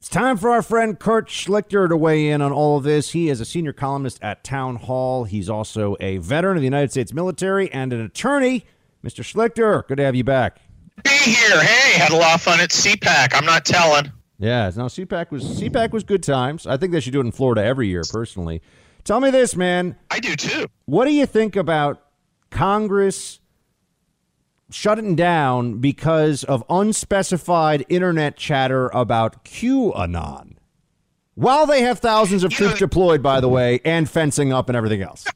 It's 0.00 0.08
time 0.08 0.38
for 0.38 0.50
our 0.50 0.62
friend 0.62 0.98
Kurt 0.98 1.28
Schlichter 1.28 1.88
to 1.88 1.96
weigh 1.96 2.30
in 2.30 2.40
on 2.40 2.52
all 2.52 2.78
of 2.78 2.84
this. 2.84 3.10
He 3.10 3.28
is 3.28 3.40
a 3.40 3.44
senior 3.44 3.74
columnist 3.74 4.18
at 4.22 4.42
Town 4.42 4.76
Hall. 4.76 5.24
He's 5.24 5.50
also 5.50 5.96
a 6.00 6.16
veteran 6.16 6.56
of 6.56 6.62
the 6.62 6.66
United 6.66 6.90
States 6.90 7.12
military 7.12 7.70
and 7.70 7.92
an 7.92 8.00
attorney. 8.00 8.64
Mr. 9.04 9.22
Schlichter, 9.22 9.86
good 9.86 9.98
to 9.98 10.04
have 10.04 10.16
you 10.16 10.24
back. 10.24 10.60
Be 11.04 11.10
here. 11.10 11.62
Hey, 11.62 11.98
had 11.98 12.12
a 12.12 12.16
lot 12.16 12.34
of 12.34 12.42
fun 12.42 12.60
at 12.60 12.70
CPAC. 12.70 13.34
I'm 13.34 13.44
not 13.44 13.66
telling. 13.66 14.10
Yeah, 14.42 14.70
no, 14.74 14.86
CPAC 14.86 15.30
was 15.30 15.44
CPAC 15.44 15.92
was 15.92 16.02
good 16.02 16.22
times. 16.22 16.66
I 16.66 16.76
think 16.76 16.90
they 16.90 16.98
should 16.98 17.12
do 17.12 17.20
it 17.20 17.26
in 17.26 17.30
Florida 17.30 17.62
every 17.64 17.86
year, 17.86 18.02
personally. 18.10 18.60
Tell 19.04 19.20
me 19.20 19.30
this, 19.30 19.54
man. 19.54 19.94
I 20.10 20.18
do 20.18 20.34
too. 20.34 20.66
What 20.86 21.04
do 21.04 21.12
you 21.12 21.26
think 21.26 21.54
about 21.54 22.02
Congress 22.50 23.38
shutting 24.70 25.14
down 25.14 25.78
because 25.78 26.42
of 26.42 26.64
unspecified 26.68 27.84
internet 27.88 28.36
chatter 28.36 28.88
about 28.88 29.44
QAnon? 29.44 30.56
While 31.34 31.66
they 31.66 31.82
have 31.82 32.00
thousands 32.00 32.42
of 32.42 32.50
You 32.50 32.56
troops 32.58 32.72
know- 32.74 32.78
deployed, 32.86 33.22
by 33.22 33.40
the 33.40 33.48
way, 33.48 33.80
and 33.84 34.10
fencing 34.10 34.52
up 34.52 34.68
and 34.68 34.76
everything 34.76 35.02
else. 35.02 35.24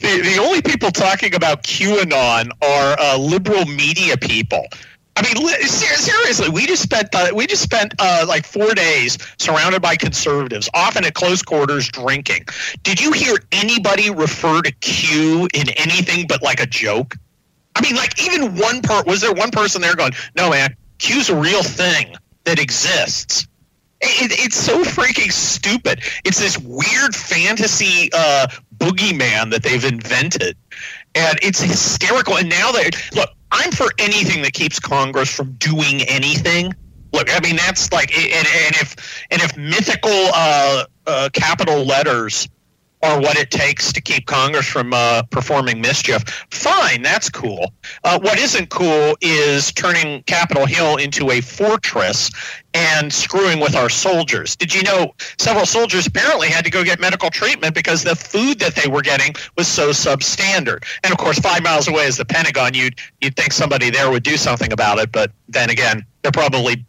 The, 0.00 0.20
the 0.22 0.38
only 0.40 0.62
people 0.62 0.90
talking 0.92 1.34
about 1.34 1.64
QAnon 1.64 2.50
are 2.62 2.96
uh, 3.00 3.18
liberal 3.18 3.64
media 3.66 4.16
people. 4.16 4.64
I 5.18 5.22
mean, 5.22 5.48
seriously, 5.66 6.48
we 6.48 6.64
just 6.64 6.82
spent 6.82 7.08
we 7.34 7.48
just 7.48 7.62
spent 7.62 7.92
uh, 7.98 8.24
like 8.28 8.46
four 8.46 8.72
days 8.72 9.18
surrounded 9.38 9.82
by 9.82 9.96
conservatives, 9.96 10.70
often 10.74 11.04
at 11.04 11.14
close 11.14 11.42
quarters, 11.42 11.88
drinking. 11.88 12.44
Did 12.84 13.00
you 13.00 13.10
hear 13.10 13.36
anybody 13.50 14.10
refer 14.10 14.62
to 14.62 14.70
Q 14.70 15.48
in 15.54 15.70
anything 15.70 16.26
but 16.28 16.40
like 16.40 16.60
a 16.60 16.66
joke? 16.66 17.16
I 17.74 17.80
mean, 17.80 17.96
like 17.96 18.22
even 18.24 18.54
one 18.56 18.80
per 18.80 19.02
was 19.06 19.20
there 19.20 19.32
one 19.32 19.50
person 19.50 19.82
there 19.82 19.96
going, 19.96 20.12
"No, 20.36 20.50
man, 20.50 20.76
Q's 20.98 21.28
a 21.30 21.36
real 21.36 21.64
thing 21.64 22.14
that 22.44 22.60
exists." 22.60 23.48
It, 24.00 24.30
it's 24.38 24.56
so 24.56 24.84
freaking 24.84 25.32
stupid. 25.32 26.00
It's 26.24 26.38
this 26.38 26.56
weird 26.58 27.16
fantasy 27.16 28.08
uh, 28.12 28.46
boogeyman 28.76 29.50
that 29.50 29.64
they've 29.64 29.84
invented, 29.84 30.56
and 31.16 31.36
it's 31.42 31.60
hysterical. 31.60 32.36
And 32.36 32.48
now 32.48 32.70
they 32.70 32.90
look, 33.14 33.30
I'm 33.50 33.70
for 33.72 33.90
anything 33.98 34.42
that 34.42 34.52
keeps 34.52 34.78
Congress 34.78 35.34
from 35.34 35.52
doing 35.52 36.02
anything. 36.02 36.74
Look, 37.12 37.34
I 37.34 37.40
mean 37.40 37.56
that's 37.56 37.90
like, 37.92 38.16
and, 38.16 38.46
and 38.46 38.76
if 38.76 39.24
and 39.30 39.40
if 39.42 39.56
mythical 39.56 40.10
uh, 40.34 40.84
uh, 41.06 41.28
capital 41.32 41.84
letters 41.84 42.48
are 43.02 43.20
what 43.20 43.36
it 43.36 43.50
takes 43.50 43.92
to 43.92 44.00
keep 44.00 44.26
Congress 44.26 44.66
from 44.66 44.92
uh, 44.92 45.22
performing 45.30 45.80
mischief, 45.80 46.22
fine, 46.50 47.02
that's 47.02 47.28
cool. 47.28 47.72
Uh, 48.04 48.18
what 48.20 48.38
isn't 48.38 48.70
cool 48.70 49.16
is 49.20 49.72
turning 49.72 50.22
Capitol 50.24 50.66
Hill 50.66 50.96
into 50.96 51.30
a 51.30 51.40
fortress 51.40 52.30
and 52.74 53.12
screwing 53.12 53.60
with 53.60 53.74
our 53.74 53.88
soldiers. 53.88 54.54
Did 54.56 54.74
you 54.74 54.82
know 54.82 55.14
several 55.38 55.66
soldiers 55.66 56.06
apparently 56.06 56.48
had 56.48 56.64
to 56.64 56.70
go 56.70 56.84
get 56.84 57.00
medical 57.00 57.30
treatment 57.30 57.74
because 57.74 58.02
the 58.02 58.14
food 58.14 58.58
that 58.58 58.74
they 58.74 58.88
were 58.88 59.02
getting 59.02 59.34
was 59.56 59.66
so 59.66 59.90
substandard? 59.90 60.84
And 61.02 61.12
of 61.12 61.18
course, 61.18 61.38
five 61.38 61.62
miles 61.62 61.88
away 61.88 62.04
is 62.06 62.16
the 62.16 62.24
Pentagon. 62.24 62.74
You'd 62.74 62.98
you'd 63.20 63.36
think 63.36 63.52
somebody 63.52 63.90
there 63.90 64.10
would 64.10 64.22
do 64.22 64.36
something 64.36 64.72
about 64.72 64.98
it, 64.98 65.12
but 65.12 65.32
then 65.48 65.70
again, 65.70 66.04
they're 66.22 66.32
probably 66.32 66.84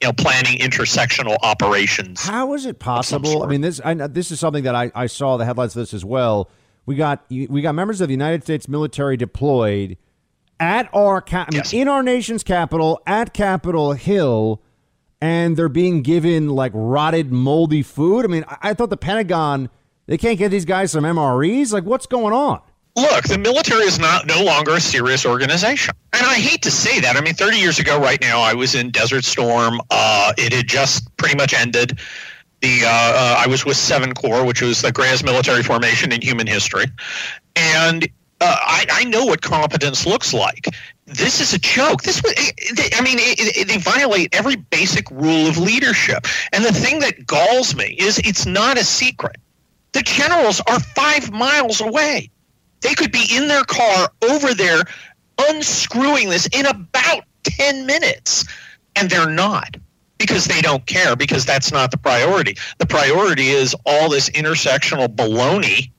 you 0.00 0.08
know 0.08 0.12
planning 0.12 0.58
intersectional 0.58 1.36
operations. 1.42 2.22
How 2.22 2.54
is 2.54 2.66
it 2.66 2.78
possible? 2.78 3.42
I 3.42 3.46
mean, 3.46 3.60
this 3.60 3.80
I, 3.84 3.94
this 3.94 4.30
is 4.30 4.40
something 4.40 4.64
that 4.64 4.74
I, 4.74 4.90
I 4.94 5.06
saw 5.06 5.36
the 5.36 5.44
headlines 5.44 5.74
of 5.76 5.80
this 5.80 5.94
as 5.94 6.04
well. 6.04 6.50
We 6.84 6.94
got 6.94 7.24
we 7.30 7.60
got 7.62 7.74
members 7.74 8.00
of 8.00 8.08
the 8.08 8.14
United 8.14 8.42
States 8.42 8.68
military 8.68 9.16
deployed 9.16 9.96
at 10.60 10.88
our 10.94 11.20
ca- 11.20 11.46
I 11.48 11.54
mean, 11.54 11.62
in 11.72 11.88
our 11.88 12.02
nation's 12.02 12.42
capital 12.42 13.00
at 13.06 13.34
Capitol 13.34 13.92
Hill, 13.92 14.62
and 15.20 15.56
they're 15.56 15.68
being 15.68 16.02
given 16.02 16.48
like 16.50 16.72
rotted, 16.74 17.32
moldy 17.32 17.82
food. 17.82 18.24
I 18.24 18.28
mean, 18.28 18.44
I, 18.48 18.70
I 18.70 18.74
thought 18.74 18.90
the 18.90 18.96
Pentagon 18.96 19.68
they 20.06 20.18
can't 20.18 20.38
get 20.38 20.50
these 20.50 20.64
guys 20.64 20.92
some 20.92 21.04
MREs. 21.04 21.72
Like, 21.72 21.84
what's 21.84 22.06
going 22.06 22.32
on? 22.32 22.60
Look, 22.96 23.24
the 23.24 23.38
military 23.38 23.84
is 23.84 23.98
not 23.98 24.26
no 24.26 24.42
longer 24.42 24.72
a 24.74 24.80
serious 24.80 25.24
organization. 25.26 25.94
And 26.12 26.26
I 26.26 26.34
hate 26.34 26.62
to 26.62 26.70
say 26.70 27.00
that. 27.00 27.16
I 27.16 27.20
mean, 27.20 27.34
30 27.34 27.58
years 27.58 27.78
ago, 27.78 28.00
right 28.00 28.20
now, 28.20 28.40
I 28.40 28.54
was 28.54 28.74
in 28.74 28.90
Desert 28.90 29.24
Storm. 29.24 29.80
Uh, 29.90 30.32
it 30.38 30.52
had 30.52 30.66
just 30.66 31.14
pretty 31.16 31.36
much 31.36 31.52
ended. 31.54 31.98
The 32.62 32.80
uh, 32.84 32.88
uh, 32.88 33.36
I 33.38 33.46
was 33.46 33.64
with 33.66 33.76
Seven 33.76 34.14
Corps, 34.14 34.44
which 34.44 34.62
was 34.62 34.80
the 34.82 34.90
greatest 34.90 35.24
military 35.24 35.62
formation 35.62 36.10
in 36.10 36.22
human 36.22 36.46
history, 36.46 36.86
and 37.54 38.08
uh, 38.40 38.56
I, 38.60 38.86
I 38.90 39.04
know 39.04 39.24
what 39.26 39.42
competence 39.42 40.06
looks 40.06 40.32
like. 40.34 40.68
This 41.06 41.40
is 41.40 41.52
a 41.54 41.58
joke. 41.58 42.02
This 42.02 42.22
was, 42.22 42.34
they- 42.34 42.90
I 42.94 43.00
mean, 43.02 43.18
it, 43.18 43.56
it, 43.56 43.68
they 43.68 43.78
violate 43.78 44.34
every 44.34 44.56
basic 44.56 45.10
rule 45.10 45.46
of 45.46 45.56
leadership. 45.56 46.26
And 46.52 46.64
the 46.64 46.72
thing 46.72 46.98
that 47.00 47.26
galls 47.26 47.74
me 47.76 47.96
is 47.98 48.18
it's 48.24 48.44
not 48.46 48.76
a 48.78 48.84
secret. 48.84 49.36
The 49.92 50.02
generals 50.02 50.60
are 50.66 50.80
five 50.80 51.30
miles 51.30 51.80
away. 51.80 52.30
They 52.80 52.94
could 52.94 53.12
be 53.12 53.24
in 53.32 53.48
their 53.48 53.64
car 53.64 54.08
over 54.30 54.54
there 54.54 54.82
unscrewing 55.48 56.30
this 56.30 56.46
in 56.52 56.66
about 56.66 57.24
10 57.44 57.86
minutes. 57.86 58.44
And 58.96 59.10
they're 59.10 59.30
not 59.30 59.76
because 60.18 60.46
they 60.46 60.62
don't 60.62 60.86
care, 60.86 61.14
because 61.14 61.44
that's 61.44 61.70
not 61.72 61.90
the 61.90 61.98
priority. 61.98 62.56
The 62.78 62.86
priority 62.86 63.48
is 63.48 63.76
all 63.84 64.08
this 64.08 64.30
intersectional 64.30 65.08
baloney 65.08 65.90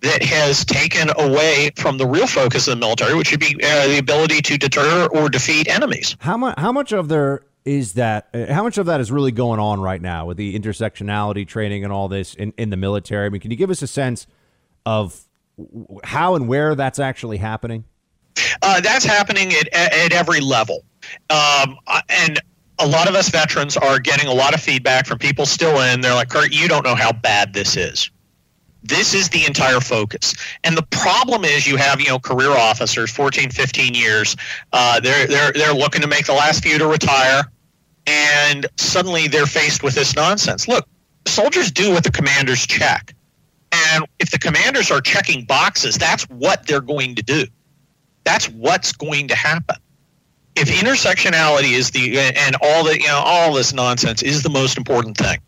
that 0.00 0.20
has 0.24 0.64
taken 0.64 1.10
away 1.16 1.70
from 1.76 1.96
the 1.98 2.06
real 2.06 2.26
focus 2.26 2.66
of 2.66 2.72
the 2.74 2.80
military, 2.80 3.14
which 3.14 3.28
should 3.28 3.38
be 3.38 3.54
uh, 3.62 3.86
the 3.86 3.98
ability 3.98 4.42
to 4.42 4.58
deter 4.58 5.06
or 5.12 5.28
defeat 5.28 5.68
enemies. 5.68 6.16
How 6.18 6.36
much? 6.36 6.58
How 6.58 6.72
much 6.72 6.90
of 6.90 7.08
there 7.08 7.42
is 7.64 7.92
that? 7.92 8.28
uh, 8.34 8.52
How 8.52 8.64
much 8.64 8.78
of 8.78 8.86
that 8.86 9.00
is 9.00 9.12
really 9.12 9.30
going 9.30 9.60
on 9.60 9.80
right 9.80 10.02
now 10.02 10.26
with 10.26 10.38
the 10.38 10.58
intersectionality 10.58 11.46
training 11.46 11.84
and 11.84 11.92
all 11.92 12.08
this 12.08 12.34
in, 12.34 12.52
in 12.58 12.70
the 12.70 12.76
military? 12.76 13.26
I 13.26 13.28
mean, 13.28 13.40
can 13.40 13.52
you 13.52 13.56
give 13.56 13.70
us 13.70 13.80
a 13.80 13.86
sense 13.86 14.26
of 14.84 15.20
how 16.04 16.34
and 16.34 16.48
where 16.48 16.74
that's 16.74 16.98
actually 16.98 17.38
happening? 17.38 17.84
Uh, 18.62 18.80
that's 18.80 19.04
happening 19.04 19.52
at, 19.52 19.68
at 19.72 20.12
every 20.12 20.40
level. 20.40 20.84
Um, 21.30 21.76
uh, 21.86 22.00
and 22.08 22.40
a 22.78 22.86
lot 22.86 23.08
of 23.08 23.14
us 23.14 23.28
veterans 23.28 23.76
are 23.76 23.98
getting 23.98 24.26
a 24.26 24.32
lot 24.32 24.54
of 24.54 24.60
feedback 24.60 25.06
from 25.06 25.18
people 25.18 25.46
still 25.46 25.80
in. 25.80 26.00
They're 26.00 26.14
like, 26.14 26.28
Kurt, 26.28 26.52
you 26.52 26.68
don't 26.68 26.84
know 26.84 26.94
how 26.94 27.12
bad 27.12 27.52
this 27.54 27.76
is. 27.76 28.10
This 28.82 29.14
is 29.14 29.28
the 29.28 29.46
entire 29.46 29.80
focus. 29.80 30.34
And 30.64 30.76
the 30.76 30.82
problem 30.82 31.44
is 31.44 31.66
you 31.66 31.76
have, 31.76 32.00
you 32.00 32.08
know, 32.08 32.18
career 32.18 32.50
officers, 32.50 33.10
14, 33.10 33.50
15 33.50 33.94
years. 33.94 34.34
Uh, 34.72 34.98
they're, 34.98 35.26
they're, 35.28 35.52
they're 35.52 35.74
looking 35.74 36.02
to 36.02 36.08
make 36.08 36.26
the 36.26 36.32
last 36.32 36.64
few 36.64 36.78
to 36.78 36.86
retire. 36.86 37.44
And 38.08 38.66
suddenly 38.76 39.28
they're 39.28 39.46
faced 39.46 39.84
with 39.84 39.94
this 39.94 40.16
nonsense. 40.16 40.66
Look, 40.66 40.88
soldiers 41.26 41.70
do 41.70 41.92
what 41.92 42.02
the 42.02 42.10
commanders 42.10 42.66
check. 42.66 43.14
And 43.72 44.06
if 44.18 44.30
the 44.30 44.38
commanders 44.38 44.90
are 44.90 45.00
checking 45.00 45.44
boxes, 45.44 45.96
that's 45.96 46.24
what 46.24 46.66
they're 46.66 46.80
going 46.80 47.14
to 47.14 47.22
do. 47.22 47.44
That's 48.24 48.48
what's 48.50 48.92
going 48.92 49.28
to 49.28 49.34
happen. 49.34 49.76
If 50.54 50.68
intersectionality 50.68 51.72
is 51.72 51.90
the 51.90 52.18
and 52.18 52.56
all 52.60 52.84
the 52.84 53.00
you 53.00 53.06
know 53.06 53.22
all 53.24 53.54
this 53.54 53.72
nonsense 53.72 54.22
is 54.22 54.42
the 54.42 54.50
most 54.50 54.76
important 54.76 55.16
thing, 55.16 55.38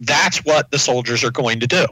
that's 0.00 0.38
what 0.38 0.70
the 0.70 0.78
soldiers 0.78 1.22
are 1.22 1.30
going 1.30 1.60
to 1.60 1.66
do. 1.66 1.86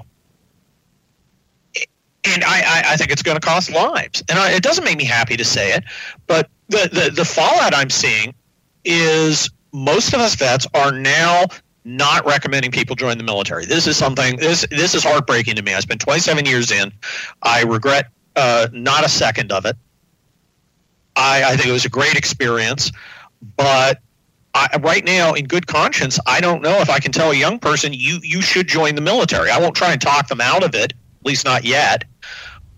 And 2.25 2.45
I, 2.45 2.61
I, 2.61 2.83
I 2.93 2.97
think 2.97 3.11
it's 3.11 3.23
going 3.23 3.39
to 3.39 3.47
cost 3.47 3.71
lives. 3.71 4.23
And 4.29 4.39
I, 4.39 4.53
it 4.53 4.63
doesn't 4.63 4.85
make 4.85 4.99
me 4.99 5.05
happy 5.05 5.37
to 5.37 5.45
say 5.45 5.73
it, 5.73 5.85
but 6.27 6.51
the, 6.69 6.89
the, 6.93 7.11
the 7.15 7.25
fallout 7.25 7.75
I'm 7.75 7.89
seeing 7.89 8.35
is 8.85 9.51
most 9.73 10.13
of 10.13 10.21
us 10.21 10.35
vets 10.35 10.67
are 10.75 10.93
now 10.93 11.47
not 11.85 12.25
recommending 12.27 12.71
people 12.71 12.95
join 12.97 13.19
the 13.19 13.25
military. 13.25 13.65
This 13.65 13.87
is 13.87 13.97
something 13.97 14.37
this 14.37 14.67
this 14.71 14.95
is 14.95 15.03
heartbreaking 15.03 15.57
to 15.57 15.63
me. 15.63 15.75
I 15.75 15.81
spent 15.81 16.01
27 16.01 16.47
years 16.47 16.71
in. 16.71 16.93
I 17.43 17.63
regret 17.63 18.07
uh, 18.37 18.69
not 18.73 19.05
a 19.05 19.09
second 19.09 19.53
of 19.53 19.65
it. 19.65 19.77
I, 21.17 21.43
I 21.45 21.57
think 21.57 21.69
it 21.69 21.73
was 21.73 21.85
a 21.85 21.91
great 21.91 22.17
experience, 22.17 22.93
but 23.57 24.01
I, 24.55 24.79
right 24.81 25.05
now, 25.05 25.35
in 25.35 25.47
good 25.47 25.67
conscience, 25.67 26.19
I 26.27 26.41
don't 26.41 26.63
know 26.63 26.79
if 26.81 26.91
I 26.91 26.99
can 26.99 27.13
tell 27.13 27.31
a 27.31 27.35
young 27.35 27.59
person 27.59 27.93
you 27.93 28.21
you 28.23 28.43
should 28.43 28.69
join 28.69 28.95
the 28.95 29.01
military. 29.01 29.51
I 29.51 29.59
won't 29.59 29.75
try 29.75 29.93
and 29.93 30.01
talk 30.01 30.29
them 30.29 30.41
out 30.41 30.63
of 30.63 30.75
it, 30.75 30.93
at 30.93 31.27
least 31.27 31.45
not 31.45 31.65
yet. 31.65 32.05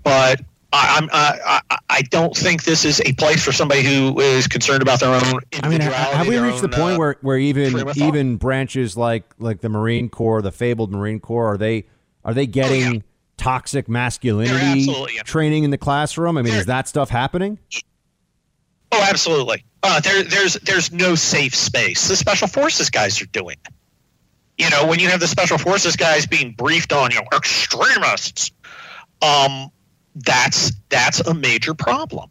But 0.03 0.41
I, 0.73 0.97
I'm 0.99 1.09
I, 1.13 1.61
I, 1.71 1.79
I 1.91 2.03
don't 2.03 2.35
think 2.37 2.65
this 2.65 2.85
is 2.85 3.01
a 3.05 3.13
place 3.13 3.45
for 3.45 3.53
somebody 3.53 3.83
who 3.83 4.19
is 4.21 4.47
concerned 4.47 4.81
about 4.83 5.01
their 5.01 5.15
own 5.15 5.41
I 5.63 5.69
mean, 5.69 5.81
have 5.81 6.27
we 6.27 6.39
reached 6.39 6.63
the 6.63 6.69
point 6.69 6.95
uh, 6.97 6.99
where, 6.99 7.17
where 7.21 7.37
even 7.37 7.73
freedom 7.73 7.89
of 7.89 7.97
thought. 7.97 8.09
even 8.09 8.37
branches 8.37 8.97
like 8.97 9.25
like 9.39 9.61
the 9.61 9.69
Marine 9.69 10.09
Corps, 10.09 10.41
the 10.41 10.53
fabled 10.53 10.91
Marine 10.91 11.21
Corps, 11.21 11.55
are 11.55 11.59
they 11.59 11.85
are 12.25 12.33
they 12.33 12.47
getting 12.47 13.05
toxic 13.37 13.89
masculinity 13.89 14.87
training 15.25 15.65
in 15.65 15.71
the 15.71 15.79
classroom? 15.79 16.39
I 16.39 16.43
mean, 16.43 16.53
is 16.53 16.61
They're- 16.61 16.75
that 16.77 16.89
stuff 16.89 17.11
happening? 17.11 17.59
Oh, 18.93 19.07
absolutely. 19.09 19.65
Uh, 19.83 20.01
there, 20.01 20.23
there's 20.23 20.55
there's 20.55 20.93
no 20.93 21.15
safe 21.15 21.55
space. 21.55 22.09
The 22.09 22.17
special 22.17 22.47
forces 22.47 22.89
guys 22.91 23.21
are 23.21 23.27
doing 23.27 23.57
it. 23.67 23.73
You 24.59 24.71
know, 24.71 24.87
when 24.87 25.01
you 25.01 25.09
have 25.09 25.19
the 25.19 25.27
special 25.27 25.59
forces 25.59 25.97
guys 25.97 26.27
being 26.27 26.53
briefed 26.53 26.93
on, 26.93 27.11
you 27.11 27.17
know, 27.17 27.27
extremists, 27.35 28.53
um, 29.23 29.71
that's 30.15 30.73
that's 30.89 31.21
a 31.21 31.35
major 31.35 31.75
problem. 31.75 32.31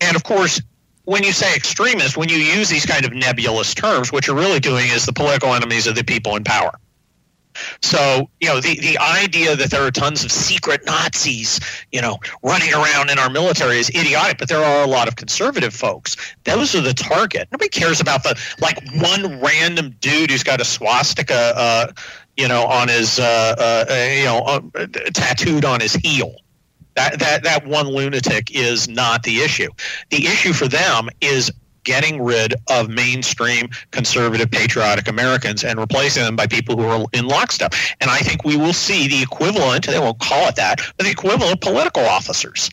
And 0.00 0.16
of 0.16 0.24
course, 0.24 0.60
when 1.04 1.24
you 1.24 1.32
say 1.32 1.54
extremist, 1.54 2.16
when 2.16 2.28
you 2.28 2.36
use 2.36 2.68
these 2.68 2.86
kind 2.86 3.04
of 3.04 3.12
nebulous 3.12 3.74
terms, 3.74 4.12
what 4.12 4.26
you're 4.26 4.36
really 4.36 4.60
doing 4.60 4.86
is 4.88 5.06
the 5.06 5.12
political 5.12 5.54
enemies 5.54 5.86
of 5.86 5.94
the 5.94 6.04
people 6.04 6.36
in 6.36 6.44
power. 6.44 6.72
So, 7.82 8.30
you 8.40 8.48
know, 8.48 8.60
the, 8.60 8.80
the 8.80 8.96
idea 8.98 9.54
that 9.56 9.70
there 9.70 9.82
are 9.82 9.90
tons 9.90 10.24
of 10.24 10.32
secret 10.32 10.86
Nazis, 10.86 11.60
you 11.92 12.00
know, 12.00 12.18
running 12.42 12.72
around 12.72 13.10
in 13.10 13.18
our 13.18 13.28
military 13.28 13.78
is 13.78 13.90
idiotic, 13.90 14.38
but 14.38 14.48
there 14.48 14.64
are 14.64 14.82
a 14.82 14.86
lot 14.86 15.06
of 15.06 15.16
conservative 15.16 15.74
folks. 15.74 16.16
Those 16.44 16.74
are 16.74 16.80
the 16.80 16.94
target. 16.94 17.48
Nobody 17.52 17.68
cares 17.68 18.00
about 18.00 18.22
the, 18.22 18.40
like, 18.60 18.78
one 18.94 19.38
random 19.40 19.94
dude 20.00 20.30
who's 20.30 20.42
got 20.42 20.62
a 20.62 20.64
swastika, 20.64 21.52
uh, 21.54 21.92
you 22.38 22.48
know, 22.48 22.64
on 22.64 22.88
his, 22.88 23.18
uh, 23.18 23.84
uh, 23.88 23.94
you 23.94 24.24
know, 24.24 24.38
uh, 24.38 24.86
tattooed 25.12 25.66
on 25.66 25.80
his 25.80 25.94
heel. 25.94 26.34
That, 26.94 27.18
that, 27.20 27.44
that 27.44 27.66
one 27.66 27.86
lunatic 27.86 28.54
is 28.54 28.88
not 28.88 29.22
the 29.22 29.40
issue. 29.40 29.70
The 30.10 30.26
issue 30.26 30.52
for 30.52 30.68
them 30.68 31.08
is 31.20 31.50
getting 31.84 32.22
rid 32.22 32.54
of 32.70 32.88
mainstream 32.88 33.68
conservative 33.90 34.50
patriotic 34.50 35.08
Americans 35.08 35.64
and 35.64 35.80
replacing 35.80 36.22
them 36.22 36.36
by 36.36 36.46
people 36.46 36.76
who 36.76 36.84
are 36.84 37.06
in 37.12 37.26
lockstep. 37.26 37.74
And 38.00 38.10
I 38.10 38.18
think 38.18 38.44
we 38.44 38.56
will 38.56 38.72
see 38.72 39.08
the 39.08 39.22
equivalent, 39.22 39.86
they 39.86 39.98
won't 39.98 40.20
call 40.20 40.48
it 40.48 40.56
that, 40.56 40.80
but 40.96 41.04
the 41.04 41.10
equivalent 41.10 41.60
political 41.60 42.04
officers. 42.04 42.70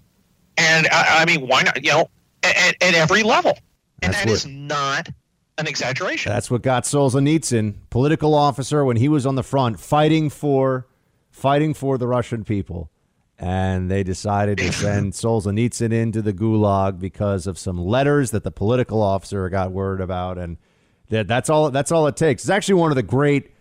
And 0.57 0.88
I, 0.91 1.22
I 1.22 1.26
mean, 1.26 1.47
why 1.47 1.63
not, 1.63 1.84
you 1.84 1.91
know, 1.91 2.09
at, 2.43 2.76
at 2.82 2.93
every 2.93 3.24
level. 3.24 3.57
And 4.01 4.13
That's 4.13 4.26
that 4.26 4.30
what, 4.30 4.36
is 4.36 4.45
not 4.45 5.09
an 5.57 5.67
exaggeration. 5.67 6.32
That's 6.32 6.49
what 6.49 6.61
got 6.61 6.84
Solzhenitsyn, 6.84 7.76
political 7.89 8.34
officer, 8.34 8.86
when 8.86 8.97
he 8.97 9.09
was 9.09 9.26
on 9.26 9.36
the 9.36 9.43
front 9.43 9.80
fighting 9.80 10.30
for 10.30 10.88
fighting 11.32 11.74
for 11.74 11.97
the 11.97 12.07
Russian 12.07 12.43
people 12.43 12.89
and 13.40 13.90
they 13.90 14.04
decided 14.04 14.58
to 14.58 14.72
send 14.72 15.14
Solzhenitsyn 15.14 15.94
into 15.94 16.22
the 16.22 16.34
gulag 16.34 17.00
because 17.00 17.48
of 17.48 17.58
some 17.58 17.78
letters 17.78 18.32
that 18.32 18.44
the 18.44 18.52
political 18.52 19.02
officer 19.02 19.48
got 19.50 19.72
word 19.72 20.02
about, 20.02 20.38
and 20.38 20.58
that, 21.10 21.28
that's 21.28 21.50
all. 21.50 21.72
That's 21.72 21.92
all 21.92 22.06
it 22.08 22.18
takes. 22.18 22.44
It's 22.44 22.50
actually 22.50 22.76
one 22.76 22.92
of 22.92 22.96
the 22.96 23.04
great 23.04 23.52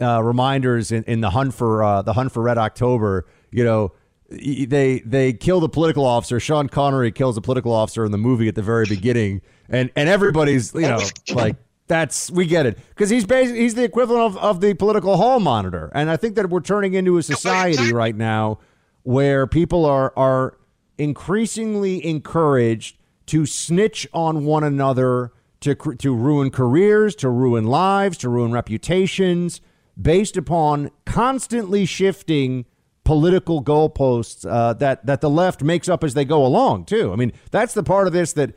uh, 0.00 0.22
reminders 0.22 0.92
in, 0.92 1.02
in 1.04 1.20
the 1.20 1.30
hunt 1.30 1.52
for 1.52 1.82
uh, 1.82 2.02
the 2.02 2.12
hunt 2.12 2.32
for 2.32 2.42
Red 2.42 2.58
October. 2.58 3.26
You 3.50 3.64
know, 3.64 3.92
they 4.28 5.00
they 5.04 5.32
kill 5.32 5.60
the 5.60 5.68
political 5.68 6.06
officer. 6.06 6.38
Sean 6.38 6.68
Connery 6.68 7.10
kills 7.10 7.36
a 7.36 7.40
political 7.40 7.72
officer 7.72 8.04
in 8.04 8.12
the 8.12 8.18
movie 8.18 8.46
at 8.46 8.54
the 8.54 8.62
very 8.62 8.86
beginning, 8.86 9.42
and 9.68 9.90
and 9.96 10.08
everybody's 10.08 10.72
you 10.74 10.82
know 10.82 11.00
like 11.34 11.56
that's 11.88 12.30
we 12.30 12.46
get 12.46 12.66
it 12.66 12.78
because 12.90 13.10
he's 13.10 13.26
basically 13.26 13.60
he's 13.60 13.74
the 13.74 13.84
equivalent 13.84 14.22
of, 14.22 14.38
of 14.38 14.60
the 14.60 14.74
political 14.74 15.16
hall 15.16 15.40
monitor, 15.40 15.90
and 15.92 16.08
I 16.08 16.16
think 16.16 16.36
that 16.36 16.48
we're 16.48 16.60
turning 16.60 16.94
into 16.94 17.18
a 17.18 17.22
society 17.22 17.92
right 17.92 18.14
now 18.14 18.60
where 19.04 19.46
people 19.46 19.86
are 19.86 20.12
are 20.16 20.58
increasingly 20.98 22.04
encouraged 22.04 22.98
to 23.26 23.46
snitch 23.46 24.06
on 24.12 24.44
one 24.44 24.64
another 24.64 25.32
to 25.60 25.74
to 25.74 26.14
ruin 26.14 26.50
careers, 26.50 27.14
to 27.16 27.30
ruin 27.30 27.64
lives, 27.64 28.18
to 28.18 28.28
ruin 28.28 28.52
reputations 28.52 29.60
based 30.00 30.36
upon 30.36 30.90
constantly 31.06 31.86
shifting 31.86 32.66
political 33.04 33.62
goalposts 33.62 34.50
uh, 34.50 34.72
that 34.74 35.06
that 35.06 35.20
the 35.20 35.30
left 35.30 35.62
makes 35.62 35.88
up 35.88 36.02
as 36.02 36.14
they 36.14 36.24
go 36.24 36.44
along 36.44 36.84
too. 36.84 37.12
I 37.12 37.16
mean, 37.16 37.32
that's 37.50 37.74
the 37.74 37.82
part 37.82 38.06
of 38.06 38.12
this 38.12 38.32
that 38.34 38.50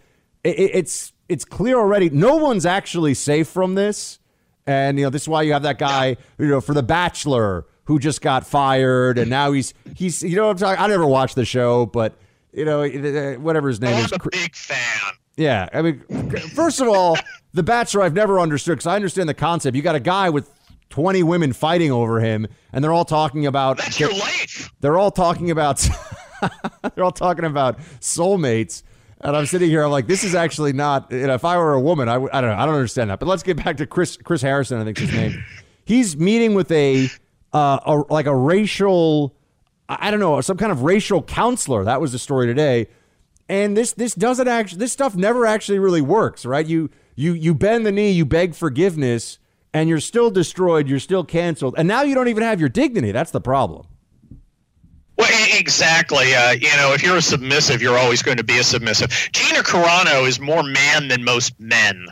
it, 0.43 0.71
it's 0.73 1.13
it's 1.29 1.45
clear 1.45 1.77
already. 1.77 2.09
No 2.09 2.37
one's 2.37 2.65
actually 2.65 3.13
safe 3.13 3.47
from 3.47 3.75
this, 3.75 4.19
and 4.65 4.97
you 4.97 5.05
know 5.05 5.09
this 5.09 5.23
is 5.23 5.29
why 5.29 5.43
you 5.43 5.53
have 5.53 5.63
that 5.63 5.77
guy, 5.77 6.17
you 6.37 6.47
know, 6.47 6.61
for 6.61 6.73
The 6.73 6.83
Bachelor 6.83 7.65
who 7.87 7.99
just 7.99 8.21
got 8.21 8.45
fired, 8.45 9.17
and 9.17 9.29
now 9.29 9.51
he's 9.51 9.73
he's 9.95 10.21
you 10.21 10.35
know 10.35 10.47
what 10.47 10.51
I'm 10.51 10.57
talking. 10.57 10.83
I 10.83 10.87
never 10.87 11.05
watched 11.05 11.35
the 11.35 11.45
show, 11.45 11.85
but 11.85 12.17
you 12.53 12.65
know 12.65 12.87
whatever 13.39 13.69
his 13.69 13.81
name 13.81 13.95
I'm 13.95 14.05
is. 14.05 14.11
I'm 14.11 14.19
a 14.23 14.29
big 14.29 14.55
fan. 14.55 15.13
Yeah, 15.37 15.69
I 15.73 15.81
mean, 15.81 16.03
first 16.53 16.81
of 16.81 16.87
all, 16.87 17.17
The 17.53 17.63
Bachelor 17.63 18.03
I've 18.03 18.13
never 18.13 18.39
understood 18.39 18.73
because 18.77 18.87
I 18.87 18.95
understand 18.95 19.29
the 19.29 19.33
concept. 19.33 19.75
You 19.75 19.81
got 19.81 19.95
a 19.95 19.99
guy 19.99 20.29
with 20.29 20.51
20 20.89 21.23
women 21.23 21.53
fighting 21.53 21.91
over 21.91 22.19
him, 22.19 22.47
and 22.73 22.83
they're 22.83 22.93
all 22.93 23.05
talking 23.05 23.45
about. 23.45 23.77
That's 23.77 23.99
your 23.99 24.11
life. 24.11 24.71
They're 24.81 24.97
all 24.97 25.11
talking 25.11 25.49
about. 25.49 25.87
they're 26.95 27.03
all 27.03 27.11
talking 27.11 27.45
about 27.45 27.79
soulmates. 27.99 28.83
And 29.21 29.35
I'm 29.35 29.47
sitting 29.47 29.69
here. 29.69 29.83
I'm 29.83 29.89
like, 29.91 30.05
this 30.05 30.23
is 30.23 30.35
actually 30.35 30.73
not. 30.73 31.11
You 31.11 31.25
know, 31.27 31.33
if 31.33 31.45
I 31.45 31.57
were 31.57 31.73
a 31.73 31.81
woman, 31.81 32.07
I, 32.09 32.13
w- 32.13 32.29
I 32.31 32.41
don't 32.41 32.51
know. 32.51 32.57
I 32.61 32.65
don't 32.65 32.75
understand 32.75 33.09
that. 33.09 33.19
But 33.19 33.27
let's 33.27 33.41
get 33.43 33.57
back 33.63 33.77
to 33.77 33.87
Chris 33.87 34.17
Chris 34.17 34.41
Harrison. 34.41 34.79
I 34.79 34.83
think 34.83 34.97
his 34.99 35.11
name. 35.11 35.43
He's 35.85 36.17
meeting 36.17 36.53
with 36.53 36.71
a 36.71 37.09
uh, 37.53 37.79
a, 37.85 38.13
like 38.13 38.25
a 38.25 38.35
racial, 38.35 39.35
I 39.89 40.11
don't 40.11 40.19
know, 40.19 40.39
some 40.41 40.57
kind 40.57 40.71
of 40.71 40.83
racial 40.83 41.21
counselor. 41.21 41.83
That 41.83 42.01
was 42.01 42.11
the 42.11 42.19
story 42.19 42.47
today. 42.47 42.87
And 43.49 43.77
this 43.77 43.93
this 43.93 44.13
doesn't 44.13 44.47
actually 44.47 44.79
this 44.79 44.91
stuff 44.91 45.15
never 45.15 45.45
actually 45.45 45.79
really 45.79 46.01
works, 46.01 46.45
right? 46.45 46.65
You 46.65 46.89
you 47.15 47.33
you 47.33 47.53
bend 47.53 47.85
the 47.85 47.91
knee, 47.91 48.11
you 48.11 48.25
beg 48.25 48.55
forgiveness, 48.55 49.39
and 49.73 49.87
you're 49.87 50.01
still 50.01 50.29
destroyed, 50.29 50.89
you're 50.89 50.99
still 50.99 51.23
canceled, 51.23 51.75
and 51.77 51.87
now 51.87 52.01
you 52.01 52.13
don't 52.13 52.27
even 52.27 52.43
have 52.43 52.59
your 52.59 52.69
dignity. 52.69 53.11
That's 53.11 53.31
the 53.31 53.41
problem. 53.41 53.87
Well, 55.17 55.29
exactly. 55.57 56.35
Uh, 56.35 56.51
you 56.51 56.69
know, 56.77 56.93
if 56.93 57.01
you're 57.01 57.17
a 57.17 57.21
submissive, 57.21 57.81
you're 57.81 57.97
always 57.97 58.21
going 58.21 58.37
to 58.37 58.43
be 58.43 58.59
a 58.59 58.63
submissive. 58.63 59.09
Gina 59.31 59.63
Carano 59.63 60.27
is 60.27 60.39
more 60.39 60.61
man 60.61 61.07
than 61.07 61.23
most 61.23 61.59
men 61.59 62.07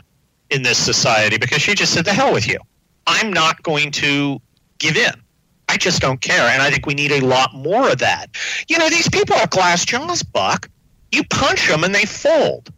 in 0.50 0.62
this 0.62 0.78
society 0.78 1.38
because 1.38 1.62
she 1.62 1.74
just 1.74 1.92
said, 1.92 2.04
"The 2.04 2.12
hell 2.12 2.32
with 2.32 2.48
you. 2.48 2.58
I'm 3.06 3.32
not 3.32 3.62
going 3.62 3.92
to 3.92 4.40
give 4.78 4.96
in." 4.96 5.12
I 5.68 5.76
just 5.76 6.00
don't 6.00 6.20
care. 6.20 6.48
And 6.48 6.62
I 6.62 6.70
think 6.70 6.86
we 6.86 6.94
need 6.94 7.12
a 7.12 7.20
lot 7.20 7.54
more 7.54 7.90
of 7.90 7.98
that. 7.98 8.26
You 8.68 8.78
know, 8.78 8.88
these 8.88 9.08
people 9.08 9.36
are 9.36 9.46
glass 9.48 9.84
jaws, 9.84 10.22
Buck. 10.22 10.68
You 11.12 11.24
punch 11.24 11.68
them 11.68 11.84
and 11.84 11.94
they 11.94 12.04
fold. 12.04 12.72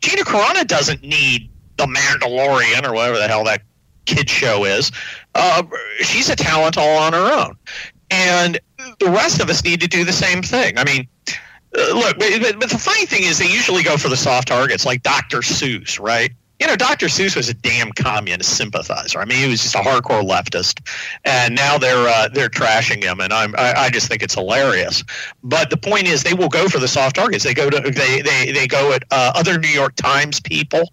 Gina 0.00 0.22
Carano 0.22 0.66
doesn't 0.66 1.02
need 1.02 1.50
the 1.76 1.86
Mandalorian 1.86 2.86
or 2.86 2.94
whatever 2.94 3.18
the 3.18 3.28
hell 3.28 3.44
that 3.44 3.62
kid 4.06 4.28
show 4.30 4.64
is. 4.64 4.90
Uh, 5.34 5.62
she's 6.00 6.28
a 6.28 6.36
talent 6.36 6.78
all 6.78 6.98
on 6.98 7.12
her 7.12 7.32
own. 7.32 7.56
And 8.10 8.58
the 9.00 9.10
rest 9.10 9.40
of 9.40 9.50
us 9.50 9.62
need 9.64 9.80
to 9.80 9.88
do 9.88 10.04
the 10.04 10.12
same 10.12 10.42
thing. 10.42 10.78
I 10.78 10.84
mean, 10.84 11.06
uh, 11.76 11.94
look, 11.94 12.18
but, 12.18 12.58
but 12.58 12.70
the 12.70 12.78
funny 12.78 13.06
thing 13.06 13.24
is 13.24 13.38
they 13.38 13.48
usually 13.48 13.82
go 13.82 13.96
for 13.96 14.08
the 14.08 14.16
soft 14.16 14.48
targets 14.48 14.86
like 14.86 15.02
Dr. 15.02 15.38
Seuss, 15.38 16.00
right? 16.00 16.30
You 16.60 16.66
know, 16.66 16.74
Dr. 16.74 17.06
Seuss 17.06 17.36
was 17.36 17.48
a 17.48 17.54
damn 17.54 17.92
communist 17.92 18.56
sympathizer. 18.56 19.20
I 19.20 19.24
mean, 19.24 19.38
he 19.38 19.48
was 19.48 19.62
just 19.62 19.76
a 19.76 19.78
hardcore 19.78 20.22
leftist, 20.22 20.80
and 21.24 21.54
now 21.54 21.78
they're 21.78 22.08
uh, 22.08 22.28
they're 22.28 22.48
trashing 22.48 23.02
him, 23.02 23.20
and 23.20 23.32
I'm 23.32 23.54
I, 23.56 23.74
I, 23.74 23.90
just 23.90 24.08
think 24.08 24.22
it's 24.22 24.34
hilarious. 24.34 25.04
But 25.44 25.70
the 25.70 25.76
point 25.76 26.08
is, 26.08 26.24
they 26.24 26.34
will 26.34 26.48
go 26.48 26.68
for 26.68 26.78
the 26.78 26.88
soft 26.88 27.16
targets. 27.16 27.44
They 27.44 27.54
go 27.54 27.70
to 27.70 27.80
they 27.80 28.22
they 28.22 28.52
they 28.52 28.66
go 28.66 28.92
at 28.92 29.04
uh, 29.10 29.32
other 29.36 29.58
New 29.58 29.68
York 29.68 29.94
Times 29.94 30.40
people 30.40 30.92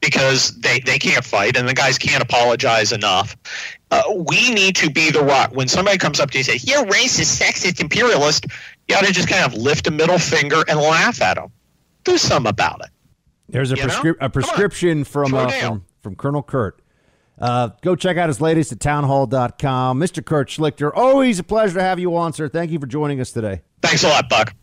because 0.00 0.56
they 0.60 0.78
they 0.80 1.00
can't 1.00 1.24
fight, 1.24 1.56
and 1.56 1.68
the 1.68 1.74
guys 1.74 1.98
can't 1.98 2.22
apologize 2.22 2.92
enough. 2.92 3.36
Uh, 3.90 4.02
we 4.28 4.54
need 4.54 4.76
to 4.76 4.88
be 4.88 5.10
the 5.10 5.22
rock. 5.22 5.50
When 5.52 5.66
somebody 5.66 5.98
comes 5.98 6.20
up 6.20 6.30
to 6.30 6.38
you 6.38 6.40
and 6.40 6.46
says, 6.46 6.64
"You're 6.64 6.84
racist, 6.84 7.40
sexist, 7.42 7.80
imperialist," 7.80 8.46
you 8.86 8.94
ought 8.94 9.04
to 9.04 9.12
just 9.12 9.28
kind 9.28 9.44
of 9.44 9.54
lift 9.54 9.88
a 9.88 9.90
middle 9.90 10.18
finger 10.18 10.62
and 10.68 10.78
laugh 10.78 11.20
at 11.20 11.34
them. 11.34 11.50
Do 12.04 12.16
something 12.18 12.48
about 12.48 12.82
it. 12.84 12.90
There's 13.48 13.72
a, 13.72 13.76
prescri- 13.76 14.16
a 14.20 14.28
prescription 14.30 15.04
from, 15.04 15.34
uh, 15.34 15.48
from 15.48 15.84
from 16.02 16.16
Colonel 16.16 16.42
Kurt. 16.42 16.80
Uh, 17.40 17.70
go 17.82 17.94
check 17.94 18.16
out 18.16 18.28
his 18.28 18.40
latest 18.40 18.72
at 18.72 18.80
townhall.com. 18.80 20.00
Mr. 20.00 20.24
Kurt 20.24 20.48
Schlichter, 20.48 20.90
always 20.94 21.38
a 21.38 21.44
pleasure 21.44 21.74
to 21.74 21.82
have 21.82 21.98
you 21.98 22.16
on, 22.16 22.32
sir. 22.32 22.48
Thank 22.48 22.70
you 22.72 22.78
for 22.80 22.86
joining 22.86 23.20
us 23.20 23.30
today. 23.30 23.62
Thanks 23.80 24.02
a 24.02 24.08
lot, 24.08 24.28
Buck. 24.28 24.54